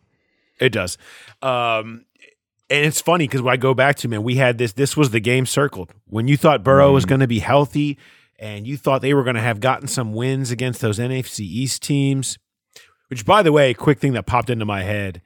It 0.60 0.70
does. 0.70 0.96
Um, 1.42 2.06
and 2.68 2.84
it's 2.84 3.00
funny 3.00 3.26
because 3.26 3.42
when 3.42 3.52
I 3.52 3.56
go 3.56 3.74
back 3.74 3.96
to 3.96 4.08
man, 4.08 4.22
we 4.22 4.36
had 4.36 4.58
this. 4.58 4.72
This 4.72 4.96
was 4.96 5.10
the 5.10 5.20
game 5.20 5.46
circled 5.46 5.92
when 6.06 6.28
you 6.28 6.36
thought 6.36 6.64
Burrow 6.64 6.90
mm. 6.90 6.94
was 6.94 7.04
going 7.04 7.20
to 7.20 7.28
be 7.28 7.38
healthy, 7.38 7.98
and 8.38 8.66
you 8.66 8.76
thought 8.76 9.02
they 9.02 9.14
were 9.14 9.24
going 9.24 9.36
to 9.36 9.42
have 9.42 9.60
gotten 9.60 9.88
some 9.88 10.12
wins 10.12 10.50
against 10.50 10.80
those 10.80 10.98
NFC 10.98 11.40
East 11.40 11.82
teams. 11.82 12.38
Which, 13.08 13.24
by 13.24 13.42
the 13.42 13.52
way, 13.52 13.72
quick 13.72 14.00
thing 14.00 14.14
that 14.14 14.26
popped 14.26 14.50
into 14.50 14.64
my 14.64 14.82
head. 14.82 15.22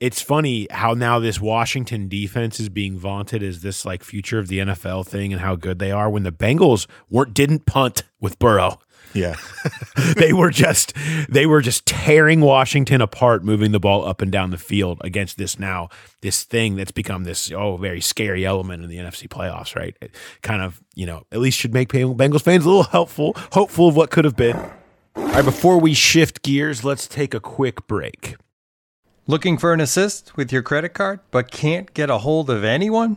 It's 0.00 0.20
funny 0.20 0.66
how 0.70 0.92
now 0.92 1.18
this 1.18 1.40
Washington 1.40 2.08
defense 2.08 2.60
is 2.60 2.68
being 2.68 2.98
vaunted 2.98 3.42
as 3.42 3.60
this 3.60 3.84
like 3.84 4.02
future 4.02 4.38
of 4.38 4.48
the 4.48 4.58
NFL 4.58 5.06
thing 5.06 5.32
and 5.32 5.40
how 5.40 5.56
good 5.56 5.78
they 5.78 5.90
are 5.90 6.10
when 6.10 6.22
the 6.22 6.32
Bengals 6.32 6.86
weren't 7.10 7.34
didn't 7.34 7.66
punt 7.66 8.02
with 8.20 8.38
Burrow. 8.38 8.78
Yeah. 9.16 9.34
they 10.16 10.32
were 10.32 10.50
just 10.50 10.92
they 11.28 11.46
were 11.46 11.62
just 11.62 11.86
tearing 11.86 12.40
Washington 12.40 13.00
apart 13.00 13.42
moving 13.42 13.72
the 13.72 13.80
ball 13.80 14.04
up 14.04 14.20
and 14.20 14.30
down 14.30 14.50
the 14.50 14.58
field 14.58 15.00
against 15.02 15.38
this 15.38 15.58
now 15.58 15.88
this 16.20 16.44
thing 16.44 16.76
that's 16.76 16.92
become 16.92 17.24
this 17.24 17.50
oh 17.52 17.76
very 17.76 18.00
scary 18.00 18.44
element 18.44 18.84
in 18.84 18.90
the 18.90 18.98
NFC 18.98 19.28
playoffs, 19.28 19.74
right? 19.74 19.96
It 20.00 20.14
kind 20.42 20.62
of, 20.62 20.82
you 20.94 21.06
know, 21.06 21.22
at 21.32 21.38
least 21.38 21.58
should 21.58 21.72
make 21.72 21.88
Bengals 21.88 22.42
fans 22.42 22.64
a 22.64 22.68
little 22.68 22.82
helpful, 22.84 23.34
hopeful 23.52 23.88
of 23.88 23.96
what 23.96 24.10
could 24.10 24.24
have 24.24 24.36
been. 24.36 24.56
All 24.56 25.24
right, 25.28 25.44
before 25.44 25.80
we 25.80 25.94
shift 25.94 26.42
gears, 26.42 26.84
let's 26.84 27.08
take 27.08 27.32
a 27.32 27.40
quick 27.40 27.86
break. 27.86 28.36
Looking 29.26 29.56
for 29.56 29.72
an 29.72 29.80
assist 29.80 30.36
with 30.36 30.52
your 30.52 30.62
credit 30.62 30.90
card, 30.90 31.20
but 31.30 31.50
can't 31.50 31.92
get 31.94 32.10
a 32.10 32.18
hold 32.18 32.50
of 32.50 32.64
anyone? 32.64 33.16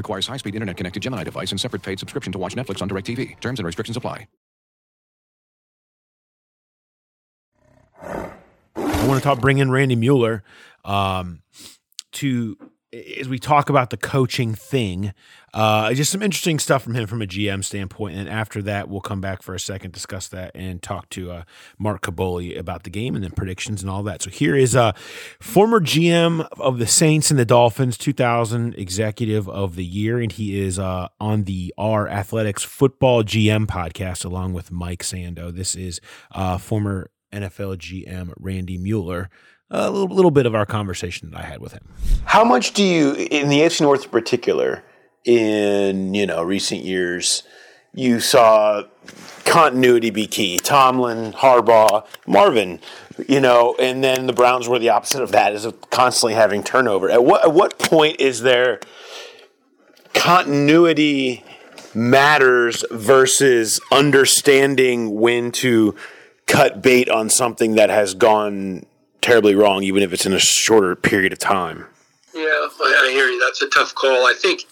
Requires 0.00 0.26
high-speed 0.26 0.54
internet-connected 0.54 1.02
Gemini 1.02 1.24
device 1.24 1.50
and 1.50 1.60
separate 1.60 1.82
paid 1.82 1.98
subscription 1.98 2.32
to 2.32 2.38
watch 2.38 2.54
Netflix 2.54 2.80
on 2.80 2.88
DirecTV. 2.88 3.38
Terms 3.38 3.58
and 3.58 3.66
restrictions 3.66 3.98
apply. 3.98 4.26
I 8.02 9.06
want 9.06 9.20
to 9.20 9.20
talk 9.20 9.40
bring 9.40 9.58
in 9.58 9.70
Randy 9.70 9.96
Mueller 9.96 10.42
um, 10.86 11.42
to 12.12 12.56
as 12.92 13.28
we 13.28 13.38
talk 13.38 13.68
about 13.70 13.90
the 13.90 13.96
coaching 13.96 14.54
thing, 14.54 15.12
uh, 15.54 15.92
just 15.94 16.10
some 16.10 16.22
interesting 16.22 16.58
stuff 16.58 16.82
from 16.82 16.94
him 16.94 17.06
from 17.06 17.22
a 17.22 17.26
GM 17.26 17.62
standpoint. 17.62 18.16
And 18.16 18.28
after 18.28 18.62
that, 18.62 18.88
we'll 18.88 19.00
come 19.00 19.20
back 19.20 19.42
for 19.42 19.54
a 19.54 19.60
second, 19.60 19.92
discuss 19.92 20.26
that, 20.28 20.50
and 20.54 20.82
talk 20.82 21.08
to 21.10 21.30
uh, 21.30 21.42
Mark 21.78 22.02
Kaboly 22.02 22.58
about 22.58 22.82
the 22.82 22.90
game 22.90 23.14
and 23.14 23.22
then 23.22 23.30
predictions 23.30 23.82
and 23.82 23.90
all 23.90 24.02
that. 24.04 24.22
So 24.22 24.30
here 24.30 24.56
is 24.56 24.74
a 24.74 24.80
uh, 24.80 24.92
former 25.40 25.80
GM 25.80 26.48
of 26.58 26.78
the 26.78 26.86
Saints 26.86 27.30
and 27.30 27.38
the 27.38 27.44
Dolphins, 27.44 27.96
2000 27.96 28.74
Executive 28.74 29.48
of 29.48 29.76
the 29.76 29.84
Year, 29.84 30.18
and 30.18 30.32
he 30.32 30.60
is 30.60 30.78
uh, 30.78 31.08
on 31.20 31.44
the 31.44 31.72
R 31.78 32.08
Athletics 32.08 32.64
Football 32.64 33.22
GM 33.22 33.66
podcast 33.66 34.24
along 34.24 34.52
with 34.52 34.72
Mike 34.72 35.02
Sando. 35.02 35.54
This 35.54 35.76
is 35.76 36.00
uh, 36.32 36.58
former 36.58 37.10
NFL 37.32 37.76
GM 37.76 38.32
Randy 38.36 38.78
Mueller 38.78 39.30
a 39.70 39.90
little, 39.90 40.14
little 40.14 40.30
bit 40.30 40.46
of 40.46 40.54
our 40.54 40.66
conversation 40.66 41.30
that 41.30 41.40
I 41.40 41.42
had 41.44 41.60
with 41.60 41.72
him. 41.72 41.82
How 42.24 42.44
much 42.44 42.72
do 42.72 42.82
you, 42.82 43.14
in 43.14 43.48
the 43.48 43.60
AFC 43.60 43.82
North 43.82 44.04
in 44.04 44.10
particular, 44.10 44.84
in 45.24 46.14
you 46.14 46.26
know 46.26 46.42
recent 46.42 46.82
years, 46.82 47.42
you 47.94 48.20
saw 48.20 48.84
continuity 49.44 50.10
be 50.10 50.26
key. 50.26 50.58
Tomlin, 50.58 51.32
Harbaugh, 51.32 52.06
Marvin, 52.26 52.80
you 53.28 53.40
know, 53.40 53.74
and 53.78 54.02
then 54.02 54.26
the 54.26 54.32
Browns 54.32 54.68
were 54.68 54.78
the 54.78 54.90
opposite 54.90 55.22
of 55.22 55.32
that, 55.32 55.52
is 55.52 55.66
constantly 55.90 56.34
having 56.34 56.62
turnover. 56.62 57.10
At 57.10 57.24
what 57.24 57.44
at 57.44 57.52
what 57.52 57.78
point 57.78 58.20
is 58.20 58.40
there 58.40 58.80
continuity 60.14 61.44
matters 61.94 62.84
versus 62.90 63.80
understanding 63.90 65.20
when 65.20 65.50
to 65.52 65.94
cut 66.46 66.82
bait 66.82 67.08
on 67.08 67.30
something 67.30 67.74
that 67.74 67.90
has 67.90 68.14
gone 68.14 68.84
terribly 69.20 69.54
wrong, 69.54 69.82
even 69.82 70.02
if 70.02 70.12
it's 70.12 70.26
in 70.26 70.32
a 70.32 70.38
shorter 70.38 70.94
period 70.96 71.32
of 71.32 71.38
time. 71.38 71.86
Yeah, 72.34 72.42
I 72.42 73.10
hear 73.12 73.26
you. 73.26 73.40
That's 73.40 73.62
a 73.62 73.68
tough 73.68 73.94
call. 73.94 74.26
I 74.26 74.34
think 74.34 74.64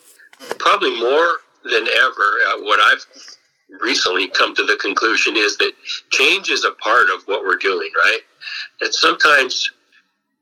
probably 0.59 0.99
more 1.01 1.39
than 1.65 1.87
ever, 1.89 2.29
uh, 2.49 2.63
what 2.63 2.81
I've 2.81 3.05
recently 3.81 4.29
come 4.29 4.55
to 4.55 4.65
the 4.65 4.77
conclusion 4.77 5.37
is 5.37 5.57
that 5.59 5.73
change 6.11 6.51
is 6.51 6.65
a 6.65 6.73
part 6.73 7.11
of 7.11 7.23
what 7.25 7.43
we're 7.43 7.57
doing, 7.57 7.91
right? 8.05 8.21
And 8.81 8.95
sometimes 8.95 9.71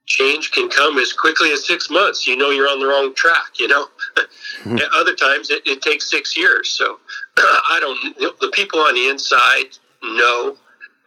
change 0.07 0.53
can 0.53 0.69
come 0.69 0.99
as 0.99 1.12
quickly 1.12 1.53
as 1.53 1.66
six 1.66 1.90
months. 1.90 2.27
You 2.27 2.37
know, 2.37 2.51
you're 2.51 2.69
on 2.69 2.79
the 2.79 2.87
wrong 2.87 3.14
track, 3.14 3.59
you 3.59 3.69
know? 3.69 3.88
mm-hmm. 4.16 4.79
Other 4.95 5.14
times 5.14 5.51
it, 5.51 5.62
it, 5.66 5.83
takes 5.83 6.09
six 6.09 6.37
years. 6.37 6.69
So 6.71 6.99
I 7.37 7.79
don't, 7.81 8.40
the 8.40 8.51
people 8.53 8.81
on 8.81 8.95
the 8.95 9.09
inside 9.09 9.77
know 10.03 10.57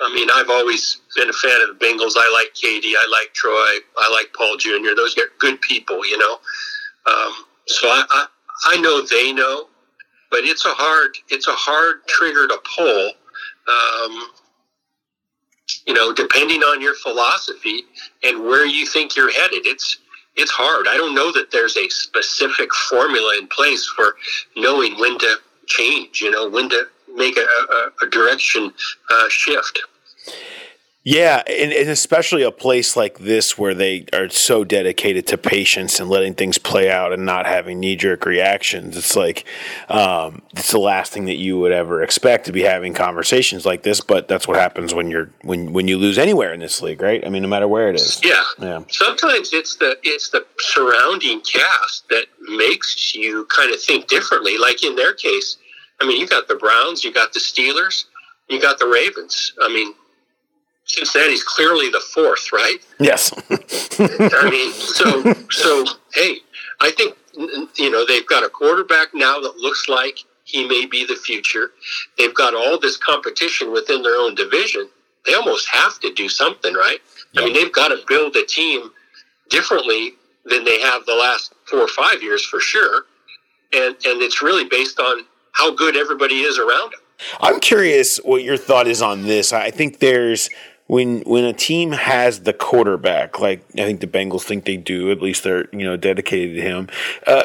I 0.02 0.14
mean, 0.14 0.30
I've 0.34 0.50
always 0.50 1.02
been 1.16 1.30
a 1.30 1.34
fan 1.34 1.62
of 1.62 1.78
the 1.78 1.86
Bengals. 1.86 2.14
I 2.18 2.32
like 2.32 2.54
Katie. 2.54 2.94
I 2.96 3.06
like 3.12 3.34
Troy. 3.34 3.54
I 3.98 4.10
like 4.12 4.34
Paul 4.34 4.56
Jr. 4.58 4.96
Those 4.96 5.18
are 5.18 5.24
good 5.40 5.60
people, 5.62 6.06
you 6.06 6.18
know. 6.18 6.34
Um, 7.06 7.34
so 7.68 7.88
I, 7.88 8.04
I, 8.10 8.26
I 8.66 8.78
know 8.82 9.02
they 9.06 9.34
know, 9.34 9.68
but 10.32 10.42
it's 10.44 10.66
a 10.66 10.70
hard 10.70 11.18
it's 11.30 11.48
a 11.48 11.54
hard 11.54 12.08
trigger 12.08 12.48
to 12.48 12.58
pull. 12.76 13.12
Um, 13.68 14.28
you 15.86 15.94
know, 15.94 16.14
depending 16.14 16.62
on 16.62 16.82
your 16.82 16.96
philosophy 16.96 17.84
and 18.24 18.44
where 18.44 18.66
you 18.66 18.86
think 18.86 19.16
you're 19.16 19.32
headed, 19.32 19.66
it's 19.66 19.98
it's 20.36 20.52
hard. 20.52 20.88
I 20.88 20.96
don't 20.96 21.14
know 21.14 21.32
that 21.34 21.52
there's 21.52 21.76
a 21.76 21.90
specific 21.90 22.74
formula 22.74 23.38
in 23.38 23.48
place 23.48 23.86
for 23.86 24.16
knowing 24.56 24.98
when 24.98 25.18
to 25.20 25.36
change. 25.68 26.22
You 26.22 26.32
know, 26.32 26.50
when 26.50 26.70
to 26.70 26.88
make 27.16 27.38
a, 27.38 27.42
a, 27.42 28.06
a 28.06 28.10
direction 28.10 28.72
uh, 29.12 29.30
shift. 29.30 29.82
Yeah, 31.04 31.42
and, 31.48 31.72
and 31.72 31.90
especially 31.90 32.44
a 32.44 32.52
place 32.52 32.98
like 32.98 33.20
this 33.20 33.58
where 33.58 33.74
they 33.74 34.06
are 34.12 34.30
so 34.30 34.66
dedicated 34.66 35.26
to 35.28 35.38
patience 35.38 36.00
and 36.00 36.10
letting 36.10 36.36
things 36.36 36.58
play 36.58 36.92
out 36.92 37.14
and 37.14 37.26
not 37.26 37.46
having 37.46 37.80
knee 37.80 37.96
jerk 37.96 38.26
reactions. 38.26 38.98
It's 38.98 39.16
like 39.16 39.46
um, 39.88 40.42
it's 40.52 40.72
the 40.72 40.78
last 40.78 41.14
thing 41.14 41.26
that 41.26 41.38
you 41.38 41.58
would 41.58 41.72
ever 41.72 42.04
expect 42.04 42.46
to 42.48 42.52
be 42.52 42.64
having 42.64 42.94
conversations 42.94 43.66
like 43.66 43.84
this. 43.84 44.02
But 44.02 44.28
that's 44.28 44.46
what 44.46 44.58
happens 44.58 44.94
when 44.94 45.10
you're 45.10 45.32
when 45.42 45.72
when 45.72 45.88
you 45.88 45.98
lose 45.98 46.18
anywhere 46.18 46.54
in 46.54 46.60
this 46.60 46.82
league, 46.82 47.02
right? 47.02 47.26
I 47.26 47.30
mean, 47.30 47.44
no 47.44 47.48
matter 47.48 47.68
where 47.68 47.90
it 47.90 47.96
is. 47.96 48.22
Yeah. 48.24 48.44
Yeah. 48.60 48.84
Sometimes 48.90 49.54
it's 49.54 49.78
the 49.78 49.98
it's 50.04 50.30
the 50.30 50.46
surrounding 50.60 51.42
cast 51.42 52.10
that 52.10 52.26
makes 52.50 53.16
you 53.16 53.46
kind 53.46 53.74
of 53.74 53.82
think 53.82 54.08
differently. 54.08 54.58
Like 54.58 54.84
in 54.84 54.98
their 54.98 55.14
case, 55.14 55.58
I 56.02 56.08
mean, 56.08 56.20
you 56.20 56.28
got 56.28 56.48
the 56.48 56.56
Browns, 56.56 57.04
you 57.04 57.14
got 57.14 57.34
the 57.34 57.40
Steelers, 57.40 58.06
you 58.48 58.62
got 58.62 58.80
the 58.80 58.88
Ravens. 58.88 59.54
I 59.62 59.68
mean, 59.68 59.94
Cincinnati's 60.86 61.44
clearly 61.44 61.90
the 61.90 62.02
fourth, 62.14 62.52
right? 62.52 62.80
Yes. 63.00 63.32
I 64.00 64.50
mean, 64.50 64.72
so 64.74 65.34
so 65.52 65.86
hey, 66.14 66.38
I 66.80 66.92
think 66.92 67.16
you 67.76 67.92
know 67.92 68.06
they've 68.06 68.26
got 68.26 68.44
a 68.44 68.50
quarterback 68.50 69.10
now 69.14 69.40
that 69.40 69.58
looks 69.58 69.88
like 69.88 70.20
he 70.46 70.68
may 70.68 70.86
be 70.88 71.06
the 71.06 71.16
future. 71.16 71.72
They've 72.18 72.34
got 72.34 72.56
all 72.56 72.80
this 72.80 72.98
competition 72.98 73.72
within 73.72 74.02
their 74.02 74.16
own 74.16 74.34
division. 74.34 74.90
They 75.26 75.36
almost 75.36 75.70
have 75.70 76.00
to 76.00 76.12
do 76.14 76.28
something, 76.28 76.74
right? 76.74 77.00
I 77.38 77.46
mean, 77.46 77.54
they've 77.54 77.72
got 77.72 77.90
to 77.90 78.00
build 78.08 78.36
a 78.36 78.46
team 78.46 78.90
differently 79.50 80.14
than 80.46 80.64
they 80.66 80.80
have 80.82 81.06
the 81.06 81.14
last 81.14 81.54
four 81.66 81.82
or 81.82 81.88
five 81.88 82.24
years 82.24 82.44
for 82.44 82.60
sure. 82.60 83.04
And 83.74 83.94
and 84.06 84.22
it's 84.24 84.42
really 84.42 84.66
based 84.68 85.00
on 85.00 85.26
how 85.60 85.72
good 85.72 85.96
everybody 85.96 86.42
is 86.42 86.58
around 86.58 86.94
them. 86.94 87.02
I'm 87.42 87.60
curious 87.60 88.18
what 88.24 88.44
your 88.44 88.58
thought 88.58 88.88
is 88.88 89.02
on 89.02 89.24
this. 89.24 89.52
I 89.52 89.72
think 89.72 90.00
there's 90.00 90.50
when 90.88 91.22
when 91.22 91.44
a 91.44 91.54
team 91.54 91.92
has 91.92 92.42
the 92.42 92.54
quarterback, 92.54 93.40
like 93.40 93.64
I 93.74 93.84
think 93.84 94.00
the 94.00 94.08
Bengals 94.08 94.44
think 94.44 94.66
they 94.66 94.78
do, 94.78 95.12
at 95.12 95.22
least 95.22 95.44
they're 95.44 95.68
you 95.72 95.86
know 95.86 95.98
dedicated 95.98 96.56
to 96.56 96.62
him. 96.62 96.90
Uh, 97.28 97.44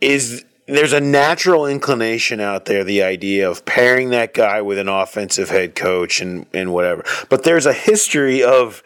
is 0.00 0.44
there's 0.66 0.92
a 0.92 1.00
natural 1.00 1.66
inclination 1.66 2.40
out 2.40 2.66
there, 2.66 2.84
the 2.84 3.02
idea 3.02 3.48
of 3.50 3.64
pairing 3.64 4.10
that 4.10 4.34
guy 4.34 4.60
with 4.60 4.78
an 4.78 4.88
offensive 4.88 5.48
head 5.48 5.74
coach 5.74 6.20
and 6.20 6.46
and 6.52 6.72
whatever. 6.72 7.04
But 7.28 7.44
there's 7.44 7.66
a 7.66 7.72
history 7.72 8.42
of 8.42 8.82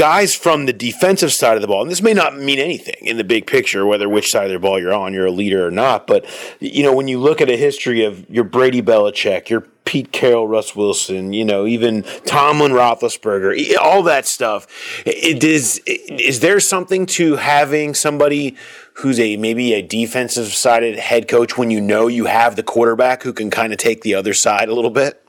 guys 0.00 0.34
from 0.34 0.64
the 0.64 0.72
defensive 0.72 1.30
side 1.30 1.56
of 1.56 1.60
the 1.60 1.68
ball, 1.68 1.82
and 1.82 1.90
this 1.90 2.00
may 2.00 2.14
not 2.14 2.34
mean 2.34 2.58
anything 2.58 2.96
in 3.02 3.18
the 3.18 3.24
big 3.24 3.46
picture, 3.46 3.84
whether 3.84 4.08
which 4.08 4.30
side 4.30 4.46
of 4.46 4.52
the 4.52 4.58
ball 4.58 4.80
you're 4.80 4.94
on, 4.94 5.12
you're 5.12 5.26
a 5.26 5.30
leader 5.30 5.66
or 5.66 5.70
not. 5.70 6.06
But 6.06 6.24
you 6.58 6.82
know, 6.82 6.94
when 6.94 7.06
you 7.06 7.20
look 7.20 7.42
at 7.42 7.50
a 7.50 7.56
history 7.56 8.02
of 8.02 8.24
your 8.30 8.44
Brady 8.44 8.80
Belichick, 8.80 9.50
your 9.50 9.66
Pete 9.84 10.10
Carroll, 10.10 10.48
Russ 10.48 10.74
Wilson, 10.74 11.34
you 11.34 11.44
know, 11.44 11.66
even 11.66 12.04
Tomlin, 12.24 12.72
Roethlisberger, 12.72 13.76
all 13.76 14.02
that 14.04 14.24
stuff. 14.26 14.66
It 15.04 15.44
is 15.44 15.82
is 15.84 16.40
there 16.40 16.60
something 16.60 17.04
to 17.06 17.36
having 17.36 17.92
somebody 17.92 18.56
who's 18.94 19.20
a 19.20 19.36
maybe 19.36 19.74
a 19.74 19.82
defensive 19.82 20.54
sided 20.54 20.98
head 20.98 21.28
coach 21.28 21.58
when 21.58 21.70
you 21.70 21.80
know 21.82 22.06
you 22.06 22.24
have 22.24 22.56
the 22.56 22.62
quarterback 22.62 23.22
who 23.22 23.34
can 23.34 23.50
kind 23.50 23.70
of 23.70 23.78
take 23.78 24.00
the 24.00 24.14
other 24.14 24.32
side 24.32 24.70
a 24.70 24.74
little 24.74 24.90
bit? 24.90 25.22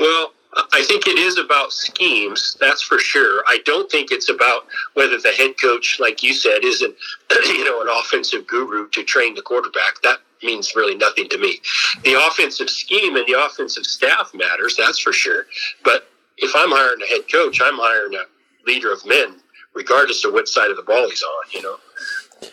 Well, 0.00 0.33
I 0.72 0.82
think 0.84 1.06
it 1.06 1.18
is 1.18 1.38
about 1.38 1.72
schemes, 1.72 2.56
that's 2.60 2.82
for 2.82 2.98
sure. 2.98 3.42
I 3.46 3.58
don't 3.64 3.90
think 3.90 4.10
it's 4.10 4.28
about 4.28 4.66
whether 4.94 5.18
the 5.18 5.30
head 5.30 5.60
coach, 5.60 5.98
like 6.00 6.22
you 6.22 6.32
said, 6.32 6.64
isn't 6.64 6.94
you 7.46 7.64
know 7.64 7.80
an 7.82 7.88
offensive 7.88 8.46
guru 8.46 8.88
to 8.90 9.02
train 9.02 9.34
the 9.34 9.42
quarterback. 9.42 10.00
That 10.02 10.18
means 10.42 10.76
really 10.76 10.96
nothing 10.96 11.28
to 11.30 11.38
me. 11.38 11.60
The 12.04 12.14
offensive 12.26 12.70
scheme 12.70 13.16
and 13.16 13.26
the 13.26 13.44
offensive 13.44 13.86
staff 13.86 14.32
matters, 14.34 14.76
that's 14.76 14.98
for 14.98 15.12
sure. 15.12 15.46
But 15.84 16.08
if 16.36 16.52
I'm 16.54 16.70
hiring 16.70 17.02
a 17.02 17.06
head 17.06 17.30
coach, 17.32 17.60
I'm 17.60 17.76
hiring 17.76 18.14
a 18.14 18.24
leader 18.66 18.92
of 18.92 19.04
men, 19.06 19.40
regardless 19.74 20.24
of 20.24 20.32
what 20.32 20.48
side 20.48 20.70
of 20.70 20.76
the 20.76 20.82
ball 20.82 21.08
he's 21.08 21.22
on. 21.22 21.50
You 21.50 21.62
know. 21.62 21.76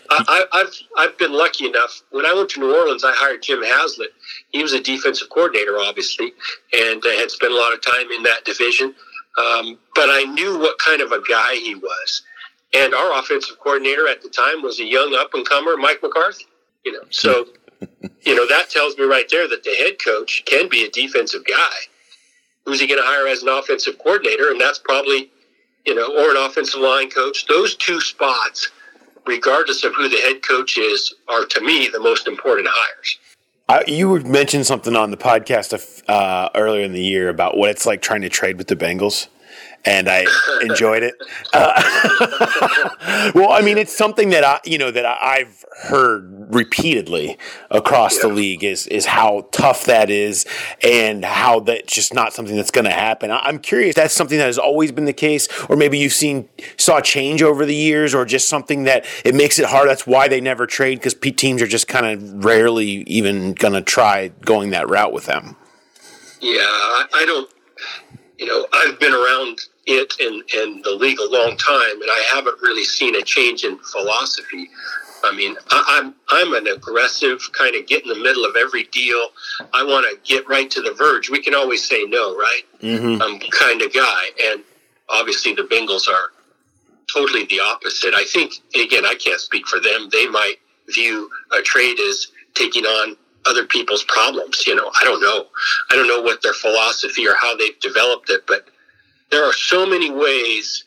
I, 0.10 0.46
I've 0.54 0.74
I've 0.98 1.18
been 1.18 1.34
lucky 1.34 1.66
enough. 1.66 2.02
When 2.12 2.26
I 2.26 2.34
went 2.34 2.50
to 2.52 2.60
New 2.60 2.76
Orleans, 2.76 3.04
I 3.04 3.12
hired 3.16 3.42
Jim 3.44 3.62
Haslett. 3.64 4.10
He 4.50 4.62
was 4.62 4.74
a 4.74 4.82
defensive 4.82 5.30
coordinator, 5.30 5.78
obviously, 5.80 6.34
and 6.74 7.04
uh, 7.06 7.10
had 7.18 7.32
spent 7.32 7.54
a 7.54 7.56
lot 7.56 7.74
of 7.74 7.82
time 7.82 8.12
in 8.12 8.24
that 8.24 8.46
division. 8.46 8.96
Um, 9.38 9.80
but 9.96 10.10
I 10.10 10.24
knew 10.24 10.60
what 10.60 10.78
kind 10.80 11.02
of 11.02 11.12
a 11.12 11.22
guy 11.22 11.56
he 11.56 11.76
was. 11.76 12.24
And 12.74 12.94
our 12.94 13.20
offensive 13.20 13.60
coordinator 13.60 14.08
at 14.08 14.22
the 14.22 14.30
time 14.30 14.62
was 14.62 14.80
a 14.80 14.86
young 14.86 15.16
up 15.16 15.34
and 15.34 15.48
comer, 15.48 15.78
Mike 15.78 16.00
McCarthy. 16.04 16.46
You 16.86 16.94
know, 16.94 17.04
so 17.10 17.48
you 18.22 18.36
know 18.36 18.48
that 18.48 18.70
tells 18.70 18.98
me 18.98 19.06
right 19.06 19.30
there 19.30 19.48
that 19.48 19.64
the 19.64 19.76
head 19.76 19.98
coach 20.04 20.44
can 20.46 20.70
be 20.70 20.84
a 20.84 20.90
defensive 20.90 21.46
guy. 21.46 21.78
Who's 22.66 22.80
he 22.80 22.88
going 22.88 23.02
to 23.02 23.08
hire 23.08 23.28
as 23.28 23.42
an 23.42 23.50
offensive 23.50 23.98
coordinator? 23.98 24.52
And 24.52 24.62
that's 24.62 24.80
probably 24.80 25.32
you 25.86 25.96
know, 25.96 26.16
or 26.16 26.32
an 26.32 26.38
offensive 26.38 26.80
line 26.80 27.10
coach. 27.10 27.48
Those 27.48 27.76
two 27.76 28.00
spots 28.02 28.70
regardless 29.26 29.84
of 29.84 29.94
who 29.96 30.10
the 30.10 30.18
head 30.18 30.42
coach 30.42 30.78
is, 30.78 31.14
are 31.28 31.46
to 31.46 31.62
me 31.62 31.90
the 31.92 32.00
most 32.00 32.28
important 32.28 32.68
hires. 32.72 33.18
I, 33.70 33.84
you 33.88 34.20
mentioned 34.22 34.68
something 34.68 34.96
on 34.96 35.12
the 35.12 35.18
podcast 35.18 36.04
uh, 36.10 36.50
earlier 36.56 36.84
in 36.84 36.92
the 36.92 37.04
year 37.04 37.30
about 37.30 37.58
what 37.58 37.70
it's 37.70 37.86
like 37.86 38.02
trying 38.02 38.22
to 38.22 38.30
trade 38.30 38.58
with 38.58 38.68
the 38.68 38.76
Bengals, 38.76 39.28
and 39.86 40.08
I 40.10 40.26
enjoyed 40.62 41.04
it. 41.04 41.16
Uh, 41.54 42.90
well, 43.36 43.52
I 43.52 43.62
mean, 43.62 43.78
it's 43.78 43.96
something 43.96 44.30
that 44.30 44.44
I, 44.44 44.60
you 44.66 44.78
know, 44.78 44.92
that 44.92 45.06
I've 45.06 45.66
heard 45.84 46.54
repeatedly 46.54 47.38
across 47.70 48.16
yeah. 48.16 48.28
the 48.28 48.34
league 48.34 48.64
is 48.64 48.88
is 48.88 49.06
how 49.06 49.48
tough 49.52 49.86
that 49.86 50.10
is, 50.10 50.46
and 50.84 51.26
how 51.26 51.60
that's 51.62 51.94
just 51.94 52.14
not 52.14 52.34
something 52.34 52.56
that's 52.56 52.72
going 52.72 52.86
to 52.86 52.92
happen. 52.92 53.32
I'm 53.32 53.60
curious, 53.60 53.96
that's 53.96 54.14
something 54.14 54.38
that 54.38 54.46
has 54.46 54.58
always 54.58 54.92
been 54.92 55.06
the 55.06 55.14
case, 55.14 55.48
or 55.70 55.76
maybe 55.76 55.98
you've 55.98 56.14
seen 56.14 56.50
saw 56.78 57.02
change 57.02 57.42
over 57.42 57.66
the 57.66 57.76
years, 57.76 58.14
or 58.14 58.26
just 58.26 58.50
something 58.50 58.84
that 58.84 59.06
it 59.26 59.36
makes 59.36 59.60
it 59.60 59.66
hard. 59.66 59.90
That's 59.90 60.06
why 60.06 60.28
they 60.28 60.42
never 60.42 60.68
trade 60.68 61.00
because 61.00 61.16
teams 61.42 61.62
are 61.62 61.68
just 61.68 61.88
kind 61.88 62.06
of 62.06 62.46
rarely 62.46 63.04
even 63.08 63.54
going 63.54 63.74
to 63.74 63.82
try 63.82 64.30
going 64.46 64.72
that 64.72 64.90
route 64.90 65.14
with 65.14 65.26
them. 65.26 65.56
Yeah, 66.40 66.60
I, 66.62 67.06
I 67.14 67.26
don't. 67.26 67.50
You 68.38 68.48
know, 68.48 68.68
I've 68.74 69.00
been 69.00 69.14
around 69.14 69.60
it 69.86 70.14
and, 70.20 70.44
and 70.54 70.84
the 70.84 70.92
league 70.92 71.20
a 71.20 71.30
long 71.30 71.58
time, 71.58 72.02
and 72.02 72.10
I 72.10 72.24
haven't 72.34 72.62
really 72.62 72.84
seen 72.84 73.16
a 73.16 73.22
change 73.22 73.64
in 73.64 73.78
philosophy. 73.80 74.70
I 75.24 75.36
mean, 75.36 75.56
I, 75.70 76.00
I'm 76.00 76.16
I'm 76.30 76.54
an 76.54 76.68
aggressive 76.68 77.42
kind 77.54 77.76
of 77.76 77.88
get 77.88 78.04
in 78.04 78.10
the 78.10 78.20
middle 78.22 78.46
of 78.46 78.56
every 78.56 78.84
deal. 78.86 79.30
I 79.74 79.84
want 79.84 80.06
to 80.10 80.18
get 80.28 80.48
right 80.48 80.70
to 80.72 80.82
the 80.82 80.94
verge. 80.94 81.30
We 81.30 81.42
can 81.42 81.56
always 81.56 81.88
say 81.88 82.04
no, 82.04 82.36
right? 82.36 82.64
Mm-hmm. 82.82 83.22
I'm 83.22 83.40
kind 83.52 83.82
of 83.82 83.94
guy, 83.94 84.24
and 84.44 84.64
obviously 85.10 85.54
the 85.54 85.64
Bengals 85.64 86.08
are 86.08 86.32
totally 87.14 87.46
the 87.46 87.60
opposite. 87.60 88.14
I 88.14 88.24
think 88.24 88.54
again, 88.76 89.06
I 89.06 89.16
can't 89.16 89.40
speak 89.40 89.68
for 89.68 89.80
them. 89.80 90.10
They 90.12 90.28
might 90.28 90.58
view 90.90 91.30
a 91.58 91.62
trade 91.62 92.00
as 92.00 92.28
taking 92.54 92.86
on 92.86 93.16
other 93.46 93.66
people's 93.66 94.04
problems. 94.04 94.66
You 94.68 94.76
know, 94.76 94.92
I 95.00 95.04
don't 95.04 95.22
know. 95.22 95.48
I 95.90 95.96
don't 95.96 96.08
know 96.08 96.22
what 96.22 96.42
their 96.42 96.54
philosophy 96.54 97.28
or 97.28 97.36
how 97.36 97.56
they've 97.56 97.80
developed 97.80 98.30
it, 98.30 98.46
but 98.48 98.68
there 99.32 99.44
are 99.44 99.54
so 99.54 99.86
many 99.86 100.12
ways 100.12 100.86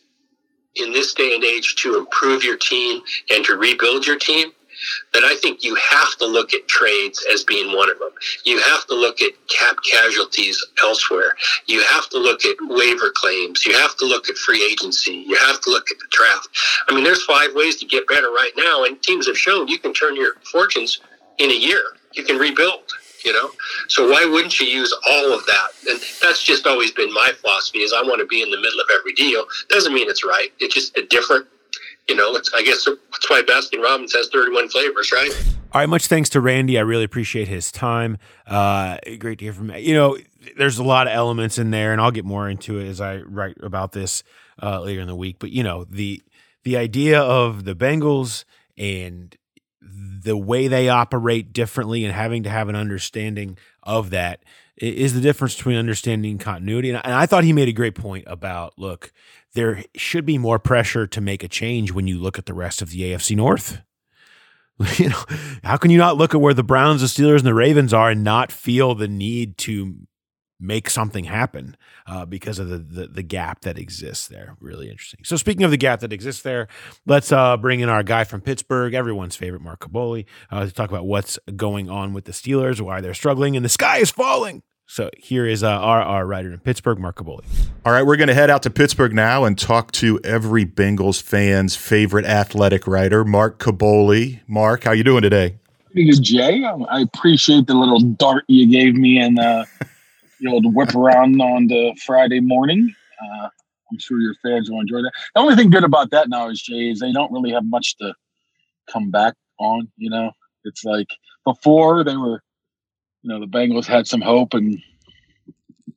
in 0.76 0.92
this 0.92 1.14
day 1.14 1.34
and 1.34 1.44
age 1.44 1.76
to 1.76 1.96
improve 1.96 2.44
your 2.44 2.56
team 2.56 3.00
and 3.30 3.44
to 3.44 3.56
rebuild 3.56 4.06
your 4.06 4.18
team 4.18 4.52
that 5.12 5.24
I 5.24 5.36
think 5.36 5.64
you 5.64 5.74
have 5.76 6.16
to 6.18 6.26
look 6.26 6.52
at 6.52 6.66
trades 6.68 7.24
as 7.32 7.44
being 7.44 7.74
one 7.74 7.90
of 7.90 7.98
them. 7.98 8.10
You 8.44 8.60
have 8.60 8.86
to 8.88 8.94
look 8.94 9.22
at 9.22 9.32
cap 9.48 9.76
casualties 9.90 10.62
elsewhere. 10.82 11.32
You 11.66 11.82
have 11.84 12.08
to 12.10 12.18
look 12.18 12.44
at 12.44 12.56
waiver 12.60 13.12
claims. 13.14 13.64
You 13.64 13.72
have 13.74 13.96
to 13.98 14.04
look 14.04 14.28
at 14.28 14.36
free 14.36 14.62
agency. 14.64 15.24
You 15.26 15.36
have 15.36 15.60
to 15.62 15.70
look 15.70 15.90
at 15.90 15.98
the 15.98 16.06
draft. 16.10 16.48
I 16.88 16.94
mean, 16.94 17.04
there's 17.04 17.24
five 17.24 17.54
ways 17.54 17.76
to 17.76 17.86
get 17.86 18.06
better 18.08 18.28
right 18.28 18.52
now, 18.56 18.84
and 18.84 19.00
teams 19.02 19.26
have 19.26 19.38
shown 19.38 19.68
you 19.68 19.78
can 19.78 19.94
turn 19.94 20.16
your 20.16 20.34
fortunes 20.50 21.00
in 21.38 21.50
a 21.50 21.54
year. 21.54 21.82
You 22.12 22.24
can 22.24 22.36
rebuild 22.36 22.82
you 23.24 23.32
know? 23.32 23.50
So 23.88 24.10
why 24.10 24.24
wouldn't 24.24 24.58
you 24.60 24.66
use 24.66 24.94
all 25.08 25.32
of 25.32 25.44
that? 25.46 25.68
And 25.88 26.00
that's 26.22 26.42
just 26.42 26.66
always 26.66 26.90
been 26.90 27.12
my 27.12 27.32
philosophy 27.40 27.80
is 27.80 27.92
i 27.92 28.02
want 28.02 28.20
to 28.20 28.26
be 28.26 28.42
in 28.42 28.50
the 28.50 28.60
middle 28.60 28.80
of 28.80 28.86
every 28.98 29.12
deal. 29.14 29.44
Doesn't 29.68 29.94
mean 29.94 30.08
it's 30.08 30.24
right. 30.24 30.52
It's 30.60 30.74
just 30.74 30.96
a 30.96 31.06
different 31.06 31.46
you 32.08 32.14
know 32.14 32.36
it's 32.36 32.52
i 32.54 32.62
guess 32.62 32.84
that's 32.84 33.30
why 33.30 33.40
baskin 33.42 33.82
robbins 33.82 34.12
has 34.14 34.28
31 34.28 34.68
flavors 34.68 35.10
right? 35.10 35.30
All 35.72 35.80
right 35.80 35.88
much 35.88 36.06
thanks 36.06 36.28
to 36.30 36.40
randy. 36.40 36.78
I 36.78 36.82
really 36.82 37.04
appreciate 37.04 37.48
his 37.48 37.72
time. 37.72 38.18
Uh 38.46 38.98
great 39.18 39.38
to 39.38 39.46
hear 39.46 39.54
from 39.54 39.70
you 39.76 39.94
know 39.94 40.18
there's 40.56 40.78
a 40.78 40.84
lot 40.84 41.06
of 41.06 41.14
elements 41.14 41.58
in 41.58 41.70
there 41.70 41.92
and 41.92 42.00
i'll 42.00 42.10
get 42.10 42.24
more 42.24 42.48
into 42.48 42.78
it 42.78 42.88
as 42.88 43.00
i 43.00 43.18
write 43.18 43.56
about 43.62 43.92
this 43.92 44.22
uh 44.62 44.80
later 44.80 45.00
in 45.00 45.06
the 45.06 45.16
week. 45.16 45.36
But 45.38 45.50
you 45.50 45.62
know 45.62 45.84
the 45.84 46.22
the 46.62 46.76
idea 46.76 47.20
of 47.20 47.64
the 47.64 47.74
bengals 47.74 48.44
and 48.76 49.36
the 50.24 50.36
way 50.36 50.68
they 50.68 50.88
operate 50.88 51.52
differently 51.52 52.04
and 52.04 52.14
having 52.14 52.42
to 52.44 52.50
have 52.50 52.68
an 52.68 52.76
understanding 52.76 53.58
of 53.82 54.10
that 54.10 54.42
is 54.76 55.14
the 55.14 55.20
difference 55.20 55.54
between 55.54 55.76
understanding 55.76 56.38
continuity. 56.38 56.90
And 56.90 56.98
I 57.04 57.26
thought 57.26 57.44
he 57.44 57.52
made 57.52 57.68
a 57.68 57.72
great 57.72 57.94
point 57.94 58.24
about 58.26 58.78
look, 58.78 59.12
there 59.54 59.84
should 59.94 60.26
be 60.26 60.38
more 60.38 60.58
pressure 60.58 61.06
to 61.06 61.20
make 61.20 61.44
a 61.44 61.48
change 61.48 61.92
when 61.92 62.06
you 62.06 62.18
look 62.18 62.38
at 62.38 62.46
the 62.46 62.54
rest 62.54 62.82
of 62.82 62.90
the 62.90 63.02
AFC 63.02 63.36
North. 63.36 63.80
You 64.98 65.10
know, 65.10 65.24
how 65.62 65.76
can 65.76 65.92
you 65.92 65.98
not 65.98 66.16
look 66.16 66.34
at 66.34 66.40
where 66.40 66.52
the 66.52 66.64
Browns, 66.64 67.00
the 67.00 67.06
Steelers, 67.06 67.38
and 67.38 67.46
the 67.46 67.54
Ravens 67.54 67.94
are 67.94 68.10
and 68.10 68.24
not 68.24 68.50
feel 68.50 68.96
the 68.96 69.06
need 69.06 69.56
to 69.58 69.94
make 70.60 70.88
something 70.88 71.24
happen 71.24 71.76
uh, 72.06 72.24
because 72.24 72.58
of 72.58 72.68
the, 72.68 72.78
the, 72.78 73.06
the 73.08 73.22
gap 73.22 73.60
that 73.62 73.78
exists 73.78 74.28
there. 74.28 74.56
Really 74.60 74.88
interesting. 74.88 75.20
So 75.24 75.36
speaking 75.36 75.64
of 75.64 75.70
the 75.70 75.76
gap 75.76 76.00
that 76.00 76.12
exists 76.12 76.42
there, 76.42 76.68
let's 77.06 77.32
uh, 77.32 77.56
bring 77.56 77.80
in 77.80 77.88
our 77.88 78.02
guy 78.02 78.24
from 78.24 78.40
Pittsburgh, 78.40 78.94
everyone's 78.94 79.36
favorite, 79.36 79.62
Mark 79.62 79.80
Kaboly, 79.80 80.26
uh, 80.50 80.64
to 80.64 80.72
talk 80.72 80.90
about 80.90 81.06
what's 81.06 81.38
going 81.56 81.90
on 81.90 82.12
with 82.12 82.24
the 82.24 82.32
Steelers, 82.32 82.80
why 82.80 83.00
they're 83.00 83.14
struggling, 83.14 83.56
and 83.56 83.64
the 83.64 83.68
sky 83.70 83.98
is 83.98 84.10
falling. 84.10 84.62
So 84.86 85.08
here 85.16 85.46
is 85.46 85.62
uh, 85.62 85.70
our, 85.70 86.02
our 86.02 86.26
writer 86.26 86.52
in 86.52 86.58
Pittsburgh, 86.60 86.98
Mark 86.98 87.16
Kaboly. 87.16 87.44
All 87.86 87.92
right, 87.92 88.02
we're 88.02 88.16
going 88.16 88.28
to 88.28 88.34
head 88.34 88.50
out 88.50 88.62
to 88.64 88.70
Pittsburgh 88.70 89.14
now 89.14 89.44
and 89.44 89.58
talk 89.58 89.92
to 89.92 90.20
every 90.22 90.66
Bengals 90.66 91.22
fan's 91.22 91.74
favorite 91.74 92.26
athletic 92.26 92.86
writer, 92.86 93.24
Mark 93.24 93.58
Kaboly. 93.58 94.40
Mark, 94.46 94.84
how 94.84 94.92
you 94.92 95.02
doing 95.02 95.22
today? 95.22 95.56
Good, 95.94 96.22
Jay. 96.22 96.64
I 96.64 97.00
appreciate 97.00 97.66
the 97.66 97.74
little 97.74 98.00
dart 98.00 98.44
you 98.48 98.70
gave 98.70 98.94
me 98.94 99.18
and 99.18 99.38
uh, 99.38 99.64
the 100.44 100.50
old 100.50 100.74
whip 100.74 100.94
around 100.94 101.40
on 101.40 101.66
the 101.66 101.98
Friday 102.04 102.40
morning. 102.40 102.94
Uh, 103.20 103.48
I'm 103.90 103.98
sure 103.98 104.20
your 104.20 104.34
fans 104.42 104.70
will 104.70 104.80
enjoy 104.80 105.02
that. 105.02 105.12
The 105.34 105.40
only 105.40 105.56
thing 105.56 105.70
good 105.70 105.84
about 105.84 106.10
that 106.10 106.28
now 106.28 106.48
is 106.50 106.60
Jay 106.60 106.90
is 106.90 107.00
they 107.00 107.12
don't 107.12 107.32
really 107.32 107.52
have 107.52 107.64
much 107.64 107.96
to 107.98 108.14
come 108.90 109.10
back 109.10 109.34
on. 109.58 109.88
You 109.96 110.10
know, 110.10 110.32
it's 110.64 110.84
like 110.84 111.08
before 111.44 112.04
they 112.04 112.16
were, 112.16 112.42
you 113.22 113.30
know, 113.30 113.40
the 113.40 113.46
Bengals 113.46 113.86
had 113.86 114.06
some 114.06 114.20
hope 114.20 114.54
and 114.54 114.78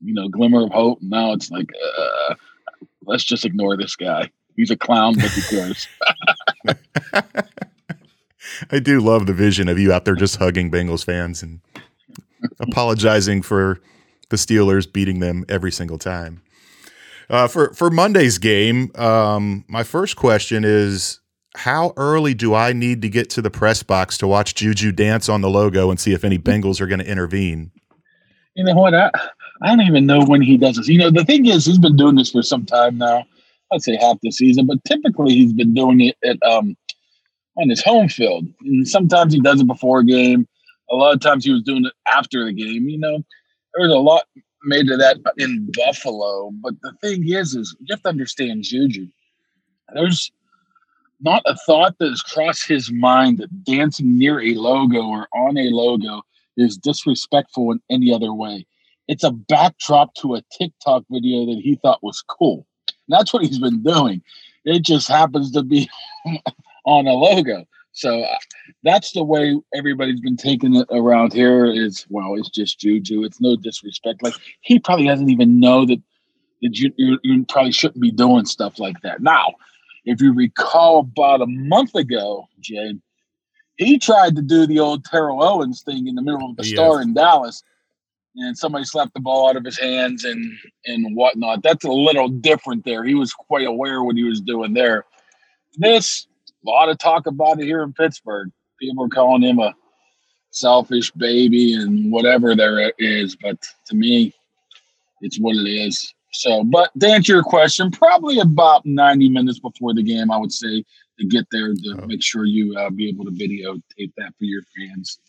you 0.01 0.13
know 0.13 0.29
glimmer 0.29 0.63
of 0.63 0.71
hope. 0.71 0.99
Now 1.01 1.33
it's 1.33 1.51
like, 1.51 1.69
uh, 1.99 2.35
let's 3.05 3.23
just 3.23 3.45
ignore 3.45 3.75
this 3.75 3.95
guy. 3.95 4.29
He's 4.55 4.71
a 4.71 4.77
clown, 4.77 5.15
but 5.15 5.25
who 5.25 5.57
cares? 5.57 5.87
I 8.71 8.79
do 8.79 9.01
love 9.01 9.25
the 9.25 9.33
vision 9.33 9.67
of 9.67 9.77
you 9.77 9.91
out 9.91 10.05
there 10.05 10.15
just 10.15 10.37
hugging 10.37 10.71
Bengals 10.71 11.03
fans 11.03 11.43
and 11.43 11.59
apologizing 12.59 13.41
for 13.41 13.81
the 14.29 14.37
Steelers 14.37 14.91
beating 14.91 15.19
them 15.19 15.45
every 15.49 15.71
single 15.71 15.97
time. 15.97 16.41
Uh, 17.29 17.47
for 17.47 17.73
for 17.73 17.89
Monday's 17.89 18.37
game, 18.37 18.91
um, 18.95 19.65
my 19.67 19.83
first 19.83 20.15
question 20.15 20.63
is: 20.63 21.19
How 21.55 21.93
early 21.97 22.33
do 22.33 22.53
I 22.53 22.73
need 22.73 23.01
to 23.01 23.09
get 23.09 23.29
to 23.31 23.41
the 23.41 23.49
press 23.49 23.83
box 23.83 24.17
to 24.19 24.27
watch 24.27 24.55
Juju 24.55 24.93
dance 24.93 25.27
on 25.27 25.41
the 25.41 25.49
logo 25.49 25.89
and 25.89 25.99
see 25.99 26.13
if 26.13 26.23
any 26.23 26.39
Bengals 26.39 26.79
are 26.79 26.87
going 26.87 26.99
to 26.99 27.07
intervene? 27.07 27.71
You 28.55 28.63
know 28.63 28.75
what? 28.75 28.95
I, 28.95 29.11
I 29.61 29.67
don't 29.67 29.81
even 29.81 30.05
know 30.05 30.23
when 30.25 30.41
he 30.41 30.57
does 30.57 30.77
this. 30.77 30.87
You 30.87 30.99
know, 30.99 31.11
the 31.11 31.25
thing 31.25 31.45
is, 31.45 31.65
he's 31.65 31.79
been 31.79 31.97
doing 31.97 32.15
this 32.15 32.31
for 32.31 32.41
some 32.41 32.65
time 32.65 32.97
now. 32.97 33.25
I'd 33.71 33.81
say 33.81 33.97
half 33.97 34.17
the 34.21 34.31
season, 34.31 34.65
but 34.65 34.83
typically 34.85 35.33
he's 35.33 35.53
been 35.53 35.73
doing 35.73 36.01
it 36.01 36.15
at 36.23 36.41
um, 36.43 36.77
on 37.57 37.69
his 37.69 37.83
home 37.83 38.07
field. 38.07 38.45
And 38.61 38.87
sometimes 38.87 39.33
he 39.33 39.41
does 39.41 39.59
it 39.59 39.67
before 39.67 39.99
a 39.99 40.05
game. 40.05 40.47
A 40.89 40.95
lot 40.95 41.13
of 41.13 41.19
times 41.19 41.43
he 41.43 41.51
was 41.51 41.63
doing 41.63 41.85
it 41.85 41.93
after 42.07 42.45
the 42.45 42.53
game. 42.53 42.87
You 42.87 42.99
know, 42.99 43.23
there 43.77 43.87
was 43.87 43.95
a 43.95 43.99
lot 43.99 44.23
made 44.63 44.89
of 44.89 44.99
that 44.99 45.17
in 45.37 45.69
Buffalo. 45.71 46.51
But 46.61 46.75
the 46.81 46.93
thing 47.01 47.27
is, 47.27 47.55
is 47.55 47.75
you 47.79 47.87
have 47.91 48.01
to 48.03 48.09
understand 48.09 48.63
Juju. 48.63 49.07
There's 49.93 50.31
not 51.21 51.43
a 51.45 51.55
thought 51.55 51.97
that 51.99 52.09
has 52.09 52.21
crossed 52.21 52.67
his 52.67 52.91
mind 52.91 53.37
that 53.37 53.63
dancing 53.63 54.17
near 54.17 54.41
a 54.41 54.53
logo 54.55 55.03
or 55.05 55.27
on 55.33 55.57
a 55.57 55.69
logo 55.69 56.21
is 56.57 56.77
disrespectful 56.77 57.71
in 57.71 57.79
any 57.89 58.13
other 58.13 58.33
way. 58.33 58.65
It's 59.07 59.23
a 59.23 59.31
backdrop 59.31 60.13
to 60.15 60.35
a 60.35 60.43
TikTok 60.57 61.03
video 61.09 61.45
that 61.45 61.61
he 61.63 61.75
thought 61.75 62.03
was 62.03 62.21
cool. 62.27 62.65
And 62.87 63.17
that's 63.17 63.33
what 63.33 63.43
he's 63.43 63.59
been 63.59 63.81
doing. 63.83 64.21
It 64.65 64.83
just 64.83 65.07
happens 65.07 65.51
to 65.51 65.63
be 65.63 65.89
on 66.85 67.07
a 67.07 67.13
logo. 67.13 67.65
So 67.97 68.21
uh, 68.21 68.37
that's 68.83 69.13
the 69.13 69.23
way 69.23 69.59
everybody's 69.73 70.21
been 70.21 70.37
taking 70.37 70.75
it 70.75 70.87
around 70.91 71.33
here. 71.33 71.65
Is 71.65 72.05
well, 72.09 72.35
it's 72.35 72.49
just 72.49 72.79
Juju. 72.79 73.23
It's 73.23 73.41
no 73.41 73.55
disrespect. 73.55 74.21
Like 74.21 74.35
he 74.61 74.77
probably 74.77 75.07
doesn't 75.07 75.31
even 75.31 75.59
know 75.59 75.83
that 75.87 75.99
that 76.61 76.77
you, 76.77 76.93
you, 76.97 77.19
you 77.23 77.43
probably 77.45 77.71
shouldn't 77.71 78.01
be 78.01 78.11
doing 78.11 78.45
stuff 78.45 78.77
like 78.77 79.01
that. 79.01 79.21
Now, 79.21 79.55
if 80.05 80.21
you 80.21 80.31
recall, 80.31 80.99
about 80.99 81.41
a 81.41 81.47
month 81.47 81.95
ago, 81.95 82.47
Jay, 82.59 82.93
he 83.77 83.97
tried 83.97 84.35
to 84.35 84.43
do 84.43 84.67
the 84.67 84.79
old 84.79 85.03
Terrell 85.03 85.43
Owens 85.43 85.81
thing 85.81 86.07
in 86.07 86.13
the 86.13 86.21
middle 86.21 86.51
of 86.51 86.55
the 86.55 86.63
Yes. 86.63 86.73
star 86.73 87.01
in 87.01 87.15
Dallas, 87.15 87.63
and 88.35 88.55
somebody 88.55 88.85
slapped 88.85 89.15
the 89.15 89.19
ball 89.21 89.49
out 89.49 89.55
of 89.55 89.65
his 89.65 89.79
hands 89.79 90.23
and 90.23 90.51
and 90.85 91.15
whatnot. 91.15 91.63
That's 91.63 91.83
a 91.83 91.91
little 91.91 92.29
different 92.29 92.85
there. 92.85 93.03
He 93.03 93.15
was 93.15 93.33
quite 93.33 93.65
aware 93.65 94.03
what 94.03 94.17
he 94.17 94.23
was 94.23 94.39
doing 94.39 94.75
there. 94.75 95.05
This 95.79 96.27
lot 96.69 96.89
of 96.89 96.97
talk 96.97 97.27
about 97.27 97.59
it 97.59 97.65
here 97.65 97.83
in 97.83 97.93
Pittsburgh. 97.93 98.49
People 98.79 99.05
are 99.05 99.09
calling 99.09 99.41
him 99.41 99.59
a 99.59 99.75
selfish 100.51 101.11
baby 101.11 101.73
and 101.73 102.11
whatever 102.11 102.55
there 102.55 102.91
is, 102.97 103.35
but 103.35 103.57
to 103.87 103.95
me, 103.95 104.33
it's 105.21 105.37
what 105.37 105.55
it 105.55 105.69
is. 105.69 106.13
So, 106.33 106.63
but 106.63 106.91
to 106.99 107.07
answer 107.07 107.33
your 107.33 107.43
question, 107.43 107.89
probably 107.89 108.39
about 108.39 108.85
90 108.85 109.29
minutes 109.29 109.59
before 109.59 109.93
the 109.93 110.03
game, 110.03 110.29
I 110.29 110.37
would 110.37 110.51
say 110.51 110.83
to 111.19 111.25
get 111.25 111.45
there 111.51 111.73
to 111.73 112.05
make 112.05 112.21
sure 112.21 112.45
you 112.45 112.77
uh, 112.77 112.89
be 112.89 113.09
able 113.09 113.25
to 113.25 113.31
videotape 113.31 114.11
that 114.17 114.33
for 114.37 114.43
your 114.43 114.61
fans. 114.75 115.19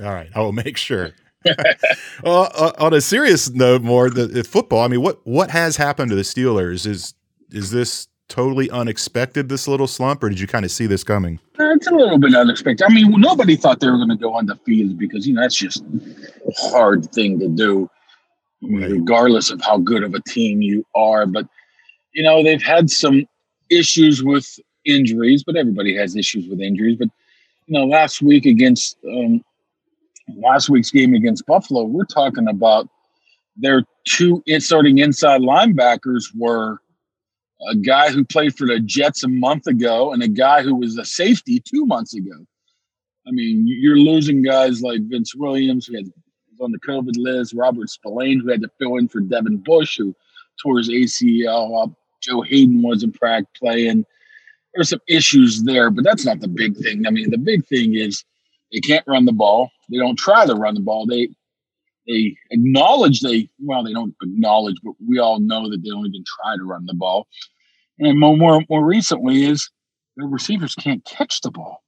All 0.00 0.12
right, 0.12 0.28
I 0.34 0.40
will 0.40 0.52
make 0.52 0.76
sure. 0.76 1.12
uh, 2.24 2.72
on 2.78 2.92
a 2.92 3.00
serious 3.00 3.48
note, 3.50 3.82
more 3.82 4.10
the, 4.10 4.26
the 4.26 4.44
football. 4.44 4.80
I 4.80 4.88
mean, 4.88 5.00
what 5.00 5.20
what 5.24 5.50
has 5.50 5.76
happened 5.76 6.10
to 6.10 6.16
the 6.16 6.22
Steelers? 6.22 6.86
Is 6.86 7.14
is 7.50 7.70
this 7.70 8.08
totally 8.28 8.70
unexpected? 8.70 9.48
This 9.48 9.66
little 9.66 9.86
slump, 9.86 10.22
or 10.22 10.28
did 10.28 10.40
you 10.40 10.46
kind 10.46 10.64
of 10.64 10.70
see 10.70 10.86
this 10.86 11.02
coming? 11.02 11.40
Uh, 11.58 11.74
It's 11.74 11.86
a 11.86 11.94
little 11.94 12.18
bit 12.18 12.34
unexpected. 12.34 12.84
I 12.88 12.92
mean, 12.92 13.20
nobody 13.20 13.56
thought 13.56 13.80
they 13.80 13.90
were 13.90 13.96
going 13.96 14.08
to 14.10 14.16
go 14.16 14.36
undefeated 14.36 14.98
because 14.98 15.26
you 15.26 15.34
know 15.34 15.40
that's 15.42 15.56
just 15.56 15.82
a 15.82 16.52
hard 16.70 17.10
thing 17.12 17.38
to 17.40 17.48
do, 17.48 17.90
mean, 18.60 18.90
regardless 18.90 19.50
of 19.50 19.60
how 19.60 19.78
good 19.78 20.02
of 20.02 20.14
a 20.14 20.20
team 20.20 20.62
you 20.62 20.84
are. 20.94 21.26
But 21.26 21.46
you 22.12 22.22
know 22.22 22.42
they've 22.42 22.62
had 22.62 22.90
some 22.90 23.26
issues 23.70 24.22
with 24.22 24.58
injuries, 24.84 25.44
but 25.44 25.56
everybody 25.56 25.96
has 25.96 26.16
issues 26.16 26.48
with 26.48 26.60
injuries. 26.60 26.96
But 26.98 27.08
you 27.66 27.78
know, 27.78 27.86
last 27.86 28.22
week 28.22 28.46
against 28.46 28.96
um, 29.06 29.44
last 30.36 30.68
week's 30.68 30.90
game 30.90 31.14
against 31.14 31.46
Buffalo, 31.46 31.84
we're 31.84 32.04
talking 32.04 32.48
about 32.48 32.88
their 33.56 33.82
two 34.06 34.42
in- 34.46 34.60
starting 34.60 34.98
inside 34.98 35.40
linebackers 35.40 36.24
were 36.36 36.78
a 37.68 37.74
guy 37.76 38.10
who 38.10 38.24
played 38.24 38.56
for 38.56 38.66
the 38.66 38.80
Jets 38.80 39.24
a 39.24 39.28
month 39.28 39.66
ago 39.66 40.12
and 40.12 40.22
a 40.22 40.28
guy 40.28 40.62
who 40.62 40.74
was 40.74 40.96
a 40.96 41.04
safety 41.04 41.60
two 41.60 41.86
months 41.86 42.14
ago. 42.14 42.46
I 43.26 43.30
mean, 43.30 43.64
you're 43.66 43.98
losing 43.98 44.42
guys 44.42 44.80
like 44.80 45.00
Vince 45.02 45.34
Williams, 45.34 45.86
who 45.86 45.96
had 45.96 46.06
was 46.58 46.64
on 46.64 46.72
the 46.72 46.78
COVID 46.80 47.16
list, 47.16 47.54
Robert 47.54 47.90
Spillane, 47.90 48.40
who 48.40 48.50
had 48.50 48.62
to 48.62 48.70
fill 48.78 48.96
in 48.96 49.08
for 49.08 49.20
Devin 49.20 49.58
Bush, 49.58 49.98
who 49.98 50.14
tore 50.62 50.78
his 50.78 50.88
ACL 50.88 51.82
up. 51.82 51.90
Joe 52.20 52.42
Haden 52.42 52.82
wasn't 52.82 53.16
playing. 53.54 54.04
There's 54.74 54.88
some 54.90 55.00
issues 55.08 55.62
there, 55.62 55.90
but 55.90 56.04
that's 56.04 56.24
not 56.24 56.40
the 56.40 56.48
big 56.48 56.76
thing. 56.76 57.06
I 57.06 57.10
mean, 57.10 57.30
the 57.30 57.38
big 57.38 57.66
thing 57.66 57.94
is 57.94 58.24
they 58.72 58.80
can't 58.80 59.06
run 59.06 59.24
the 59.24 59.32
ball. 59.32 59.70
They 59.90 59.98
don't 59.98 60.18
try 60.18 60.46
to 60.46 60.54
run 60.54 60.74
the 60.74 60.80
ball. 60.80 61.06
They 61.06 61.28
they 62.08 62.36
acknowledge 62.50 63.20
they 63.20 63.48
well, 63.60 63.84
they 63.84 63.92
don't 63.92 64.14
acknowledge, 64.22 64.76
but 64.82 64.94
we 65.06 65.18
all 65.18 65.38
know 65.40 65.70
that 65.70 65.82
they 65.82 65.90
don't 65.90 66.06
even 66.06 66.24
try 66.42 66.56
to 66.56 66.64
run 66.64 66.86
the 66.86 66.94
ball. 66.94 67.28
And 67.98 68.18
more 68.18 68.36
more, 68.36 68.62
more 68.68 68.84
recently 68.84 69.44
is 69.44 69.70
the 70.16 70.24
receivers 70.26 70.74
can't 70.74 71.04
catch 71.04 71.40
the 71.40 71.50
ball. 71.50 71.82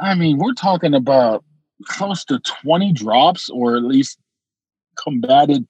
I 0.00 0.14
mean, 0.14 0.38
we're 0.38 0.54
talking 0.54 0.94
about 0.94 1.44
close 1.86 2.24
to 2.26 2.40
20 2.62 2.92
drops 2.92 3.48
or 3.48 3.76
at 3.76 3.84
least 3.84 4.18
combated 4.98 5.66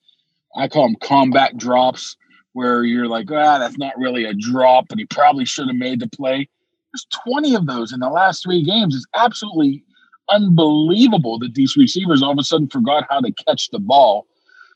I 0.57 0.69
call 0.69 0.85
them 0.85 0.97
combat 1.03 1.57
drops 1.57 2.17
where 2.53 2.85
you're 2.85 3.09
like, 3.09 3.31
ah, 3.31 3.59
that's 3.59 3.79
not 3.79 3.99
really 3.99 4.25
a 4.25 4.35
drop, 4.35 4.87
and 4.91 5.01
he 5.01 5.07
probably 5.07 5.45
should 5.45 5.67
have 5.67 5.77
made 5.77 6.01
the 6.01 6.09
play. 6.09 6.49
There's 6.93 7.07
20 7.27 7.55
of 7.57 7.67
those 7.67 7.93
in 7.93 8.01
the 8.01 8.09
last 8.09 8.45
three 8.45 8.63
games. 8.63 8.95
It's 8.95 9.07
absolutely 9.17 9.85
unbelievable 10.29 11.39
that 11.39 11.55
these 11.55 11.77
receivers 11.77 12.23
all 12.23 12.33
of 12.33 12.39
a 12.39 12.45
sudden 12.45 12.69
forgot 12.69 13.07
how 13.11 13.21
to 13.21 13.33
catch 13.47 13.71
the 13.71 13.79
ball. 13.79 14.27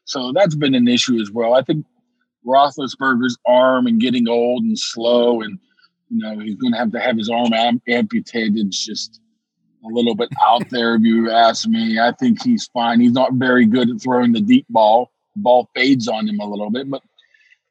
So 0.04 0.32
that's 0.32 0.54
been 0.54 0.74
an 0.74 0.88
issue 0.88 1.20
as 1.20 1.30
well. 1.30 1.54
I 1.54 1.62
think 1.62 1.84
Roethlisberger's 2.46 3.36
arm 3.46 3.86
and 3.86 4.00
getting 4.00 4.28
old 4.28 4.64
and 4.64 4.78
slow, 4.78 5.42
and 5.42 5.58
you 6.08 6.18
know 6.18 6.38
he's 6.38 6.56
going 6.56 6.72
to 6.72 6.78
have 6.78 6.92
to 6.92 7.00
have 7.00 7.16
his 7.16 7.28
arm 7.28 7.52
am- 7.52 7.82
amputated. 7.88 8.66
It's 8.66 8.84
just 8.84 9.20
a 9.84 9.88
little 9.88 10.14
bit 10.14 10.30
out 10.42 10.68
there, 10.70 10.94
if 10.94 11.02
you 11.02 11.30
ask 11.30 11.68
me. 11.68 11.98
I 11.98 12.12
think 12.12 12.42
he's 12.42 12.66
fine. 12.72 13.00
He's 13.00 13.12
not 13.12 13.34
very 13.34 13.66
good 13.66 13.90
at 13.90 14.00
throwing 14.00 14.32
the 14.32 14.40
deep 14.40 14.66
ball. 14.70 15.12
Ball 15.36 15.68
fades 15.74 16.08
on 16.08 16.26
him 16.26 16.40
a 16.40 16.48
little 16.48 16.70
bit, 16.70 16.90
but 16.90 17.02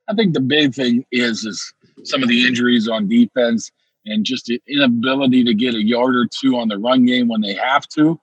I 0.08 0.14
think 0.14 0.34
the 0.34 0.40
big 0.42 0.74
thing 0.74 1.06
is 1.12 1.44
is 1.44 1.74
some 2.04 2.24
of 2.24 2.30
the 2.30 2.46
injuries 2.46 2.88
on 2.88 3.08
defense 3.08 3.72
and 4.08 4.26
just 4.26 4.46
the 4.46 4.62
inability 4.68 5.44
to 5.44 5.54
get 5.54 5.76
a 5.76 5.84
yard 5.84 6.16
or 6.16 6.26
two 6.26 6.58
on 6.58 6.70
the 6.70 6.78
run 6.78 7.06
game 7.06 7.28
when 7.28 7.42
they 7.42 7.54
have 7.54 7.88
to, 7.90 8.20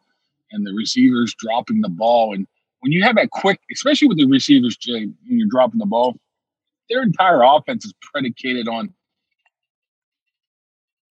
and 0.50 0.66
the 0.66 0.72
receivers 0.72 1.34
dropping 1.38 1.82
the 1.82 1.88
ball. 1.88 2.34
And 2.34 2.46
when 2.80 2.92
you 2.92 3.02
have 3.02 3.16
that 3.16 3.30
quick, 3.30 3.60
especially 3.72 4.08
with 4.08 4.18
the 4.18 4.26
receivers, 4.26 4.76
Jay, 4.76 5.06
when 5.06 5.38
you're 5.38 5.48
dropping 5.48 5.78
the 5.78 5.86
ball, 5.86 6.16
their 6.88 7.02
entire 7.02 7.42
offense 7.42 7.84
is 7.84 7.94
predicated 8.00 8.68
on 8.68 8.92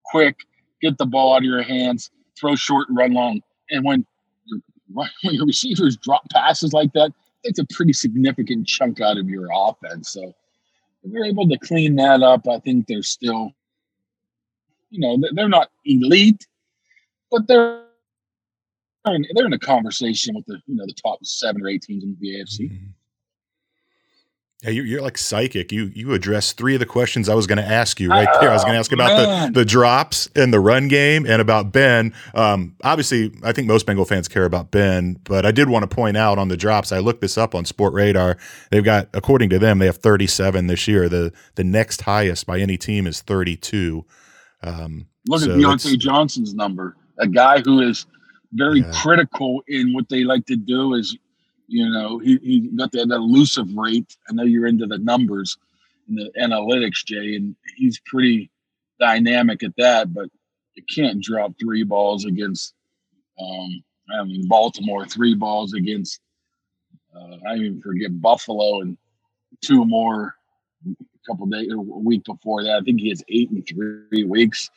quick, 0.06 0.38
get 0.82 0.98
the 0.98 1.06
ball 1.06 1.34
out 1.34 1.40
of 1.40 1.44
your 1.44 1.64
hands, 1.64 2.10
throw 2.40 2.56
short 2.56 2.90
and 2.90 2.98
run 2.98 3.14
long. 3.14 3.42
And 3.70 3.84
when 3.86 4.06
your, 4.46 4.60
when 5.24 5.34
your 5.34 5.46
receivers 5.46 5.98
drop 5.98 6.24
passes 6.32 6.74
like 6.74 6.94
that, 6.94 7.12
it's 7.44 7.60
a 7.60 7.66
pretty 7.72 7.94
significant 7.94 8.68
chunk 8.68 9.02
out 9.02 9.18
of 9.18 9.30
your 9.30 9.48
offense. 9.54 10.12
So 10.12 10.34
if 11.04 11.12
they're 11.12 11.26
able 11.26 11.48
to 11.48 11.58
clean 11.60 11.96
that 11.98 12.24
up, 12.24 12.48
I 12.48 12.60
think 12.60 12.88
they're 12.88 13.04
still, 13.04 13.52
you 14.90 15.00
know, 15.00 15.18
they're- 15.34 15.50
not 15.50 15.72
elite, 15.86 16.48
but 17.32 17.48
they're 17.48 17.82
they're 19.06 19.16
in, 19.16 19.26
they're 19.36 19.46
in 19.46 19.54
a 19.54 19.60
conversation 19.60 20.34
with 20.36 20.46
the 20.48 20.60
you 20.68 20.76
know 20.76 20.86
the 20.86 20.94
top 20.94 21.24
seven 21.24 21.62
or 21.62 21.68
eight 21.68 21.84
teams 21.84 22.04
in 22.04 22.18
the 22.20 22.40
AFC. 22.40 22.72
Yeah, 24.64 24.72
you're, 24.72 24.86
you're 24.86 25.02
like 25.02 25.18
psychic. 25.18 25.72
You 25.72 25.92
you 25.94 26.14
addressed 26.14 26.58
three 26.58 26.74
of 26.74 26.80
the 26.80 26.88
questions 26.88 27.30
I 27.30 27.36
was 27.36 27.46
going 27.46 27.58
to 27.60 27.68
ask 27.68 28.00
you 28.00 28.10
right 28.10 28.28
there. 28.40 28.50
I 28.50 28.54
was 28.54 28.64
going 28.64 28.74
to 28.74 28.80
ask 28.80 28.92
about 28.92 29.10
man. 29.10 29.54
the, 29.54 29.60
the 29.60 29.66
drops 29.66 30.28
and 30.36 30.52
the 30.52 30.60
run 30.60 30.88
game 30.88 31.26
and 31.28 31.40
about 31.40 31.72
Ben. 31.72 32.14
Um, 32.34 32.76
obviously, 32.84 33.32
I 33.44 33.52
think 33.52 33.68
most 33.68 33.86
Bengal 33.86 34.06
fans 34.06 34.28
care 34.28 34.46
about 34.46 34.72
Ben, 34.72 35.20
but 35.26 35.46
I 35.46 35.52
did 35.52 35.70
want 35.70 35.88
to 35.88 35.94
point 35.94 36.18
out 36.18 36.40
on 36.40 36.48
the 36.48 36.58
drops. 36.58 36.92
I 36.92 36.98
looked 36.98 37.22
this 37.22 37.38
up 37.38 37.54
on 37.54 37.66
Sportradar. 37.66 38.38
They've 38.72 38.84
got, 38.84 39.10
according 39.14 39.50
to 39.52 39.60
them, 39.60 39.78
they 39.78 39.86
have 39.86 39.98
37 39.98 40.66
this 40.66 40.88
year. 40.88 41.10
The 41.10 41.32
the 41.56 41.64
next 41.64 42.02
highest 42.02 42.48
by 42.48 42.60
any 42.60 42.78
team 42.78 43.06
is 43.06 43.22
32. 43.22 44.04
Um, 44.66 45.06
Look 45.28 45.42
so 45.42 45.52
at 45.52 45.58
Diontae 45.58 45.98
Johnson's 45.98 46.54
number. 46.54 46.96
A 47.20 47.28
guy 47.28 47.62
who 47.62 47.82
is 47.82 48.06
very 48.54 48.84
critical 48.94 49.64
in 49.68 49.94
what 49.94 50.10
they 50.10 50.24
like 50.24 50.46
to 50.48 50.56
do 50.56 50.94
is, 50.94 51.18
you 51.68 51.90
know, 51.90 52.20
he, 52.20 52.38
he 52.38 52.60
got 52.76 52.92
that 52.92 53.12
elusive 53.12 53.74
rate. 53.76 54.16
I 54.30 54.34
know 54.34 54.44
you're 54.44 54.68
into 54.68 54.86
the 54.86 54.98
numbers 54.98 55.58
and 56.08 56.18
the 56.18 56.32
analytics, 56.40 57.06
Jay, 57.06 57.36
and 57.36 57.56
he's 57.76 58.00
pretty 58.06 58.52
dynamic 59.00 59.64
at 59.64 59.76
that, 59.78 60.14
but 60.14 60.30
you 60.76 60.84
can't 60.94 61.22
drop 61.22 61.54
three 61.60 61.84
balls 61.84 62.26
against, 62.26 62.74
um, 63.40 63.84
I 64.18 64.24
mean, 64.24 64.48
Baltimore, 64.48 65.06
three 65.06 65.34
balls 65.34 65.74
against, 65.74 66.20
uh, 67.16 67.38
I 67.48 67.56
even 67.56 67.82
forget 67.82 68.22
Buffalo 68.22 68.82
and 68.82 68.98
two 69.62 69.86
more 69.86 70.36
couple 71.26 71.46
days, 71.48 71.72
or 71.72 71.80
a 71.80 71.82
week 71.82 72.24
before 72.26 72.64
that. 72.64 72.78
I 72.78 72.82
think 72.82 73.00
he 73.00 73.10
has 73.10 73.24
eight 73.30 73.50
in 73.52 73.64
three 73.64 74.24
weeks. 74.24 74.70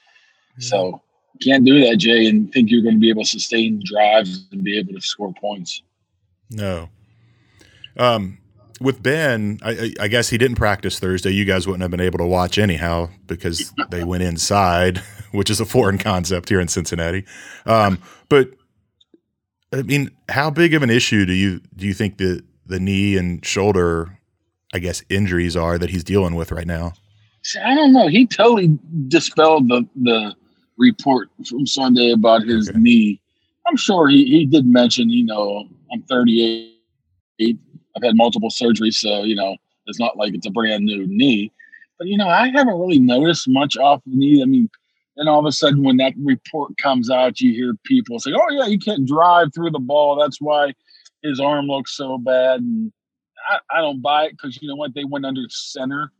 So 0.59 1.01
can't 1.42 1.64
do 1.64 1.80
that, 1.86 1.96
Jay, 1.99 2.26
and 2.26 2.53
think 2.53 2.70
you're 2.70 2.82
going 2.82 2.96
to 2.96 3.01
be 3.01 3.11
able 3.11 3.22
to 3.22 3.28
sustain 3.28 3.80
drives 3.84 4.46
and 4.51 4.62
be 4.62 4.78
able 4.78 4.92
to 4.94 5.01
score 5.01 5.32
points. 5.40 5.82
No. 6.51 6.88
Um, 7.96 8.38
with 8.80 9.03
Ben, 9.03 9.59
I, 9.62 9.70
I 9.70 9.92
I 10.05 10.09
guess 10.09 10.28
he 10.28 10.38
didn't 10.38 10.57
practice 10.57 10.99
Thursday. 10.99 11.30
You 11.30 11.44
guys 11.44 11.66
wouldn't 11.66 11.82
have 11.82 11.90
been 11.90 12.01
able 12.01 12.18
to 12.18 12.26
watch 12.26 12.59
anyhow 12.59 13.11
because 13.26 13.72
they 13.90 14.05
went 14.05 14.22
inside, 14.22 14.99
which 15.32 15.51
is 15.51 15.61
a 15.61 15.64
foreign 15.64 15.99
concept 15.99 16.49
here 16.49 16.61
in 16.61 16.68
Cincinnati. 16.68 17.24
Um, 17.66 17.99
but 18.28 18.51
I 19.72 19.82
mean, 19.82 20.11
how 20.28 20.51
big 20.51 20.74
of 20.74 20.82
an 20.82 20.90
issue 20.90 21.26
do 21.26 21.32
you 21.32 21.61
do 21.76 21.86
you 21.86 21.94
think 21.94 22.18
the 22.18 22.42
the 22.66 22.78
knee 22.78 23.16
and 23.16 23.44
shoulder, 23.44 24.18
I 24.73 24.79
guess, 24.79 25.03
injuries 25.09 25.57
are 25.57 25.79
that 25.79 25.91
he's 25.91 26.05
dealing 26.05 26.35
with 26.35 26.53
right 26.53 26.66
now? 26.66 26.93
See, 27.43 27.61
I 27.61 27.75
don't 27.75 27.93
know. 27.93 28.09
He 28.09 28.27
totally 28.27 28.79
dispelled 29.09 29.69
the 29.69 29.89
the 29.97 30.35
report 30.77 31.31
from 31.49 31.66
Sunday 31.66 32.12
about 32.12 32.43
his 32.43 32.71
knee. 32.75 33.21
I'm 33.66 33.77
sure 33.77 34.09
he, 34.09 34.25
he 34.25 34.47
did 34.47 34.66
mention, 34.66 35.11
you 35.11 35.25
know, 35.25 35.69
I'm 35.93 36.03
38. 36.03 36.75
I've 37.97 38.03
had 38.03 38.16
multiple 38.16 38.51
surgeries, 38.51 38.95
so 38.95 39.23
you 39.23 39.35
know, 39.35 39.57
it's 39.87 40.01
not 40.01 40.16
like 40.16 40.35
it's 40.35 40.47
a 40.47 40.51
brand 40.51 40.85
new 40.85 41.07
knee. 41.07 41.53
But 41.99 42.09
you 42.09 42.16
know, 42.16 42.29
I 42.29 42.49
haven't 42.49 42.79
really 42.79 42.99
noticed 42.99 43.49
much 43.49 43.77
off 43.77 44.03
the 44.07 44.16
knee. 44.16 44.43
I 44.43 44.47
mean, 44.47 44.69
and 45.16 45.29
all 45.29 45.41
of 45.41 45.47
a 45.47 45.53
sudden, 45.53 45.83
when 45.83 45.97
that 45.97 46.14
report 46.23 46.77
comes 46.79 47.11
out, 47.11 47.41
you 47.41 47.53
hear 47.53 47.75
people 47.85 48.19
say, 48.19 48.33
"Oh 48.35 48.51
yeah, 48.51 48.66
he 48.66 48.79
can't 48.79 49.07
drive 49.07 49.49
through 49.55 49.71
the 49.71 49.81
ball. 49.81 50.16
That's 50.16 50.41
why 50.41 50.75
his 51.23 51.41
arm 51.41 51.66
looks 51.66 51.97
so 51.97 52.19
bad." 52.19 52.61
And 52.61 52.93
I, 53.49 53.59
I 53.70 53.80
don't 53.80 54.03
buy 54.03 54.26
it 54.26 54.32
because 54.32 54.61
you 54.61 54.68
know 54.68 54.76
what? 54.76 54.94
They 54.94 55.05
went 55.05 55.24
under 55.24 55.42
center 55.49 56.12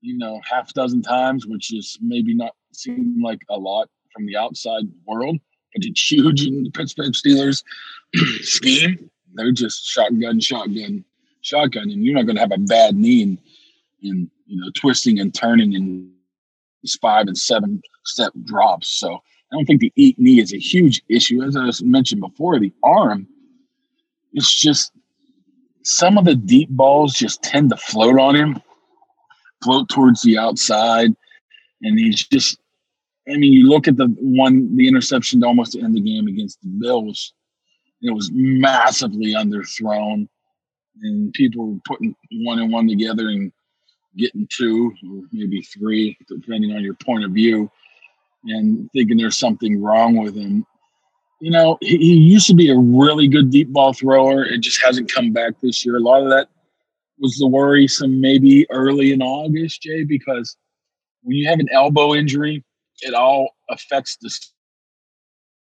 you 0.00 0.16
know, 0.16 0.40
half 0.48 0.70
a 0.70 0.72
dozen 0.72 1.02
times, 1.02 1.46
which 1.46 1.74
is 1.74 1.98
maybe 2.00 2.34
not 2.34 2.54
seem 2.72 3.20
like 3.22 3.40
a 3.48 3.58
lot 3.58 3.88
from 4.12 4.26
the 4.26 4.36
outside 4.36 4.84
world, 5.06 5.38
but 5.74 5.84
it's 5.84 6.10
huge 6.10 6.46
in 6.46 6.64
the 6.64 6.70
Pittsburgh 6.70 7.12
Steelers 7.12 7.62
scheme. 8.40 9.10
They're 9.34 9.52
just 9.52 9.84
shotgun, 9.86 10.40
shotgun, 10.40 11.04
shotgun, 11.42 11.90
and 11.90 12.04
you're 12.04 12.14
not 12.14 12.26
going 12.26 12.36
to 12.36 12.40
have 12.40 12.52
a 12.52 12.58
bad 12.58 12.96
knee 12.96 13.22
and, 13.22 13.38
and 14.02 14.30
you 14.46 14.60
know 14.60 14.70
twisting 14.74 15.20
and 15.20 15.32
turning 15.32 15.74
and 15.74 16.10
five 17.00 17.26
and 17.26 17.38
seven 17.38 17.80
step 18.04 18.32
drops. 18.44 18.88
So 18.88 19.14
I 19.14 19.56
don't 19.56 19.66
think 19.66 19.80
the 19.80 19.92
knee 19.96 20.40
is 20.40 20.52
a 20.52 20.58
huge 20.58 21.02
issue. 21.08 21.42
As 21.42 21.56
I 21.56 21.70
mentioned 21.84 22.20
before, 22.20 22.58
the 22.58 22.72
arm, 22.82 23.28
it's 24.32 24.52
just 24.52 24.92
some 25.82 26.18
of 26.18 26.24
the 26.24 26.34
deep 26.34 26.68
balls 26.70 27.14
just 27.14 27.42
tend 27.42 27.70
to 27.70 27.76
float 27.76 28.18
on 28.18 28.36
him 28.36 28.60
float 29.62 29.88
towards 29.88 30.22
the 30.22 30.38
outside. 30.38 31.10
And 31.82 31.98
he's 31.98 32.26
just, 32.26 32.58
I 33.28 33.36
mean, 33.36 33.52
you 33.52 33.68
look 33.68 33.88
at 33.88 33.96
the 33.96 34.06
one, 34.18 34.76
the 34.76 34.88
interception 34.88 35.40
to 35.40 35.46
almost 35.46 35.76
end 35.76 35.94
the 35.94 36.00
game 36.00 36.26
against 36.26 36.60
the 36.62 36.68
Bills, 36.68 37.32
it 38.02 38.14
was 38.14 38.30
massively 38.32 39.34
underthrown. 39.34 40.28
And 41.02 41.32
people 41.32 41.72
were 41.72 41.80
putting 41.86 42.14
one 42.32 42.58
and 42.58 42.72
one 42.72 42.88
together 42.88 43.28
and 43.28 43.52
getting 44.16 44.46
two 44.50 44.92
or 45.08 45.22
maybe 45.32 45.62
three, 45.62 46.16
depending 46.28 46.72
on 46.72 46.82
your 46.82 46.94
point 46.94 47.24
of 47.24 47.30
view, 47.30 47.70
and 48.44 48.90
thinking 48.92 49.16
there's 49.16 49.38
something 49.38 49.80
wrong 49.80 50.16
with 50.16 50.34
him. 50.34 50.66
You 51.40 51.50
know, 51.50 51.78
he, 51.80 51.96
he 51.96 52.14
used 52.14 52.46
to 52.48 52.54
be 52.54 52.70
a 52.70 52.76
really 52.76 53.26
good 53.26 53.50
deep 53.50 53.72
ball 53.72 53.92
thrower. 53.92 54.44
It 54.44 54.60
just 54.60 54.82
hasn't 54.84 55.12
come 55.12 55.32
back 55.32 55.54
this 55.62 55.84
year. 55.84 55.96
A 55.96 56.00
lot 56.00 56.22
of 56.22 56.28
that 56.30 56.48
was 57.18 57.36
the 57.38 57.46
worrisome 57.46 58.20
maybe 58.20 58.66
early 58.70 59.12
in 59.12 59.22
August, 59.22 59.82
Jay, 59.82 60.04
because 60.04 60.56
when 61.22 61.36
you 61.36 61.48
have 61.48 61.58
an 61.58 61.68
elbow 61.72 62.14
injury, 62.14 62.64
it 63.02 63.14
all 63.14 63.56
affects 63.70 64.16
the 64.20 64.30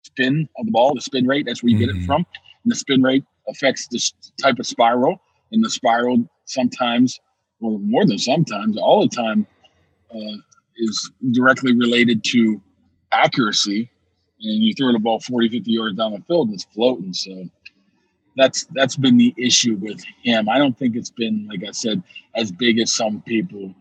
spin 0.05 0.47
of 0.57 0.65
the 0.65 0.71
ball, 0.71 0.93
the 0.93 1.01
spin 1.01 1.27
rate. 1.27 1.45
That's 1.45 1.61
where 1.61 1.71
you 1.71 1.79
get 1.79 1.89
it 1.89 2.05
from. 2.05 2.25
And 2.63 2.71
the 2.71 2.75
spin 2.75 3.01
rate 3.01 3.23
affects 3.49 3.87
this 3.91 4.13
type 4.41 4.59
of 4.59 4.65
spiral. 4.65 5.19
And 5.51 5.63
the 5.63 5.69
spiral 5.69 6.27
sometimes, 6.45 7.19
or 7.61 7.79
more 7.79 8.05
than 8.05 8.17
sometimes, 8.17 8.77
all 8.77 9.01
the 9.01 9.15
time, 9.15 9.47
uh, 10.13 10.37
is 10.77 11.11
directly 11.31 11.73
related 11.75 12.23
to 12.25 12.61
accuracy. 13.11 13.89
And 14.41 14.63
you 14.63 14.73
throw 14.73 14.91
the 14.91 14.99
ball 14.99 15.19
40, 15.19 15.49
50 15.49 15.71
yards 15.71 15.97
down 15.97 16.11
the 16.11 16.21
field 16.27 16.47
and 16.47 16.55
it's 16.55 16.65
floating. 16.65 17.13
So 17.13 17.49
that's 18.35 18.65
that's 18.73 18.95
been 18.95 19.17
the 19.17 19.33
issue 19.37 19.75
with 19.75 20.03
him. 20.23 20.49
I 20.49 20.57
don't 20.57 20.77
think 20.77 20.95
it's 20.95 21.09
been, 21.09 21.47
like 21.49 21.63
I 21.67 21.71
said, 21.71 22.03
as 22.35 22.51
big 22.51 22.79
as 22.79 22.93
some 22.93 23.21
people 23.21 23.73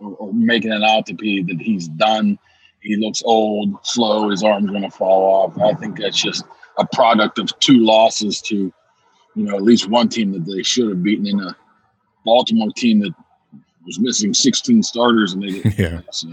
are 0.00 0.32
making 0.32 0.72
it 0.72 0.82
out 0.82 1.06
to 1.06 1.14
be 1.14 1.42
that 1.42 1.60
he's 1.60 1.88
done. 1.88 2.38
He 2.80 2.96
looks 2.96 3.22
old, 3.24 3.74
slow. 3.84 4.30
His 4.30 4.44
arm's 4.44 4.70
going 4.70 4.82
to 4.82 4.90
fall 4.90 5.22
off. 5.24 5.58
I 5.58 5.74
think 5.74 5.98
that's 5.98 6.20
just 6.20 6.44
a 6.78 6.86
product 6.86 7.38
of 7.38 7.58
two 7.58 7.78
losses 7.78 8.40
to, 8.42 8.72
you 9.34 9.44
know, 9.44 9.56
at 9.56 9.62
least 9.62 9.88
one 9.88 10.08
team 10.08 10.32
that 10.32 10.44
they 10.44 10.62
should 10.62 10.88
have 10.88 11.02
beaten 11.02 11.26
in 11.26 11.40
a 11.40 11.56
Baltimore 12.24 12.70
team 12.76 13.00
that 13.00 13.14
was 13.84 13.98
missing 13.98 14.32
16 14.32 14.82
starters 14.82 15.32
and 15.32 15.42
they 15.42 15.60
didn't. 15.60 15.78
Yeah. 15.78 16.00
So, 16.12 16.28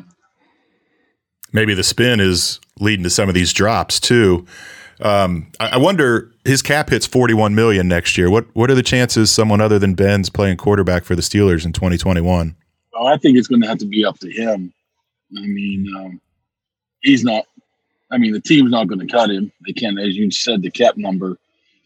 Maybe 1.55 1.73
the 1.73 1.83
spin 1.83 2.19
is 2.19 2.59
leading 2.79 3.03
to 3.03 3.09
some 3.09 3.29
of 3.29 3.35
these 3.35 3.53
drops 3.53 3.99
too. 3.99 4.45
Um, 4.99 5.51
I, 5.59 5.69
I 5.69 5.77
wonder 5.77 6.31
his 6.43 6.61
cap 6.61 6.89
hits 6.89 7.07
41 7.07 7.55
million 7.55 7.87
next 7.87 8.17
year. 8.17 8.29
What 8.29 8.45
what 8.53 8.69
are 8.69 8.75
the 8.75 8.83
chances 8.83 9.31
someone 9.31 9.61
other 9.61 9.79
than 9.79 9.93
Ben's 9.93 10.29
playing 10.29 10.57
quarterback 10.57 11.05
for 11.05 11.15
the 11.15 11.21
Steelers 11.21 11.65
in 11.65 11.73
2021? 11.73 12.55
Well, 12.93 13.07
I 13.07 13.17
think 13.17 13.37
it's 13.37 13.47
going 13.47 13.61
to 13.61 13.67
have 13.67 13.77
to 13.79 13.85
be 13.85 14.05
up 14.05 14.19
to 14.19 14.29
him. 14.29 14.73
I 15.37 15.41
mean, 15.41 15.93
um, 15.97 16.21
he's 17.01 17.23
not. 17.23 17.45
I 18.11 18.17
mean, 18.17 18.33
the 18.33 18.41
team's 18.41 18.71
not 18.71 18.87
going 18.87 18.99
to 18.99 19.07
cut 19.07 19.31
him. 19.31 19.51
They 19.65 19.73
can't, 19.73 19.99
as 19.99 20.15
you 20.15 20.29
said, 20.31 20.61
the 20.61 20.69
cap 20.69 20.95
number 20.97 21.37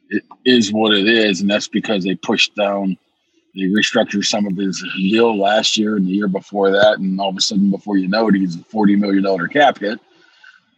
it 0.10 0.24
is 0.46 0.74
what 0.74 0.94
it 0.94 1.08
is, 1.08 1.42
and 1.42 1.50
that's 1.50 1.68
because 1.68 2.04
they 2.04 2.16
pushed 2.16 2.56
down. 2.56 2.98
They 3.56 3.62
restructured 3.64 4.26
some 4.26 4.46
of 4.46 4.56
his 4.56 4.84
deal 4.96 5.38
last 5.38 5.78
year 5.78 5.96
and 5.96 6.06
the 6.06 6.12
year 6.12 6.28
before 6.28 6.72
that, 6.72 7.00
and 7.00 7.20
all 7.20 7.30
of 7.30 7.38
a 7.38 7.42
sudden, 7.42 7.72
before 7.72 7.98
you 7.98 8.08
know 8.08 8.28
it, 8.28 8.36
he's 8.36 8.56
a 8.56 8.64
forty 8.64 8.96
million 8.96 9.24
dollar 9.24 9.48
cap 9.48 9.80
hit. 9.80 10.00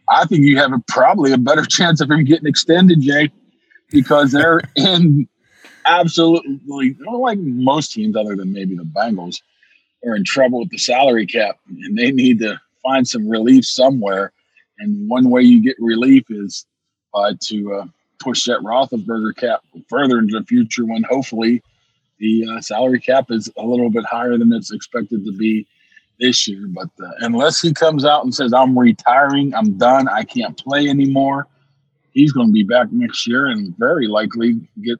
I 0.08 0.24
think 0.26 0.44
you 0.44 0.58
have 0.58 0.72
a, 0.72 0.82
probably 0.88 1.32
a 1.32 1.38
better 1.38 1.64
chance 1.64 2.00
of 2.00 2.10
him 2.10 2.24
getting 2.24 2.46
extended, 2.46 3.00
Jay, 3.00 3.30
because 3.90 4.32
they're 4.32 4.60
in 4.76 5.28
absolutely 5.84 6.96
like 7.04 7.38
most 7.38 7.92
teams, 7.92 8.16
other 8.16 8.36
than 8.36 8.52
maybe 8.52 8.76
the 8.76 8.84
Bengals, 8.84 9.42
are 10.04 10.16
in 10.16 10.24
trouble 10.24 10.60
with 10.60 10.70
the 10.70 10.78
salary 10.78 11.26
cap, 11.26 11.58
and 11.68 11.96
they 11.96 12.10
need 12.10 12.38
to 12.40 12.60
find 12.82 13.06
some 13.06 13.28
relief 13.28 13.64
somewhere. 13.64 14.32
And 14.78 15.08
one 15.08 15.30
way 15.30 15.42
you 15.42 15.62
get 15.62 15.76
relief 15.78 16.24
is 16.30 16.66
by 17.12 17.34
to 17.40 17.74
uh, 17.74 17.84
push 18.18 18.44
that 18.44 18.60
Roethlisberger 18.60 19.36
cap 19.36 19.60
further 19.88 20.18
into 20.18 20.38
the 20.38 20.44
future, 20.44 20.84
when 20.84 21.04
hopefully 21.04 21.62
the 22.22 22.46
uh, 22.48 22.60
salary 22.60 23.00
cap 23.00 23.26
is 23.30 23.50
a 23.58 23.66
little 23.66 23.90
bit 23.90 24.04
higher 24.04 24.38
than 24.38 24.52
it's 24.52 24.70
expected 24.72 25.24
to 25.24 25.32
be 25.32 25.66
this 26.20 26.46
year. 26.46 26.68
But 26.68 26.88
uh, 27.04 27.10
unless 27.18 27.60
he 27.60 27.74
comes 27.74 28.04
out 28.04 28.22
and 28.22 28.32
says, 28.32 28.52
I'm 28.52 28.78
retiring, 28.78 29.52
I'm 29.54 29.76
done, 29.76 30.06
I 30.08 30.22
can't 30.22 30.56
play 30.56 30.88
anymore, 30.88 31.48
he's 32.12 32.30
going 32.30 32.46
to 32.46 32.52
be 32.52 32.62
back 32.62 32.92
next 32.92 33.26
year 33.26 33.46
and 33.46 33.76
very 33.76 34.06
likely 34.06 34.60
get 34.84 34.98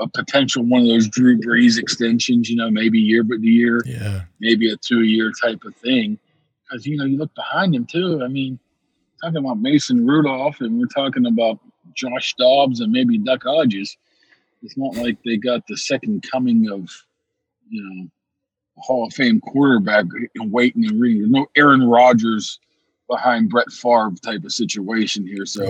a 0.00 0.08
potential 0.08 0.62
one 0.62 0.82
of 0.82 0.86
those 0.88 1.08
Drew 1.08 1.38
Brees 1.40 1.76
extensions, 1.76 2.48
you 2.48 2.56
know, 2.56 2.70
maybe 2.70 3.00
year 3.00 3.24
but 3.24 3.42
year, 3.42 3.82
Yeah. 3.84 4.22
maybe 4.40 4.72
a 4.72 4.76
two 4.76 5.02
year 5.02 5.32
type 5.42 5.64
of 5.64 5.74
thing. 5.76 6.18
Because, 6.62 6.86
you 6.86 6.96
know, 6.96 7.04
you 7.04 7.18
look 7.18 7.34
behind 7.34 7.74
him 7.74 7.84
too. 7.84 8.22
I 8.22 8.28
mean, 8.28 8.60
talking 9.20 9.38
about 9.38 9.58
Mason 9.58 10.06
Rudolph 10.06 10.60
and 10.60 10.78
we're 10.78 10.86
talking 10.86 11.26
about 11.26 11.58
Josh 11.94 12.34
Dobbs 12.38 12.80
and 12.80 12.92
maybe 12.92 13.18
Duck 13.18 13.42
Hodges. 13.42 13.96
It's 14.62 14.76
not 14.76 14.96
like 14.96 15.18
they 15.24 15.36
got 15.36 15.66
the 15.68 15.76
second 15.76 16.24
coming 16.30 16.68
of, 16.70 16.90
you 17.68 17.82
know, 17.82 18.08
a 18.76 18.80
Hall 18.80 19.06
of 19.06 19.12
Fame 19.14 19.40
quarterback 19.40 20.04
and 20.36 20.52
waiting 20.52 20.84
and 20.86 21.00
reading. 21.00 21.22
There's 21.22 21.30
no 21.30 21.46
Aaron 21.56 21.88
Rodgers 21.88 22.58
behind 23.08 23.50
Brett 23.50 23.70
Favre 23.70 24.12
type 24.22 24.44
of 24.44 24.52
situation 24.52 25.26
here. 25.26 25.46
So 25.46 25.62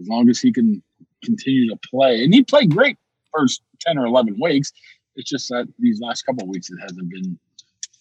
as 0.00 0.08
long 0.08 0.28
as 0.28 0.40
he 0.40 0.52
can 0.52 0.82
continue 1.24 1.68
to 1.70 1.78
play, 1.90 2.24
and 2.24 2.32
he 2.32 2.42
played 2.42 2.74
great 2.74 2.96
first 3.34 3.62
10 3.80 3.98
or 3.98 4.06
11 4.06 4.38
weeks, 4.40 4.72
it's 5.16 5.28
just 5.28 5.48
that 5.48 5.68
these 5.78 6.00
last 6.00 6.22
couple 6.22 6.44
of 6.44 6.48
weeks 6.48 6.70
it 6.70 6.78
hasn't 6.80 7.10
been 7.10 7.38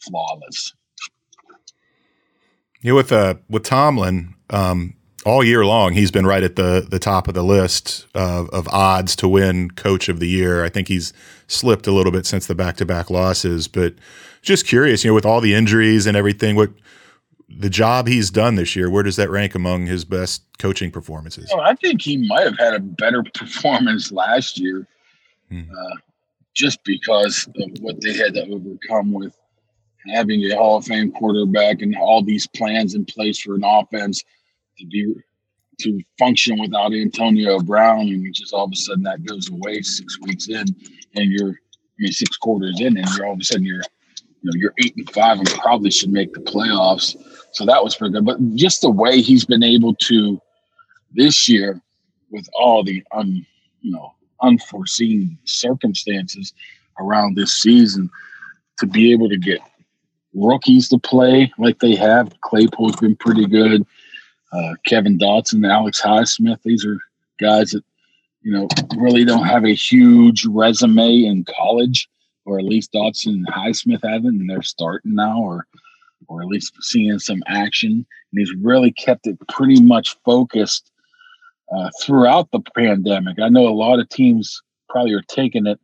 flawless. 0.02 0.74
Yeah, 2.82 2.94
with 2.94 3.12
uh 3.12 3.36
with 3.50 3.64
Tomlin, 3.64 4.36
um, 4.52 4.96
all 5.26 5.44
year 5.44 5.66
long 5.66 5.94
he's 5.94 6.12
been 6.12 6.26
right 6.26 6.44
at 6.44 6.56
the 6.56 6.86
the 6.90 7.00
top 7.00 7.28
of 7.28 7.34
the 7.34 7.44
list 7.44 8.06
of, 8.14 8.50
of 8.50 8.68
odds 8.70 9.16
to 9.18 9.28
win 9.28 9.72
Coach 9.72 10.10
of 10.10 10.20
the 10.20 10.28
Year. 10.28 10.64
I 10.64 10.70
think 10.70 10.88
he's 10.88 11.14
slipped 11.48 11.88
a 11.88 11.92
little 11.92 12.12
bit 12.12 12.26
since 12.26 12.48
the 12.48 12.56
back 12.56 12.78
to 12.78 12.86
back 12.86 13.10
losses, 13.10 13.68
but 13.68 13.96
just 14.42 14.66
curious, 14.66 15.04
you 15.04 15.12
know, 15.12 15.16
with 15.16 15.26
all 15.26 15.42
the 15.42 15.54
injuries 15.54 16.06
and 16.06 16.16
everything, 16.16 16.56
what 16.56 16.72
the 17.50 17.70
job 17.70 18.08
he's 18.08 18.30
done 18.30 18.56
this 18.56 18.76
year, 18.76 18.90
where 18.90 19.04
does 19.04 19.16
that 19.16 19.30
rank 19.30 19.56
among 19.56 19.88
his 19.88 20.06
best 20.06 20.44
coaching 20.60 20.92
performances? 20.92 21.50
Oh, 21.54 21.60
I 21.60 21.76
think 21.76 22.02
he 22.02 22.18
might 22.18 22.46
have 22.46 22.58
had 22.58 22.76
a 22.76 22.80
better 22.80 23.24
performance 23.34 24.12
last 24.12 24.60
year, 24.60 24.88
uh, 25.52 25.96
just 26.54 26.84
because 26.84 27.48
of 27.60 27.72
what 27.82 28.00
they 28.02 28.14
had 28.14 28.36
to 28.36 28.48
overcome 28.50 29.12
with 29.12 29.36
having 30.14 30.44
a 30.46 30.56
Hall 30.56 30.78
of 30.78 30.86
Fame 30.86 31.12
quarterback 31.12 31.82
and 31.82 31.96
all 31.98 32.24
these 32.24 32.48
plans 32.48 32.96
in 32.96 33.06
place 33.06 33.40
for 33.40 33.56
an 33.56 33.64
offense 33.64 34.24
to 34.80 34.86
be 34.88 35.14
to 35.82 36.02
function 36.18 36.60
without 36.60 36.94
Antonio 36.94 37.60
Brown, 37.60 38.02
and 38.02 38.34
just 38.34 38.54
all 38.54 38.66
of 38.66 38.72
a 38.72 38.76
sudden 38.76 39.04
that 39.04 39.26
goes 39.26 39.50
away 39.50 39.82
six 39.82 40.20
weeks 40.22 40.50
in, 40.50 40.66
and 41.16 41.32
you're 41.32 41.52
I 41.52 42.00
mean 42.00 42.12
six 42.12 42.38
quarters 42.38 42.80
in, 42.80 42.98
and 42.98 43.08
you're 43.16 43.28
all 43.28 43.34
of 43.34 43.40
a 43.40 43.44
sudden 43.44 43.66
you're 43.66 43.84
you 44.42 44.44
know 44.44 44.52
you're 44.56 44.74
eight 44.84 44.96
and 44.98 45.10
five 45.12 45.38
and 45.38 45.50
probably 45.50 45.92
should 45.92 46.12
make 46.12 46.34
the 46.34 46.42
playoffs. 46.42 47.16
So 47.52 47.66
that 47.66 47.84
was 47.84 47.96
pretty 47.96 48.14
good. 48.14 48.26
But 48.26 48.40
just 48.56 48.82
the 48.82 48.90
way 48.90 49.22
he's 49.22 49.46
been 49.46 49.64
able 49.64 49.96
to 49.96 50.40
this 51.14 51.50
year 51.50 51.82
with 52.30 52.48
all 52.54 52.84
the 52.84 53.04
un 53.12 53.46
you 53.82 53.92
know 53.92 54.14
unforeseen 54.42 55.38
circumstances 55.46 56.54
around 57.00 57.36
this 57.36 57.62
season 57.62 58.10
to 58.80 58.86
be 58.86 59.12
able 59.12 59.30
to 59.30 59.38
get 59.38 59.60
rookies 60.34 60.88
to 60.90 60.98
play 60.98 61.52
like 61.58 61.80
they 61.80 61.96
have. 61.96 62.34
Claypool's 62.42 62.96
been 62.98 63.16
pretty 63.16 63.46
good. 63.46 63.86
Uh, 64.52 64.74
Kevin 64.86 65.18
Dotson, 65.18 65.70
Alex 65.70 66.02
Highsmith, 66.02 66.60
these 66.64 66.86
are 66.86 66.98
guys 67.40 67.72
that 67.72 67.84
you 68.42 68.52
know 68.52 68.68
really 68.98 69.26
don't 69.26 69.46
have 69.46 69.66
a 69.66 69.74
huge 69.74 70.46
resume 70.46 71.24
in 71.24 71.46
college, 71.46 72.10
or 72.46 72.60
at 72.60 72.66
least 72.66 72.94
Dotson 72.94 73.34
and 73.34 73.48
Highsmith 73.48 74.02
haven't, 74.04 74.40
and 74.40 74.50
they're 74.50 74.62
starting 74.62 75.16
now, 75.16 75.40
or 75.40 75.68
or 76.28 76.42
at 76.42 76.48
least 76.48 76.74
seeing 76.82 77.20
some 77.20 77.44
action. 77.48 77.92
And 77.92 78.40
he's 78.40 78.54
really 78.62 78.92
kept 78.92 79.28
it 79.28 79.38
pretty 79.50 79.82
much 79.82 80.18
focused 80.26 80.92
uh, 81.76 81.90
throughout 82.02 82.50
the 82.52 82.62
pandemic. 82.76 83.40
I 83.40 83.50
know 83.50 83.68
a 83.68 83.70
lot 83.70 84.00
of 84.00 84.10
teams 84.10 84.62
probably 84.90 85.14
are 85.14 85.24
taking 85.28 85.68
it 85.68 85.80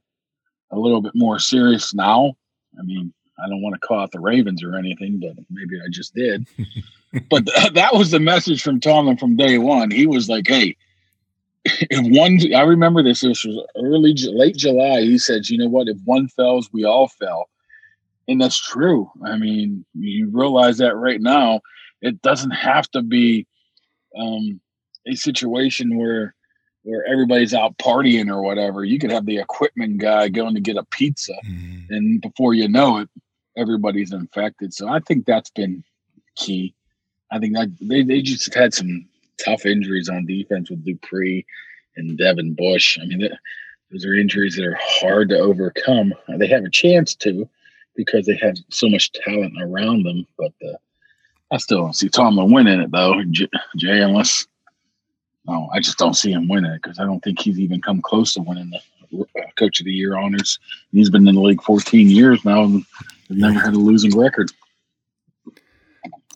a 0.72 0.80
little 0.80 1.01
bit 1.01 1.13
more 1.16 1.39
serious 1.39 1.93
now. 1.93 2.34
I 2.80 2.84
mean, 2.84 3.13
I 3.43 3.49
don't 3.49 3.61
want 3.61 3.75
to 3.75 3.86
call 3.86 3.99
out 3.99 4.11
the 4.11 4.19
Ravens 4.19 4.63
or 4.63 4.75
anything, 4.75 5.19
but 5.19 5.36
maybe 5.49 5.77
I 5.77 5.89
just 5.89 6.13
did. 6.15 6.47
but 7.29 7.45
th- 7.55 7.73
that 7.73 7.93
was 7.93 8.11
the 8.11 8.19
message 8.19 8.61
from 8.61 8.79
Tomlin 8.79 9.17
from 9.17 9.36
day 9.36 9.57
one. 9.57 9.91
He 9.91 10.07
was 10.07 10.29
like, 10.29 10.47
"Hey, 10.47 10.75
if 11.65 12.17
one," 12.17 12.39
I 12.53 12.61
remember 12.61 13.03
this. 13.03 13.21
This 13.21 13.43
was 13.43 13.65
early, 13.75 14.13
late 14.27 14.55
July. 14.55 15.01
He 15.01 15.17
said, 15.17 15.49
"You 15.49 15.57
know 15.57 15.69
what? 15.69 15.88
If 15.88 15.97
one 16.05 16.27
fails, 16.29 16.69
we 16.71 16.86
all 16.86 17.07
fail," 17.07 17.49
and 18.27 18.41
that's 18.41 18.59
true. 18.59 19.09
I 19.25 19.38
mean, 19.38 19.86
you 19.93 20.29
realize 20.31 20.77
that 20.77 20.95
right 20.95 21.21
now. 21.21 21.61
It 22.01 22.21
doesn't 22.21 22.51
have 22.51 22.89
to 22.91 23.01
be 23.01 23.47
um, 24.17 24.59
a 25.07 25.15
situation 25.15 25.97
where 25.97 26.36
where 26.83 27.03
everybody's 27.07 27.53
out 27.53 27.75
partying 27.79 28.29
or 28.29 28.43
whatever. 28.43 28.86
You 28.86 28.99
could 28.99 29.11
have 29.11 29.25
the 29.25 29.39
equipment 29.39 29.97
guy 29.97 30.29
going 30.29 30.53
to 30.53 30.61
get 30.61 30.77
a 30.77 30.83
pizza, 30.83 31.33
and 31.89 32.21
before 32.21 32.53
you 32.53 32.67
know 32.67 32.97
it, 32.97 33.09
everybody's 33.58 34.14
infected. 34.14 34.74
So 34.74 34.88
I 34.88 34.99
think 34.99 35.26
that's 35.26 35.49
been 35.49 35.84
key. 36.36 36.74
I 37.32 37.39
think 37.39 37.56
that 37.56 37.70
they, 37.82 38.03
they 38.03 38.22
just 38.22 38.53
had 38.53 38.74
some 38.74 39.08
tough 39.43 39.66
injuries 39.66 40.10
on 40.10 40.26
defense 40.26 40.70
with 40.70 40.86
Dupree 40.86 41.45
and 41.97 42.18
Devin 42.18 42.53
Bush. 42.53 42.97
I 43.01 43.06
mean, 43.06 43.28
those 43.91 44.06
are 44.06 44.14
injuries 44.14 44.56
that 44.56 44.66
are 44.66 44.78
hard 44.80 45.30
to 45.30 45.39
overcome. 45.39 46.14
They 46.38 46.47
have 46.47 46.64
a 46.64 46.70
chance 46.70 47.16
to 47.16 47.49
because 47.95 48.26
they 48.26 48.38
have 48.41 48.56
so 48.70 48.89
much 48.89 49.12
talent 49.12 49.53
around 49.62 50.03
them, 50.03 50.28
but 50.38 50.51
uh, 50.68 50.76
I 51.51 51.58
still 51.58 51.80
don't 51.80 51.95
see 51.95 52.10
Tomlin 52.10 52.51
winning 52.51 52.82
it 52.82 52.91
though. 52.91 53.22
Jay, 53.78 54.01
unless 54.01 54.45
no, 55.47 55.70
I 55.74 55.80
just 55.80 55.97
don't 55.97 56.16
see 56.16 56.32
him 56.32 56.47
winning 56.47 56.72
it 56.72 56.82
because 56.82 56.99
I 56.99 57.06
don't 57.06 57.22
think 57.22 57.39
he's 57.39 57.60
even 57.60 57.82
come 57.82 58.01
close 58.01 58.34
to 58.34 58.41
winning 58.41 58.72
the 58.72 59.22
uh, 59.22 59.45
Coach 59.56 59.80
of 59.80 59.86
the 59.86 59.93
Year 59.93 60.18
honors. 60.18 60.60
He's 60.91 61.10
been 61.10 61.28
in 61.28 61.36
the 61.36 61.41
league 61.41 61.62
14 61.62 62.10
years 62.10 62.43
now 62.43 62.64
and 62.64 62.86
has 63.28 63.38
never 63.38 63.59
had 63.59 63.73
a 63.73 63.78
losing 63.78 64.17
record. 64.17 64.51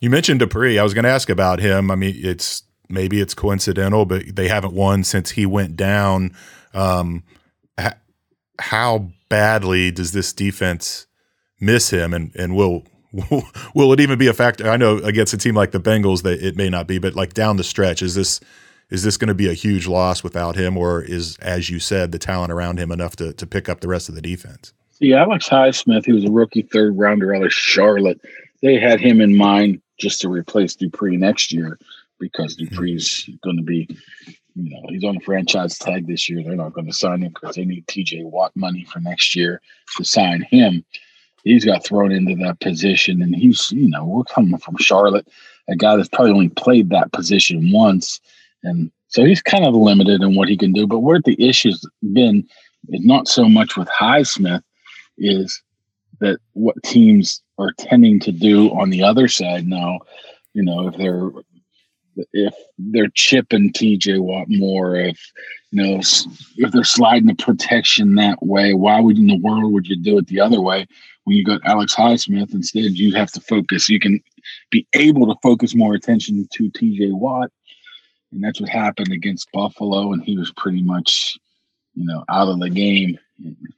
You 0.00 0.10
mentioned 0.10 0.40
Dupree. 0.40 0.78
I 0.78 0.82
was 0.82 0.94
going 0.94 1.04
to 1.04 1.10
ask 1.10 1.28
about 1.28 1.60
him. 1.60 1.90
I 1.90 1.94
mean, 1.94 2.14
it's 2.16 2.62
maybe 2.88 3.20
it's 3.20 3.34
coincidental, 3.34 4.06
but 4.06 4.34
they 4.34 4.48
haven't 4.48 4.72
won 4.72 5.04
since 5.04 5.30
he 5.30 5.46
went 5.46 5.76
down. 5.76 6.34
Um, 6.74 7.22
h- 7.78 7.92
how 8.58 9.10
badly 9.28 9.90
does 9.90 10.12
this 10.12 10.32
defense 10.32 11.06
miss 11.60 11.90
him, 11.90 12.14
and 12.14 12.34
and 12.34 12.56
will 12.56 12.84
will 13.74 13.92
it 13.92 14.00
even 14.00 14.18
be 14.18 14.26
a 14.26 14.32
factor? 14.32 14.70
I 14.70 14.76
know 14.76 14.98
against 14.98 15.34
a 15.34 15.38
team 15.38 15.54
like 15.54 15.72
the 15.72 15.80
Bengals 15.80 16.22
that 16.22 16.42
it 16.42 16.56
may 16.56 16.70
not 16.70 16.86
be, 16.86 16.98
but 16.98 17.14
like 17.14 17.34
down 17.34 17.56
the 17.56 17.64
stretch, 17.64 18.02
is 18.02 18.14
this 18.14 18.40
is 18.90 19.02
this 19.02 19.16
going 19.16 19.28
to 19.28 19.34
be 19.34 19.48
a 19.48 19.54
huge 19.54 19.86
loss 19.86 20.24
without 20.24 20.56
him, 20.56 20.76
or 20.76 21.02
is 21.02 21.36
as 21.38 21.70
you 21.70 21.78
said 21.78 22.10
the 22.10 22.18
talent 22.18 22.52
around 22.52 22.78
him 22.78 22.90
enough 22.90 23.16
to 23.16 23.32
to 23.34 23.46
pick 23.46 23.68
up 23.68 23.80
the 23.80 23.88
rest 23.88 24.08
of 24.08 24.14
the 24.14 24.22
defense? 24.22 24.72
See, 25.00 25.14
Alex 25.14 25.48
Highsmith, 25.48 26.04
he 26.04 26.12
was 26.12 26.24
a 26.24 26.30
rookie 26.30 26.62
third 26.62 26.98
rounder 26.98 27.34
out 27.34 27.44
of 27.44 27.52
Charlotte. 27.52 28.20
They 28.62 28.78
had 28.78 29.00
him 29.00 29.20
in 29.20 29.34
mind 29.36 29.80
just 29.98 30.20
to 30.20 30.28
replace 30.28 30.74
Dupree 30.74 31.16
next 31.16 31.52
year 31.52 31.78
because 32.18 32.56
hmm. 32.56 32.66
Dupree's 32.66 33.28
going 33.42 33.56
to 33.56 33.62
be, 33.62 33.88
you 34.54 34.70
know, 34.70 34.82
he's 34.90 35.04
on 35.04 35.14
the 35.14 35.24
franchise 35.24 35.78
tag 35.78 36.06
this 36.06 36.28
year. 36.28 36.42
They're 36.42 36.54
not 36.54 36.74
going 36.74 36.86
to 36.86 36.92
sign 36.92 37.22
him 37.22 37.32
because 37.32 37.56
they 37.56 37.64
need 37.64 37.86
TJ 37.86 38.24
Watt 38.24 38.52
money 38.54 38.84
for 38.84 39.00
next 39.00 39.34
year 39.34 39.62
to 39.96 40.04
sign 40.04 40.42
him. 40.42 40.84
He's 41.44 41.64
got 41.64 41.84
thrown 41.84 42.12
into 42.12 42.36
that 42.44 42.60
position, 42.60 43.22
and 43.22 43.34
he's, 43.34 43.72
you 43.72 43.88
know, 43.88 44.04
we're 44.04 44.24
coming 44.24 44.58
from 44.58 44.76
Charlotte, 44.76 45.26
a 45.70 45.76
guy 45.76 45.96
that's 45.96 46.10
probably 46.10 46.32
only 46.32 46.50
played 46.50 46.90
that 46.90 47.12
position 47.12 47.72
once. 47.72 48.20
And 48.62 48.90
so 49.08 49.24
he's 49.24 49.40
kind 49.40 49.64
of 49.64 49.74
limited 49.74 50.20
in 50.20 50.34
what 50.34 50.50
he 50.50 50.58
can 50.58 50.74
do. 50.74 50.86
But 50.86 50.98
where 50.98 51.20
the 51.24 51.42
issue's 51.42 51.82
been 52.12 52.46
is 52.90 53.04
not 53.06 53.26
so 53.26 53.48
much 53.48 53.78
with 53.78 53.88
Highsmith, 53.88 54.62
is 55.20 55.62
that 56.20 56.40
what 56.54 56.82
teams 56.82 57.42
are 57.58 57.72
tending 57.78 58.18
to 58.20 58.32
do 58.32 58.70
on 58.70 58.90
the 58.90 59.02
other 59.02 59.28
side 59.28 59.66
now, 59.66 59.98
you 60.54 60.64
know, 60.64 60.88
if 60.88 60.96
they're 60.96 61.30
if 62.32 62.54
they're 62.78 63.10
chipping 63.14 63.72
TJ 63.72 64.20
Watt 64.20 64.46
more, 64.48 64.96
if 64.96 65.18
you 65.70 65.82
know, 65.82 66.00
if 66.56 66.72
they're 66.72 66.84
sliding 66.84 67.28
the 67.28 67.34
protection 67.34 68.16
that 68.16 68.42
way, 68.42 68.74
why 68.74 69.00
would 69.00 69.18
in 69.18 69.28
the 69.28 69.38
world 69.38 69.72
would 69.72 69.86
you 69.86 69.96
do 69.96 70.18
it 70.18 70.26
the 70.26 70.40
other 70.40 70.60
way? 70.60 70.86
When 71.24 71.36
you 71.36 71.44
got 71.44 71.60
Alex 71.64 71.94
Highsmith, 71.94 72.52
instead 72.52 72.98
you 72.98 73.14
have 73.14 73.30
to 73.32 73.40
focus. 73.40 73.88
You 73.88 74.00
can 74.00 74.20
be 74.70 74.86
able 74.94 75.26
to 75.26 75.38
focus 75.42 75.74
more 75.74 75.94
attention 75.94 76.48
to 76.52 76.70
TJ 76.70 77.12
Watt, 77.12 77.50
and 78.32 78.42
that's 78.42 78.60
what 78.60 78.70
happened 78.70 79.12
against 79.12 79.52
Buffalo, 79.52 80.12
and 80.12 80.22
he 80.22 80.36
was 80.36 80.52
pretty 80.56 80.82
much, 80.82 81.38
you 81.94 82.04
know, 82.04 82.24
out 82.28 82.48
of 82.48 82.58
the 82.58 82.70
game. 82.70 83.18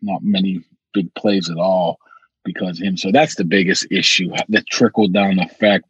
Not 0.01 0.23
many 0.23 0.65
big 0.93 1.13
plays 1.15 1.51
at 1.51 1.57
all 1.57 1.99
because 2.45 2.81
of 2.81 2.87
him. 2.87 2.97
So 2.97 3.11
that's 3.13 3.37
the 3.37 3.45
biggest 3.45 3.87
issue, 3.91 4.31
the 4.49 4.63
trickle 4.63 5.09
down 5.09 5.39
effect 5.39 5.87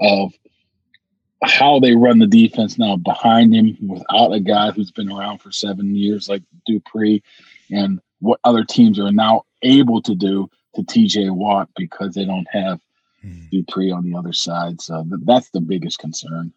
of 0.00 0.32
how 1.42 1.78
they 1.78 1.94
run 1.94 2.18
the 2.18 2.26
defense 2.26 2.78
now 2.78 2.96
behind 2.96 3.54
him 3.54 3.76
without 3.86 4.32
a 4.32 4.40
guy 4.40 4.70
who's 4.70 4.90
been 4.90 5.10
around 5.10 5.38
for 5.38 5.52
seven 5.52 5.94
years 5.94 6.28
like 6.28 6.42
Dupree 6.66 7.22
and 7.70 8.00
what 8.20 8.40
other 8.44 8.64
teams 8.64 8.98
are 8.98 9.12
now 9.12 9.44
able 9.62 10.00
to 10.02 10.14
do 10.14 10.48
to 10.74 10.82
TJ 10.82 11.30
Watt 11.30 11.68
because 11.76 12.14
they 12.14 12.24
don't 12.24 12.48
have 12.50 12.80
hmm. 13.20 13.44
Dupree 13.50 13.90
on 13.90 14.04
the 14.04 14.16
other 14.16 14.32
side. 14.32 14.80
So 14.80 15.04
that's 15.24 15.50
the 15.50 15.60
biggest 15.60 15.98
concern. 15.98 16.52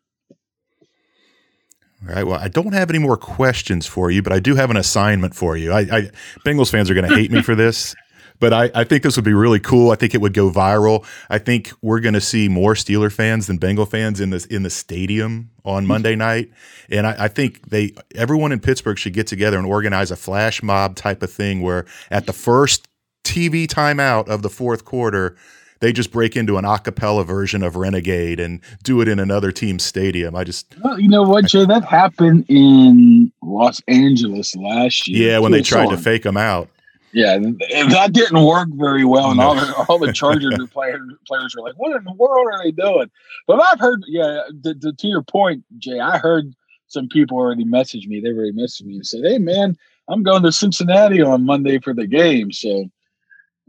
All 2.04 2.14
right. 2.14 2.24
Well, 2.24 2.39
I 2.39 2.48
don't 2.48 2.74
have 2.74 2.89
any 2.89 3.00
more 3.00 3.18
questions 3.18 3.88
for 3.88 4.12
you, 4.12 4.22
but 4.22 4.32
I 4.32 4.39
do 4.39 4.56
have 4.56 4.70
an 4.70 4.78
assignment 4.78 5.36
for 5.36 5.58
you. 5.58 5.72
I, 5.72 5.80
I 5.80 6.12
Bengals 6.45 6.70
fans 6.70 6.89
are 6.89 6.93
going 6.93 7.10
to 7.10 7.16
hate 7.16 7.32
me 7.32 7.41
for 7.41 7.56
this, 7.56 7.95
but 8.39 8.54
I, 8.54 8.70
I 8.76 8.84
think 8.84 9.02
this 9.02 9.16
would 9.16 9.26
be 9.26 9.34
really 9.34 9.60
cool. 9.60 9.89
I 9.89 9.95
think 9.95 10.14
it 10.14 10.22
would 10.22 10.36
go 10.36 10.52
viral. 10.52 11.08
I 11.30 11.39
think 11.39 11.72
we're 11.82 12.00
going 12.00 12.14
to 12.14 12.22
see 12.22 12.50
more 12.50 12.76
Steeler 12.76 13.12
fans 13.12 13.48
than 13.48 13.58
Bengal 13.58 13.88
fans 13.88 14.22
in 14.22 14.30
this 14.30 14.45
in 14.45 14.62
the 14.62 14.70
stadium 14.70 15.50
on 15.66 15.84
mm-hmm. 15.84 15.88
Monday 15.88 16.16
night, 16.16 16.52
and 16.89 17.08
I, 17.08 17.16
I 17.26 17.28
think 17.30 17.68
they 17.70 17.93
everyone 18.14 18.52
in 18.52 18.60
Pittsburgh 18.60 19.00
should 19.00 19.14
get 19.14 19.26
together 19.26 19.58
and 19.58 19.66
organize 19.66 20.12
a 20.12 20.16
flash 20.16 20.62
mob 20.62 20.95
type 20.95 21.24
of 21.24 21.32
thing 21.32 21.62
where 21.62 21.88
at 22.12 22.28
the 22.28 22.34
first 22.34 22.88
TV 23.24 23.66
timeout 23.66 24.28
of 24.28 24.43
the 24.43 24.50
fourth 24.50 24.86
quarter 24.86 25.36
they 25.80 25.91
just 25.93 26.11
break 26.11 26.36
into 26.36 26.57
an 26.57 26.65
a 26.65 26.80
cappella 26.80 27.23
version 27.23 27.63
of 27.63 27.75
Renegade 27.75 28.39
and 28.39 28.61
do 28.84 29.01
it 29.01 29.07
in 29.07 29.19
another 29.19 29.51
team's 29.51 29.84
stadium. 29.84 30.36
I 30.36 30.43
just 30.43 30.75
Well, 30.84 30.99
you 30.99 31.09
know 31.09 31.23
what, 31.23 31.45
Jay? 31.45 31.65
That 31.65 31.86
happened 31.86 32.45
in 32.49 33.32
Los 33.41 33.82
Angeles 33.88 34.55
last 34.55 35.07
year. 35.07 35.32
yeah, 35.32 35.39
when 35.39 35.51
they 35.51 35.61
tried 35.61 35.89
to 35.89 35.97
fake 35.97 36.23
them 36.23 36.38
out. 36.38 36.69
Yeah, 37.13 37.38
that 37.39 38.09
didn't 38.11 38.43
work 38.43 38.67
very 38.73 39.05
well, 39.05 39.30
and 39.32 39.38
No. 39.39 39.47
all 39.47 39.55
the 39.55 39.86
all 39.89 39.97
the 39.99 40.11
Chargers 40.11 40.53
players 40.73 41.01
players 41.25 41.55
were 41.55 41.63
like, 41.63 41.75
"What 41.78 41.95
in 41.95 42.03
the 42.03 42.11
world 42.13 42.47
are 42.53 42.61
they 42.63 42.71
doing?" 42.71 43.09
But 43.47 43.61
I've 43.61 43.80
heard, 43.80 44.01
yeah, 44.07 44.41
to, 44.63 44.75
to, 44.75 44.91
to 44.93 45.07
your 45.07 45.23
point, 45.23 45.63
Jay, 45.80 45.99
I 45.99 46.17
heard 46.17 46.53
some 46.88 47.07
people 47.07 47.38
already 47.38 47.63
messaged 47.63 48.07
me. 48.07 48.19
They 48.19 48.30
already 48.30 48.51
messaged 48.51 48.84
me 48.84 48.95
and 48.95 49.07
said, 49.07 49.21
"Hey, 49.23 49.38
man, 49.38 49.78
I'm 50.09 50.21
going 50.21 50.43
to 50.43 50.51
Cincinnati 50.51 51.21
on 51.21 51.45
Monday 51.45 51.80
for 51.80 51.93
the 51.93 52.07
game." 52.07 52.51
So 52.51 52.86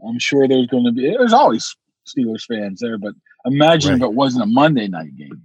I'm 0.05 0.19
sure 0.19 0.47
there's 0.47 0.67
going 0.67 0.85
to 0.85 0.91
be. 0.91 1.09
There's 1.09 1.33
always 1.33 1.75
Steelers 2.13 2.45
fans 2.47 2.79
there, 2.79 2.97
but 2.97 3.13
imagine 3.45 3.95
if 3.95 4.01
it 4.01 4.13
wasn't 4.13 4.43
a 4.43 4.47
Monday 4.47 4.87
night 4.87 5.15
game. 5.15 5.41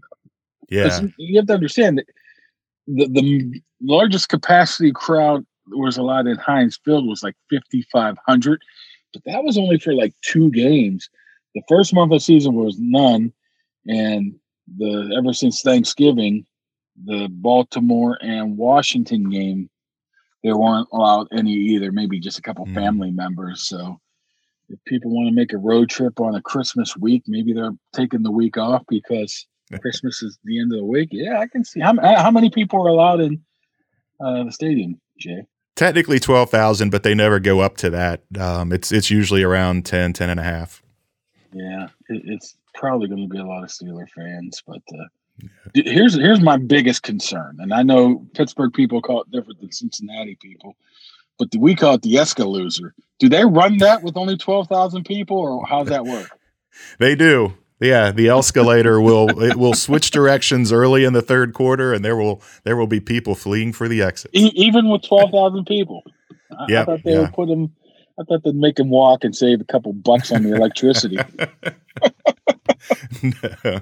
Yeah. 0.70 1.00
you 1.18 1.36
have 1.38 1.46
to 1.48 1.54
understand 1.54 1.98
that 1.98 2.06
the, 2.86 3.06
the 3.08 3.62
largest 3.82 4.28
capacity 4.28 4.92
crowd 4.92 5.44
was 5.68 5.96
allowed 5.96 6.26
in 6.26 6.36
Heinz 6.36 6.78
Field 6.84 7.06
was 7.06 7.22
like 7.22 7.36
5,500, 7.50 8.62
but 9.12 9.22
that 9.26 9.44
was 9.44 9.56
only 9.58 9.78
for 9.78 9.94
like 9.94 10.14
two 10.22 10.50
games. 10.50 11.08
The 11.54 11.62
first 11.68 11.94
month 11.94 12.12
of 12.12 12.16
the 12.16 12.20
season 12.20 12.54
was 12.54 12.76
none, 12.78 13.32
and 13.86 14.34
the 14.76 15.14
ever 15.16 15.32
since 15.32 15.62
Thanksgiving, 15.62 16.44
the 17.04 17.28
Baltimore 17.30 18.18
and 18.22 18.56
Washington 18.56 19.30
game, 19.30 19.70
there 20.42 20.56
weren't 20.56 20.88
allowed 20.92 21.28
any 21.32 21.52
either. 21.52 21.92
Maybe 21.92 22.18
just 22.20 22.38
a 22.38 22.42
couple 22.42 22.66
Mm. 22.66 22.74
family 22.74 23.10
members. 23.10 23.62
So. 23.62 24.00
If 24.68 24.82
people 24.84 25.10
want 25.10 25.28
to 25.28 25.34
make 25.34 25.52
a 25.52 25.58
road 25.58 25.90
trip 25.90 26.20
on 26.20 26.34
a 26.34 26.42
Christmas 26.42 26.96
week, 26.96 27.24
maybe 27.26 27.52
they're 27.52 27.76
taking 27.92 28.22
the 28.22 28.30
week 28.30 28.56
off 28.56 28.82
because 28.88 29.46
Christmas 29.80 30.22
is 30.22 30.38
the 30.44 30.60
end 30.60 30.72
of 30.72 30.78
the 30.78 30.84
week. 30.84 31.08
Yeah, 31.12 31.38
I 31.38 31.46
can 31.46 31.64
see 31.64 31.80
how 31.80 31.94
how 32.00 32.30
many 32.30 32.50
people 32.50 32.84
are 32.84 32.88
allowed 32.88 33.20
in 33.20 33.42
uh, 34.20 34.44
the 34.44 34.52
stadium, 34.52 35.00
Jay. 35.18 35.46
Technically 35.76 36.20
12,000, 36.20 36.90
but 36.90 37.02
they 37.02 37.14
never 37.14 37.40
go 37.40 37.58
up 37.58 37.76
to 37.78 37.90
that. 37.90 38.22
Um, 38.38 38.72
it's 38.72 38.92
it's 38.92 39.10
usually 39.10 39.42
around 39.42 39.84
10, 39.84 40.12
10 40.12 40.30
and 40.30 40.38
a 40.38 40.42
half. 40.42 40.82
Yeah, 41.52 41.88
it, 42.08 42.22
it's 42.24 42.56
probably 42.74 43.08
going 43.08 43.22
to 43.22 43.28
be 43.28 43.38
a 43.38 43.44
lot 43.44 43.64
of 43.64 43.70
Steeler 43.70 44.08
fans, 44.10 44.62
but 44.66 44.82
uh, 44.92 45.48
d- 45.72 45.82
here's 45.90 46.14
here's 46.14 46.40
my 46.40 46.56
biggest 46.56 47.02
concern, 47.02 47.56
and 47.60 47.72
I 47.72 47.82
know 47.82 48.24
Pittsburgh 48.34 48.72
people 48.72 49.02
call 49.02 49.22
it 49.22 49.30
different 49.30 49.60
than 49.60 49.72
Cincinnati 49.72 50.36
people, 50.40 50.76
but 51.38 51.48
we 51.58 51.74
call 51.74 51.94
it 51.94 52.02
the 52.02 52.14
Escalooser? 52.14 52.90
Do 53.18 53.28
they 53.28 53.44
run 53.44 53.78
that 53.78 54.02
with 54.02 54.16
only 54.16 54.36
twelve 54.36 54.68
thousand 54.68 55.04
people, 55.04 55.38
or 55.38 55.66
how's 55.66 55.88
that 55.88 56.06
work? 56.06 56.30
They 56.98 57.14
do. 57.14 57.54
Yeah, 57.80 58.10
the 58.12 58.28
escalator 58.28 59.00
will 59.00 59.42
it 59.42 59.56
will 59.56 59.74
switch 59.74 60.10
directions 60.10 60.72
early 60.72 61.04
in 61.04 61.12
the 61.12 61.22
third 61.22 61.54
quarter, 61.54 61.92
and 61.92 62.04
there 62.04 62.16
will 62.16 62.40
there 62.64 62.76
will 62.76 62.86
be 62.86 63.00
people 63.00 63.34
fleeing 63.34 63.72
for 63.72 63.88
the 63.88 64.02
exit. 64.02 64.30
E- 64.34 64.52
even 64.54 64.88
with 64.88 65.02
twelve 65.02 65.30
thousand 65.30 65.66
people, 65.66 66.02
I, 66.50 66.64
I 66.64 66.66
Yeah, 66.70 66.84
thought 66.84 67.02
they 67.04 67.12
yeah. 67.12 67.20
would 67.20 67.32
put 67.32 67.48
them. 67.48 67.72
I 68.18 68.22
thought 68.24 68.42
they'd 68.44 68.54
make 68.54 68.76
them 68.76 68.90
walk 68.90 69.24
and 69.24 69.34
save 69.36 69.60
a 69.60 69.64
couple 69.64 69.92
bucks 69.92 70.30
on 70.32 70.42
the 70.44 70.54
electricity. 70.54 71.16
All 73.64 73.80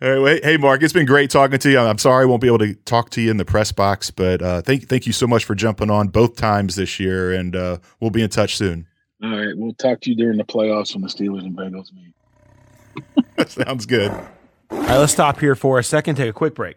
right, 0.00 0.18
wait. 0.18 0.44
Hey, 0.44 0.56
Mark, 0.56 0.82
it's 0.82 0.92
been 0.92 1.06
great 1.06 1.30
talking 1.30 1.58
to 1.58 1.70
you. 1.70 1.78
I'm 1.78 1.98
sorry 1.98 2.22
I 2.22 2.26
won't 2.26 2.40
be 2.40 2.46
able 2.46 2.58
to 2.58 2.74
talk 2.74 3.10
to 3.10 3.20
you 3.20 3.30
in 3.30 3.36
the 3.36 3.44
press 3.44 3.72
box, 3.72 4.10
but 4.10 4.40
uh, 4.42 4.62
thank 4.62 4.88
thank 4.88 5.06
you 5.06 5.12
so 5.12 5.26
much 5.26 5.44
for 5.44 5.54
jumping 5.54 5.90
on 5.90 6.08
both 6.08 6.36
times 6.36 6.76
this 6.76 7.00
year, 7.00 7.32
and 7.32 7.56
uh, 7.56 7.78
we'll 8.00 8.10
be 8.10 8.22
in 8.22 8.30
touch 8.30 8.56
soon. 8.56 8.86
All 9.22 9.30
right, 9.30 9.56
we'll 9.56 9.74
talk 9.74 10.00
to 10.02 10.10
you 10.10 10.16
during 10.16 10.38
the 10.38 10.44
playoffs 10.44 10.94
when 10.94 11.02
the 11.02 11.08
Steelers 11.08 11.42
and 11.42 11.56
Bengals 11.56 11.90
meet. 11.92 13.48
Sounds 13.48 13.86
good. 13.86 14.12
All 14.12 14.78
right, 14.78 14.98
let's 14.98 15.12
stop 15.12 15.40
here 15.40 15.54
for 15.54 15.78
a 15.78 15.84
second, 15.84 16.16
take 16.16 16.30
a 16.30 16.32
quick 16.32 16.54
break. 16.54 16.76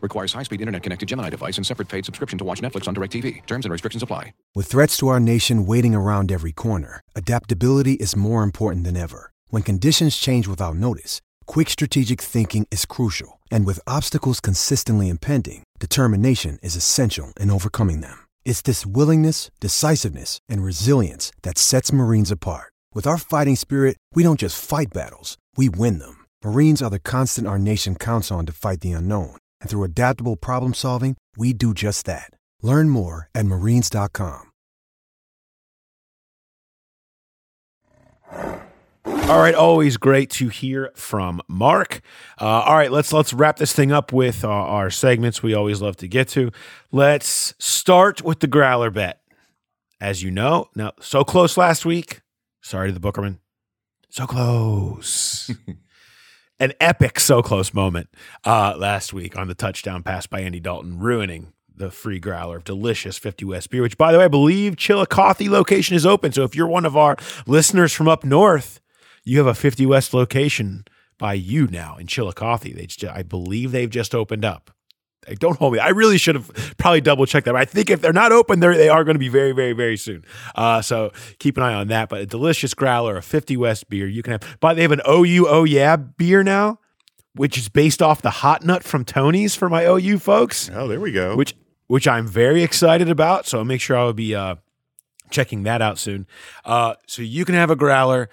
Requires 0.00 0.32
high-speed 0.32 0.60
internet-connected 0.60 1.08
Gemini 1.08 1.30
device 1.30 1.56
and 1.56 1.66
separate 1.66 1.88
paid 1.88 2.04
subscription 2.04 2.38
to 2.38 2.44
watch 2.44 2.60
Netflix 2.60 2.88
on 2.88 2.94
DirecTV. 2.94 3.46
Terms 3.46 3.64
and 3.64 3.72
restrictions 3.72 4.02
apply. 4.02 4.32
With 4.54 4.66
threats 4.66 4.96
to 4.98 5.08
our 5.08 5.20
nation 5.20 5.66
waiting 5.66 5.94
around 5.94 6.32
every 6.32 6.52
corner, 6.52 7.00
adaptability 7.14 7.94
is 7.94 8.16
more 8.16 8.42
important 8.42 8.84
than 8.84 8.96
ever. 8.96 9.32
When 9.48 9.62
conditions 9.62 10.16
change 10.16 10.48
without 10.48 10.76
notice, 10.76 11.20
quick 11.46 11.70
strategic 11.70 12.20
thinking 12.20 12.66
is 12.70 12.86
crucial. 12.86 13.40
And 13.50 13.66
with 13.66 13.80
obstacles 13.86 14.40
consistently 14.40 15.08
impending, 15.08 15.62
determination 15.78 16.58
is 16.62 16.74
essential 16.74 17.32
in 17.38 17.50
overcoming 17.50 18.00
them. 18.00 18.18
It's 18.44 18.62
this 18.62 18.86
willingness, 18.86 19.50
decisiveness, 19.60 20.38
and 20.48 20.64
resilience 20.64 21.30
that 21.42 21.58
sets 21.58 21.92
Marines 21.92 22.30
apart. 22.30 22.72
With 22.94 23.06
our 23.06 23.18
fighting 23.18 23.56
spirit, 23.56 23.98
we 24.14 24.22
don't 24.22 24.40
just 24.40 24.64
fight 24.64 24.88
battles, 24.94 25.36
we 25.56 25.68
win 25.68 25.98
them. 25.98 26.24
Marines 26.42 26.80
are 26.80 26.90
the 26.90 26.98
constant 26.98 27.46
our 27.46 27.58
nation 27.58 27.94
counts 27.94 28.30
on 28.30 28.46
to 28.46 28.52
fight 28.52 28.80
the 28.80 28.92
unknown. 28.92 29.36
And 29.60 29.70
through 29.70 29.84
adaptable 29.84 30.36
problem 30.36 30.74
solving, 30.74 31.16
we 31.36 31.52
do 31.52 31.74
just 31.74 32.06
that. 32.06 32.30
Learn 32.62 32.88
more 32.88 33.28
at 33.34 33.46
marines.com. 33.46 34.50
All 39.28 39.40
right, 39.40 39.54
always 39.56 39.96
great 39.96 40.30
to 40.30 40.48
hear 40.48 40.92
from 40.94 41.40
Mark. 41.48 42.00
Uh, 42.40 42.44
all 42.44 42.76
right, 42.76 42.92
let's 42.92 43.12
let's 43.12 43.32
wrap 43.32 43.56
this 43.56 43.72
thing 43.72 43.90
up 43.90 44.12
with 44.12 44.44
uh, 44.44 44.48
our 44.48 44.88
segments 44.88 45.42
we 45.42 45.52
always 45.52 45.82
love 45.82 45.96
to 45.96 46.08
get 46.08 46.28
to. 46.28 46.52
Let's 46.92 47.54
start 47.58 48.22
with 48.22 48.38
the 48.38 48.46
growler 48.46 48.90
bet. 48.90 49.20
As 50.00 50.22
you 50.22 50.30
know, 50.30 50.68
now 50.76 50.92
so 51.00 51.24
close 51.24 51.56
last 51.56 51.84
week. 51.84 52.20
Sorry 52.62 52.92
to 52.92 52.98
the 52.98 53.00
Bookerman. 53.00 53.38
So 54.10 54.26
close. 54.26 55.50
An 56.58 56.72
epic 56.80 57.20
so 57.20 57.42
close 57.42 57.74
moment 57.74 58.08
uh, 58.44 58.74
last 58.78 59.12
week 59.12 59.36
on 59.36 59.46
the 59.46 59.54
touchdown 59.54 60.02
pass 60.02 60.26
by 60.26 60.40
Andy 60.40 60.58
Dalton, 60.58 60.98
ruining 60.98 61.52
the 61.74 61.90
free 61.90 62.18
growler 62.18 62.56
of 62.56 62.64
delicious 62.64 63.18
50 63.18 63.44
West 63.44 63.68
beer, 63.68 63.82
which 63.82 63.98
by 63.98 64.10
the 64.10 64.18
way, 64.18 64.24
I 64.24 64.28
believe 64.28 64.76
Chillicothe 64.76 65.48
location 65.48 65.94
is 65.94 66.06
open. 66.06 66.32
So 66.32 66.44
if 66.44 66.54
you're 66.54 66.66
one 66.66 66.86
of 66.86 66.96
our 66.96 67.16
listeners 67.46 67.92
from 67.92 68.08
up 68.08 68.24
north, 68.24 68.80
you 69.22 69.36
have 69.36 69.46
a 69.46 69.54
50 69.54 69.84
West 69.84 70.14
location 70.14 70.86
by 71.18 71.34
you 71.34 71.66
now 71.66 71.96
in 71.98 72.06
Chillicothe. 72.06 72.74
They 72.74 72.86
just, 72.86 73.04
I 73.04 73.22
believe 73.22 73.72
they've 73.72 73.90
just 73.90 74.14
opened 74.14 74.44
up. 74.44 74.70
Don't 75.34 75.58
hold 75.58 75.72
me. 75.72 75.78
I 75.78 75.88
really 75.88 76.18
should 76.18 76.36
have 76.36 76.74
probably 76.78 77.00
double 77.00 77.26
checked 77.26 77.46
that. 77.46 77.52
But 77.52 77.60
I 77.60 77.64
think 77.64 77.90
if 77.90 78.00
they're 78.00 78.12
not 78.12 78.32
open, 78.32 78.60
they're, 78.60 78.76
they 78.76 78.88
are 78.88 79.04
going 79.04 79.14
to 79.14 79.20
be 79.20 79.28
very, 79.28 79.52
very, 79.52 79.72
very 79.72 79.96
soon. 79.96 80.24
Uh, 80.54 80.80
so 80.82 81.12
keep 81.38 81.56
an 81.56 81.62
eye 81.62 81.74
on 81.74 81.88
that. 81.88 82.08
But 82.08 82.20
a 82.20 82.26
delicious 82.26 82.74
growler, 82.74 83.16
a 83.16 83.22
50 83.22 83.56
West 83.56 83.88
beer 83.88 84.06
you 84.06 84.22
can 84.22 84.32
have. 84.32 84.58
But 84.60 84.74
they 84.74 84.82
have 84.82 84.92
an 84.92 85.02
OU 85.08 85.46
Oh 85.48 85.64
Yeah 85.64 85.96
beer 85.96 86.42
now, 86.42 86.78
which 87.34 87.58
is 87.58 87.68
based 87.68 88.00
off 88.02 88.22
the 88.22 88.30
hot 88.30 88.64
nut 88.64 88.82
from 88.82 89.04
Tony's 89.04 89.54
for 89.54 89.68
my 89.68 89.84
OU 89.84 90.18
folks. 90.18 90.70
Oh, 90.72 90.86
there 90.86 91.00
we 91.00 91.12
go. 91.12 91.36
Which 91.36 91.54
which 91.88 92.08
I'm 92.08 92.26
very 92.26 92.62
excited 92.62 93.08
about. 93.08 93.46
So 93.46 93.58
I'll 93.58 93.64
make 93.64 93.80
sure 93.80 93.96
I 93.96 94.04
will 94.04 94.12
be 94.12 94.34
uh, 94.34 94.56
checking 95.30 95.62
that 95.64 95.82
out 95.82 95.98
soon. 95.98 96.26
Uh, 96.64 96.94
so 97.06 97.22
you 97.22 97.44
can 97.44 97.54
have 97.54 97.70
a 97.70 97.76
growler. 97.76 98.28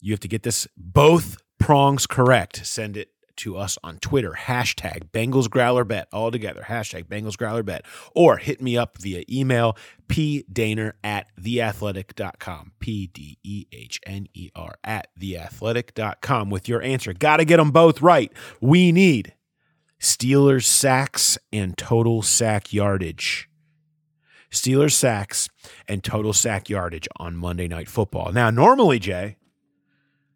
You 0.00 0.12
have 0.12 0.20
to 0.20 0.28
get 0.28 0.42
this 0.42 0.68
both 0.76 1.38
prongs 1.58 2.06
correct. 2.06 2.64
Send 2.64 2.96
it 2.96 3.10
to 3.38 3.56
us 3.56 3.78
on 3.82 3.98
Twitter. 3.98 4.36
Hashtag 4.38 5.10
Bengals 5.10 5.48
Growler 5.48 5.84
Bet 5.84 6.08
all 6.12 6.30
together. 6.30 6.64
Hashtag 6.68 7.04
Bengals 7.04 7.36
Growler 7.36 7.62
Bet. 7.62 7.84
Or 8.14 8.36
hit 8.36 8.60
me 8.60 8.76
up 8.76 8.98
via 8.98 9.24
email 9.30 9.76
pdehner 10.08 10.92
at 11.02 11.26
theathletic.com. 11.40 12.72
P 12.78 13.06
D 13.08 13.38
E 13.42 13.66
H 13.72 14.00
N 14.06 14.26
E 14.34 14.50
R 14.54 14.74
at 14.84 15.08
theathletic.com 15.18 16.50
with 16.50 16.68
your 16.68 16.82
answer. 16.82 17.12
Got 17.12 17.38
to 17.38 17.44
get 17.44 17.56
them 17.56 17.70
both 17.70 18.02
right. 18.02 18.32
We 18.60 18.92
need 18.92 19.34
Steelers 20.00 20.64
sacks 20.64 21.38
and 21.52 21.76
total 21.76 22.22
sack 22.22 22.72
yardage. 22.72 23.48
Steelers 24.50 24.92
sacks 24.92 25.48
and 25.86 26.02
total 26.02 26.32
sack 26.32 26.68
yardage 26.70 27.08
on 27.16 27.36
Monday 27.36 27.68
Night 27.68 27.88
Football. 27.88 28.32
Now, 28.32 28.50
normally, 28.50 28.98
Jay, 28.98 29.36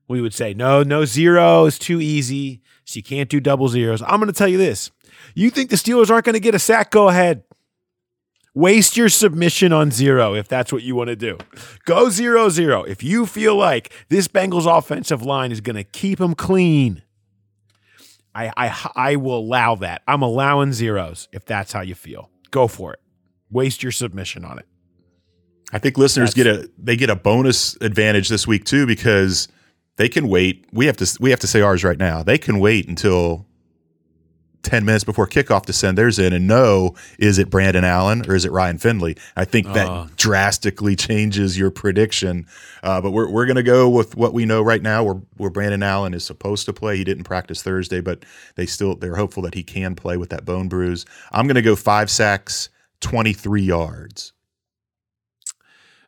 we 0.08 0.20
would 0.20 0.34
say, 0.34 0.54
no, 0.54 0.82
no 0.82 1.04
zero 1.04 1.66
is 1.66 1.78
too 1.78 2.00
easy. 2.00 2.62
So 2.84 2.98
you 2.98 3.02
can't 3.02 3.28
do 3.28 3.40
double 3.40 3.68
zeros. 3.68 4.02
I'm 4.02 4.18
going 4.18 4.26
to 4.26 4.32
tell 4.32 4.48
you 4.48 4.58
this. 4.58 4.90
You 5.34 5.50
think 5.50 5.70
the 5.70 5.76
Steelers 5.76 6.10
aren't 6.10 6.24
going 6.24 6.34
to 6.34 6.40
get 6.40 6.54
a 6.54 6.58
sack? 6.58 6.90
Go 6.90 7.08
ahead. 7.08 7.44
Waste 8.54 8.98
your 8.98 9.08
submission 9.08 9.72
on 9.72 9.90
zero 9.90 10.34
if 10.34 10.46
that's 10.46 10.72
what 10.72 10.82
you 10.82 10.94
want 10.94 11.08
to 11.08 11.16
do. 11.16 11.38
Go 11.86 12.10
zero 12.10 12.50
zero. 12.50 12.82
If 12.82 13.02
you 13.02 13.24
feel 13.24 13.56
like 13.56 13.90
this 14.10 14.28
Bengals 14.28 14.66
offensive 14.66 15.22
line 15.22 15.52
is 15.52 15.62
going 15.62 15.76
to 15.76 15.84
keep 15.84 16.18
them 16.18 16.34
clean, 16.34 17.02
I, 18.34 18.52
I 18.54 18.90
I 18.94 19.16
will 19.16 19.38
allow 19.38 19.76
that. 19.76 20.02
I'm 20.06 20.20
allowing 20.20 20.74
zeros 20.74 21.28
if 21.32 21.46
that's 21.46 21.72
how 21.72 21.80
you 21.80 21.94
feel. 21.94 22.30
Go 22.50 22.68
for 22.68 22.92
it. 22.92 23.00
Waste 23.50 23.82
your 23.82 23.92
submission 23.92 24.44
on 24.44 24.58
it. 24.58 24.66
I 25.72 25.78
think 25.78 25.96
listeners 25.96 26.34
get 26.34 26.46
a 26.46 26.68
they 26.76 26.96
get 26.96 27.08
a 27.08 27.16
bonus 27.16 27.76
advantage 27.80 28.28
this 28.28 28.46
week 28.46 28.64
too 28.64 28.86
because 28.86 29.48
they 29.96 30.08
can 30.08 30.28
wait. 30.28 30.66
We 30.72 30.86
have 30.86 30.96
to 30.98 31.16
we 31.20 31.30
have 31.30 31.40
to 31.40 31.46
say 31.46 31.60
ours 31.60 31.84
right 31.84 31.98
now. 31.98 32.22
They 32.22 32.38
can 32.38 32.58
wait 32.58 32.88
until 32.88 33.46
10 34.62 34.84
minutes 34.84 35.02
before 35.02 35.26
kickoff 35.26 35.66
to 35.66 35.72
send 35.72 35.98
theirs 35.98 36.20
in 36.20 36.32
and 36.32 36.46
know 36.46 36.94
is 37.18 37.38
it 37.38 37.50
Brandon 37.50 37.82
Allen 37.84 38.22
or 38.28 38.36
is 38.36 38.44
it 38.44 38.52
Ryan 38.52 38.78
Finley? 38.78 39.16
I 39.36 39.44
think 39.44 39.66
that 39.72 39.88
Oh. 39.88 40.08
drastically 40.16 40.94
changes 40.94 41.58
your 41.58 41.72
prediction. 41.72 42.46
Uh, 42.80 43.00
but 43.00 43.10
we're, 43.10 43.28
we're 43.28 43.44
going 43.46 43.56
to 43.56 43.64
go 43.64 43.88
with 43.88 44.16
what 44.16 44.32
we 44.32 44.44
know 44.44 44.62
right 44.62 44.80
now 44.80 45.02
where, 45.02 45.20
where 45.36 45.50
Brandon 45.50 45.82
Allen 45.82 46.14
is 46.14 46.24
supposed 46.24 46.64
to 46.66 46.72
play. 46.72 46.96
He 46.96 47.02
didn't 47.02 47.24
practice 47.24 47.60
Thursday, 47.60 48.00
but 48.00 48.24
they 48.54 48.64
still, 48.66 48.94
they're 48.94 49.16
hopeful 49.16 49.42
that 49.42 49.54
he 49.54 49.64
can 49.64 49.96
play 49.96 50.16
with 50.16 50.30
that 50.30 50.44
bone 50.44 50.68
bruise. 50.68 51.06
I'm 51.32 51.48
going 51.48 51.56
to 51.56 51.62
go 51.62 51.74
five 51.74 52.08
sacks, 52.08 52.68
23 53.00 53.62
yards. 53.62 54.32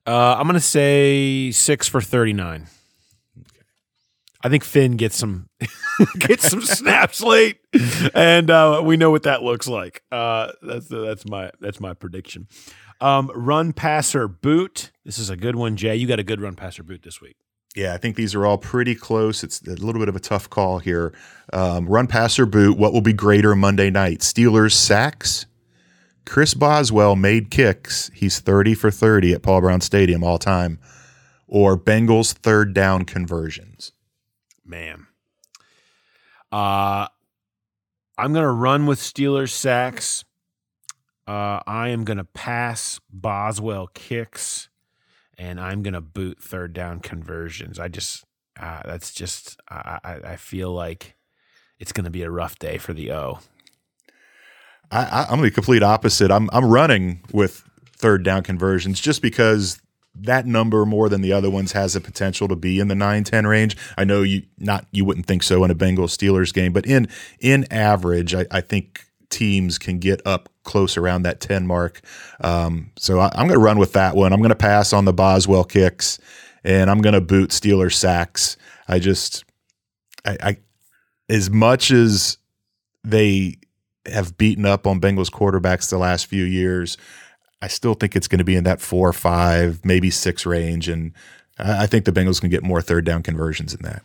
Uh, 0.06 0.36
I'm 0.38 0.44
going 0.44 0.54
to 0.54 0.60
say 0.60 1.50
six 1.50 1.88
for 1.88 2.00
39. 2.00 2.68
I 4.44 4.50
think 4.50 4.62
Finn 4.62 4.98
gets 4.98 5.16
some 5.16 5.48
gets 6.18 6.50
some 6.50 6.60
snaps 6.60 7.22
late, 7.22 7.60
and 8.14 8.50
uh, 8.50 8.82
we 8.84 8.98
know 8.98 9.10
what 9.10 9.22
that 9.22 9.42
looks 9.42 9.66
like. 9.66 10.02
Uh, 10.12 10.52
that's 10.60 10.86
that's 10.88 11.26
my 11.26 11.50
that's 11.60 11.80
my 11.80 11.94
prediction. 11.94 12.46
Um, 13.00 13.32
run 13.34 13.72
passer 13.72 14.28
boot. 14.28 14.92
This 15.04 15.18
is 15.18 15.30
a 15.30 15.36
good 15.36 15.56
one, 15.56 15.76
Jay. 15.76 15.96
You 15.96 16.06
got 16.06 16.18
a 16.18 16.22
good 16.22 16.42
run 16.42 16.56
passer 16.56 16.82
boot 16.82 17.02
this 17.02 17.22
week. 17.22 17.36
Yeah, 17.74 17.94
I 17.94 17.96
think 17.96 18.16
these 18.16 18.34
are 18.34 18.44
all 18.44 18.58
pretty 18.58 18.94
close. 18.94 19.42
It's 19.42 19.62
a 19.62 19.70
little 19.70 19.98
bit 19.98 20.10
of 20.10 20.14
a 20.14 20.20
tough 20.20 20.50
call 20.50 20.78
here. 20.78 21.14
Um, 21.52 21.88
run 21.88 22.06
passer 22.06 22.44
boot. 22.44 22.76
What 22.76 22.92
will 22.92 23.00
be 23.00 23.14
greater 23.14 23.56
Monday 23.56 23.90
night? 23.90 24.20
Steelers 24.20 24.72
sacks. 24.72 25.46
Chris 26.26 26.52
Boswell 26.54 27.16
made 27.16 27.50
kicks. 27.50 28.10
He's 28.14 28.40
30 28.40 28.74
for 28.74 28.90
30 28.90 29.32
at 29.32 29.42
Paul 29.42 29.62
Brown 29.62 29.80
Stadium 29.80 30.22
all 30.22 30.38
time. 30.38 30.78
Or 31.48 31.76
Bengals 31.78 32.32
third 32.32 32.74
down 32.74 33.06
conversions. 33.06 33.92
Man. 34.66 35.06
Uh 36.52 37.08
I'm 38.16 38.32
gonna 38.32 38.52
run 38.52 38.86
with 38.86 39.00
Steelers 39.00 39.50
sacks. 39.50 40.24
Uh, 41.26 41.60
I 41.66 41.88
am 41.88 42.04
gonna 42.04 42.24
pass 42.24 43.00
Boswell 43.10 43.88
kicks, 43.92 44.68
and 45.38 45.58
I'm 45.58 45.82
gonna 45.82 46.00
boot 46.00 46.40
third 46.40 46.72
down 46.72 47.00
conversions. 47.00 47.78
I 47.78 47.88
just 47.88 48.24
uh, 48.60 48.82
that's 48.84 49.12
just 49.12 49.58
I, 49.68 49.98
I 50.04 50.12
I 50.32 50.36
feel 50.36 50.72
like 50.72 51.16
it's 51.78 51.92
gonna 51.92 52.10
be 52.10 52.22
a 52.22 52.30
rough 52.30 52.58
day 52.58 52.78
for 52.78 52.92
the 52.92 53.10
O. 53.12 53.40
I, 54.90 55.02
I, 55.04 55.26
I'm 55.30 55.40
the 55.40 55.50
complete 55.50 55.82
opposite. 55.82 56.30
I'm 56.30 56.48
I'm 56.52 56.66
running 56.66 57.22
with 57.32 57.64
third 57.96 58.22
down 58.22 58.42
conversions 58.42 59.00
just 59.00 59.22
because 59.22 59.80
that 60.14 60.46
number 60.46 60.86
more 60.86 61.08
than 61.08 61.20
the 61.20 61.32
other 61.32 61.50
ones 61.50 61.72
has 61.72 61.94
the 61.94 62.00
potential 62.00 62.48
to 62.48 62.56
be 62.56 62.78
in 62.78 62.88
the 62.88 62.94
9-10 62.94 63.48
range. 63.48 63.76
I 63.96 64.04
know 64.04 64.22
you 64.22 64.42
not 64.58 64.86
you 64.92 65.04
wouldn't 65.04 65.26
think 65.26 65.42
so 65.42 65.64
in 65.64 65.70
a 65.70 65.74
Bengals 65.74 66.16
Steelers 66.16 66.52
game, 66.52 66.72
but 66.72 66.86
in 66.86 67.08
in 67.40 67.66
average, 67.72 68.34
I, 68.34 68.46
I 68.50 68.60
think 68.60 69.04
teams 69.30 69.78
can 69.78 69.98
get 69.98 70.22
up 70.24 70.48
close 70.62 70.96
around 70.96 71.22
that 71.22 71.40
10 71.40 71.66
mark. 71.66 72.00
Um, 72.40 72.92
so 72.96 73.18
I, 73.18 73.26
I'm 73.34 73.46
going 73.48 73.58
to 73.58 73.64
run 73.64 73.78
with 73.78 73.92
that 73.94 74.14
one. 74.14 74.32
I'm 74.32 74.40
going 74.40 74.50
to 74.50 74.54
pass 74.54 74.92
on 74.92 75.04
the 75.04 75.12
Boswell 75.12 75.64
kicks, 75.64 76.18
and 76.62 76.90
I'm 76.90 77.00
going 77.00 77.14
to 77.14 77.20
boot 77.20 77.50
Steelers 77.50 77.94
sacks. 77.94 78.56
I 78.86 78.98
just 78.98 79.44
I, 80.24 80.36
I 80.42 80.56
as 81.28 81.50
much 81.50 81.90
as 81.90 82.38
they 83.02 83.56
have 84.06 84.36
beaten 84.36 84.66
up 84.66 84.86
on 84.86 85.00
Bengals 85.00 85.30
quarterbacks 85.30 85.90
the 85.90 85.98
last 85.98 86.26
few 86.26 86.44
years. 86.44 86.96
I 87.64 87.68
still 87.68 87.94
think 87.94 88.14
it's 88.14 88.28
going 88.28 88.40
to 88.40 88.44
be 88.44 88.56
in 88.56 88.64
that 88.64 88.82
four, 88.82 89.10
five, 89.14 89.82
maybe 89.86 90.10
six 90.10 90.44
range, 90.44 90.86
and 90.86 91.12
I 91.58 91.84
I 91.84 91.86
think 91.86 92.04
the 92.04 92.12
Bengals 92.12 92.38
can 92.38 92.50
get 92.50 92.62
more 92.62 92.82
third 92.82 93.06
down 93.06 93.22
conversions 93.22 93.72
in 93.72 93.80
that. 93.82 94.02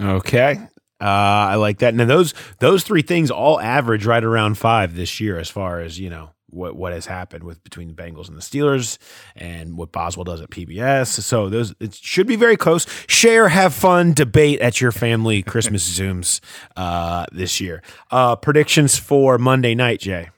Okay. 0.00 0.60
Uh, 1.00 1.50
I 1.50 1.56
like 1.56 1.78
that. 1.78 1.92
Now 1.92 2.04
those 2.04 2.34
those 2.60 2.84
three 2.84 3.02
things 3.02 3.32
all 3.32 3.60
average 3.60 4.06
right 4.06 4.22
around 4.22 4.58
five 4.58 4.94
this 4.94 5.18
year, 5.18 5.40
as 5.40 5.50
far 5.50 5.80
as 5.80 5.98
you 5.98 6.08
know 6.08 6.30
what 6.50 6.76
what 6.76 6.92
has 6.92 7.06
happened 7.06 7.42
with 7.42 7.64
between 7.64 7.88
the 7.88 7.94
Bengals 7.94 8.28
and 8.28 8.36
the 8.36 8.42
Steelers, 8.42 8.96
and 9.34 9.76
what 9.76 9.90
Boswell 9.90 10.22
does 10.22 10.40
at 10.40 10.50
PBS. 10.50 11.20
So 11.20 11.48
those 11.48 11.74
it 11.80 11.96
should 11.96 12.28
be 12.28 12.36
very 12.36 12.56
close. 12.56 12.86
Share, 13.08 13.48
have 13.48 13.74
fun, 13.74 14.12
debate 14.12 14.60
at 14.60 14.80
your 14.80 14.92
family 14.92 15.42
Christmas 15.42 15.82
zooms 15.98 16.38
uh, 16.76 17.26
this 17.32 17.60
year. 17.60 17.82
Uh, 18.12 18.36
predictions 18.36 18.96
for 18.96 19.36
Monday 19.36 19.74
night, 19.74 19.98
Jay. 19.98 20.30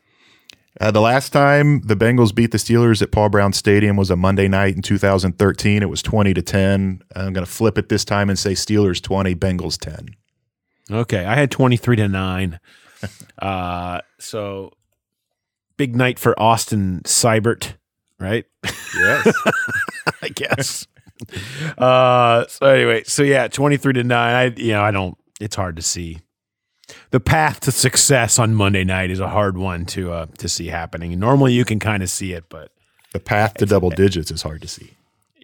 Uh, 0.80 0.90
the 0.90 1.00
last 1.00 1.32
time 1.32 1.80
the 1.82 1.94
Bengals 1.96 2.34
beat 2.34 2.50
the 2.50 2.58
Steelers 2.58 3.00
at 3.00 3.12
Paul 3.12 3.28
Brown 3.28 3.52
Stadium 3.52 3.96
was 3.96 4.10
a 4.10 4.16
Monday 4.16 4.48
night 4.48 4.74
in 4.74 4.82
2013. 4.82 5.82
It 5.82 5.88
was 5.88 6.02
20 6.02 6.34
to 6.34 6.42
10. 6.42 7.02
I'm 7.14 7.32
going 7.32 7.46
to 7.46 7.50
flip 7.50 7.78
it 7.78 7.88
this 7.88 8.04
time 8.04 8.28
and 8.28 8.38
say 8.38 8.52
Steelers 8.52 9.00
20, 9.00 9.34
Bengals 9.36 9.78
10. 9.78 10.16
Okay, 10.90 11.24
I 11.24 11.34
had 11.34 11.50
twenty 11.50 11.76
three 11.76 11.96
to 11.96 12.08
nine. 12.08 12.60
uh, 13.38 14.00
so 14.18 14.72
big 15.76 15.96
night 15.96 16.18
for 16.18 16.38
Austin 16.38 17.00
Seibert, 17.04 17.74
right? 18.18 18.44
Yes. 18.94 19.34
I 20.22 20.28
guess. 20.28 20.86
Uh, 21.78 22.46
so 22.48 22.66
anyway, 22.66 23.04
so 23.04 23.22
yeah, 23.22 23.48
twenty 23.48 23.76
three 23.76 23.94
to 23.94 24.04
nine. 24.04 24.34
I 24.34 24.60
you 24.60 24.72
know 24.72 24.82
I 24.82 24.90
don't. 24.90 25.16
It's 25.40 25.56
hard 25.56 25.76
to 25.76 25.82
see. 25.82 26.20
The 27.10 27.20
path 27.20 27.60
to 27.60 27.72
success 27.72 28.38
on 28.38 28.54
Monday 28.54 28.84
night 28.84 29.10
is 29.10 29.20
a 29.20 29.28
hard 29.28 29.56
one 29.56 29.86
to 29.86 30.12
uh, 30.12 30.26
to 30.38 30.48
see 30.48 30.66
happening. 30.68 31.18
Normally 31.18 31.52
you 31.52 31.64
can 31.64 31.78
kind 31.78 32.02
of 32.02 32.10
see 32.10 32.32
it, 32.32 32.44
but 32.48 32.70
The 33.12 33.20
path 33.20 33.54
to 33.54 33.66
double 33.66 33.90
digits 33.90 34.30
is 34.30 34.42
hard 34.42 34.60
to 34.62 34.68
see. 34.68 34.90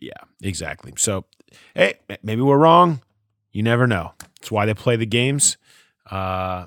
yeah, 0.01 0.13
exactly. 0.43 0.93
So, 0.97 1.25
hey, 1.75 1.95
maybe 2.23 2.43
we're 2.43 2.59
wrong. 2.59 3.01
You 3.53 3.63
never 3.63 3.87
know. 3.87 4.13
That's 4.19 4.51
why 4.51 4.67
they 4.67 4.75
play 4.75 4.97
the 4.97 5.07
games, 5.07 5.57
uh, 6.11 6.67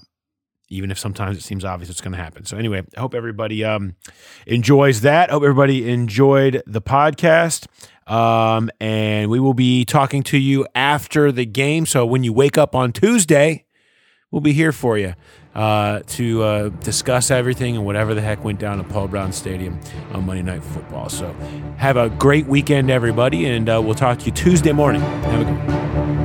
even 0.69 0.91
if 0.91 0.97
sometimes 0.99 1.37
it 1.37 1.41
seems 1.43 1.63
obvious 1.63 1.89
it's 1.89 2.01
going 2.01 2.11
to 2.13 2.17
happen. 2.17 2.45
So, 2.45 2.57
anyway, 2.57 2.83
I 2.97 2.99
hope 2.99 3.13
everybody 3.13 3.63
um, 3.63 3.95
enjoys 4.47 5.01
that. 5.01 5.29
Hope 5.29 5.43
everybody 5.43 5.89
enjoyed 5.89 6.61
the 6.65 6.81
podcast. 6.81 7.67
Um, 8.11 8.69
and 8.81 9.29
we 9.29 9.39
will 9.39 9.53
be 9.53 9.85
talking 9.85 10.23
to 10.23 10.37
you 10.37 10.65
after 10.75 11.31
the 11.31 11.45
game. 11.45 11.85
So, 11.85 12.05
when 12.05 12.23
you 12.23 12.33
wake 12.33 12.57
up 12.57 12.75
on 12.75 12.91
Tuesday, 12.91 13.65
we'll 14.33 14.41
be 14.41 14.51
here 14.51 14.71
for 14.71 14.97
you 14.97 15.13
uh, 15.53 16.01
to 16.07 16.41
uh, 16.43 16.69
discuss 16.81 17.29
everything 17.29 17.77
and 17.77 17.85
whatever 17.85 18.15
the 18.15 18.21
heck 18.21 18.43
went 18.43 18.59
down 18.59 18.79
at 18.79 18.89
Paul 18.89 19.07
Brown 19.07 19.31
Stadium 19.31 19.79
on 20.11 20.25
Monday 20.25 20.41
Night 20.41 20.63
Football. 20.63 21.07
So 21.07 21.31
have 21.77 21.95
a 21.95 22.09
great 22.09 22.47
weekend, 22.47 22.89
everybody, 22.89 23.45
and 23.45 23.69
uh, 23.69 23.79
we'll 23.81 23.93
talk 23.93 24.19
to 24.19 24.25
you 24.25 24.31
Tuesday 24.31 24.73
morning. 24.73 25.01
Have 25.01 25.41
a 25.41 25.45
good 25.45 25.67
one. 25.67 26.22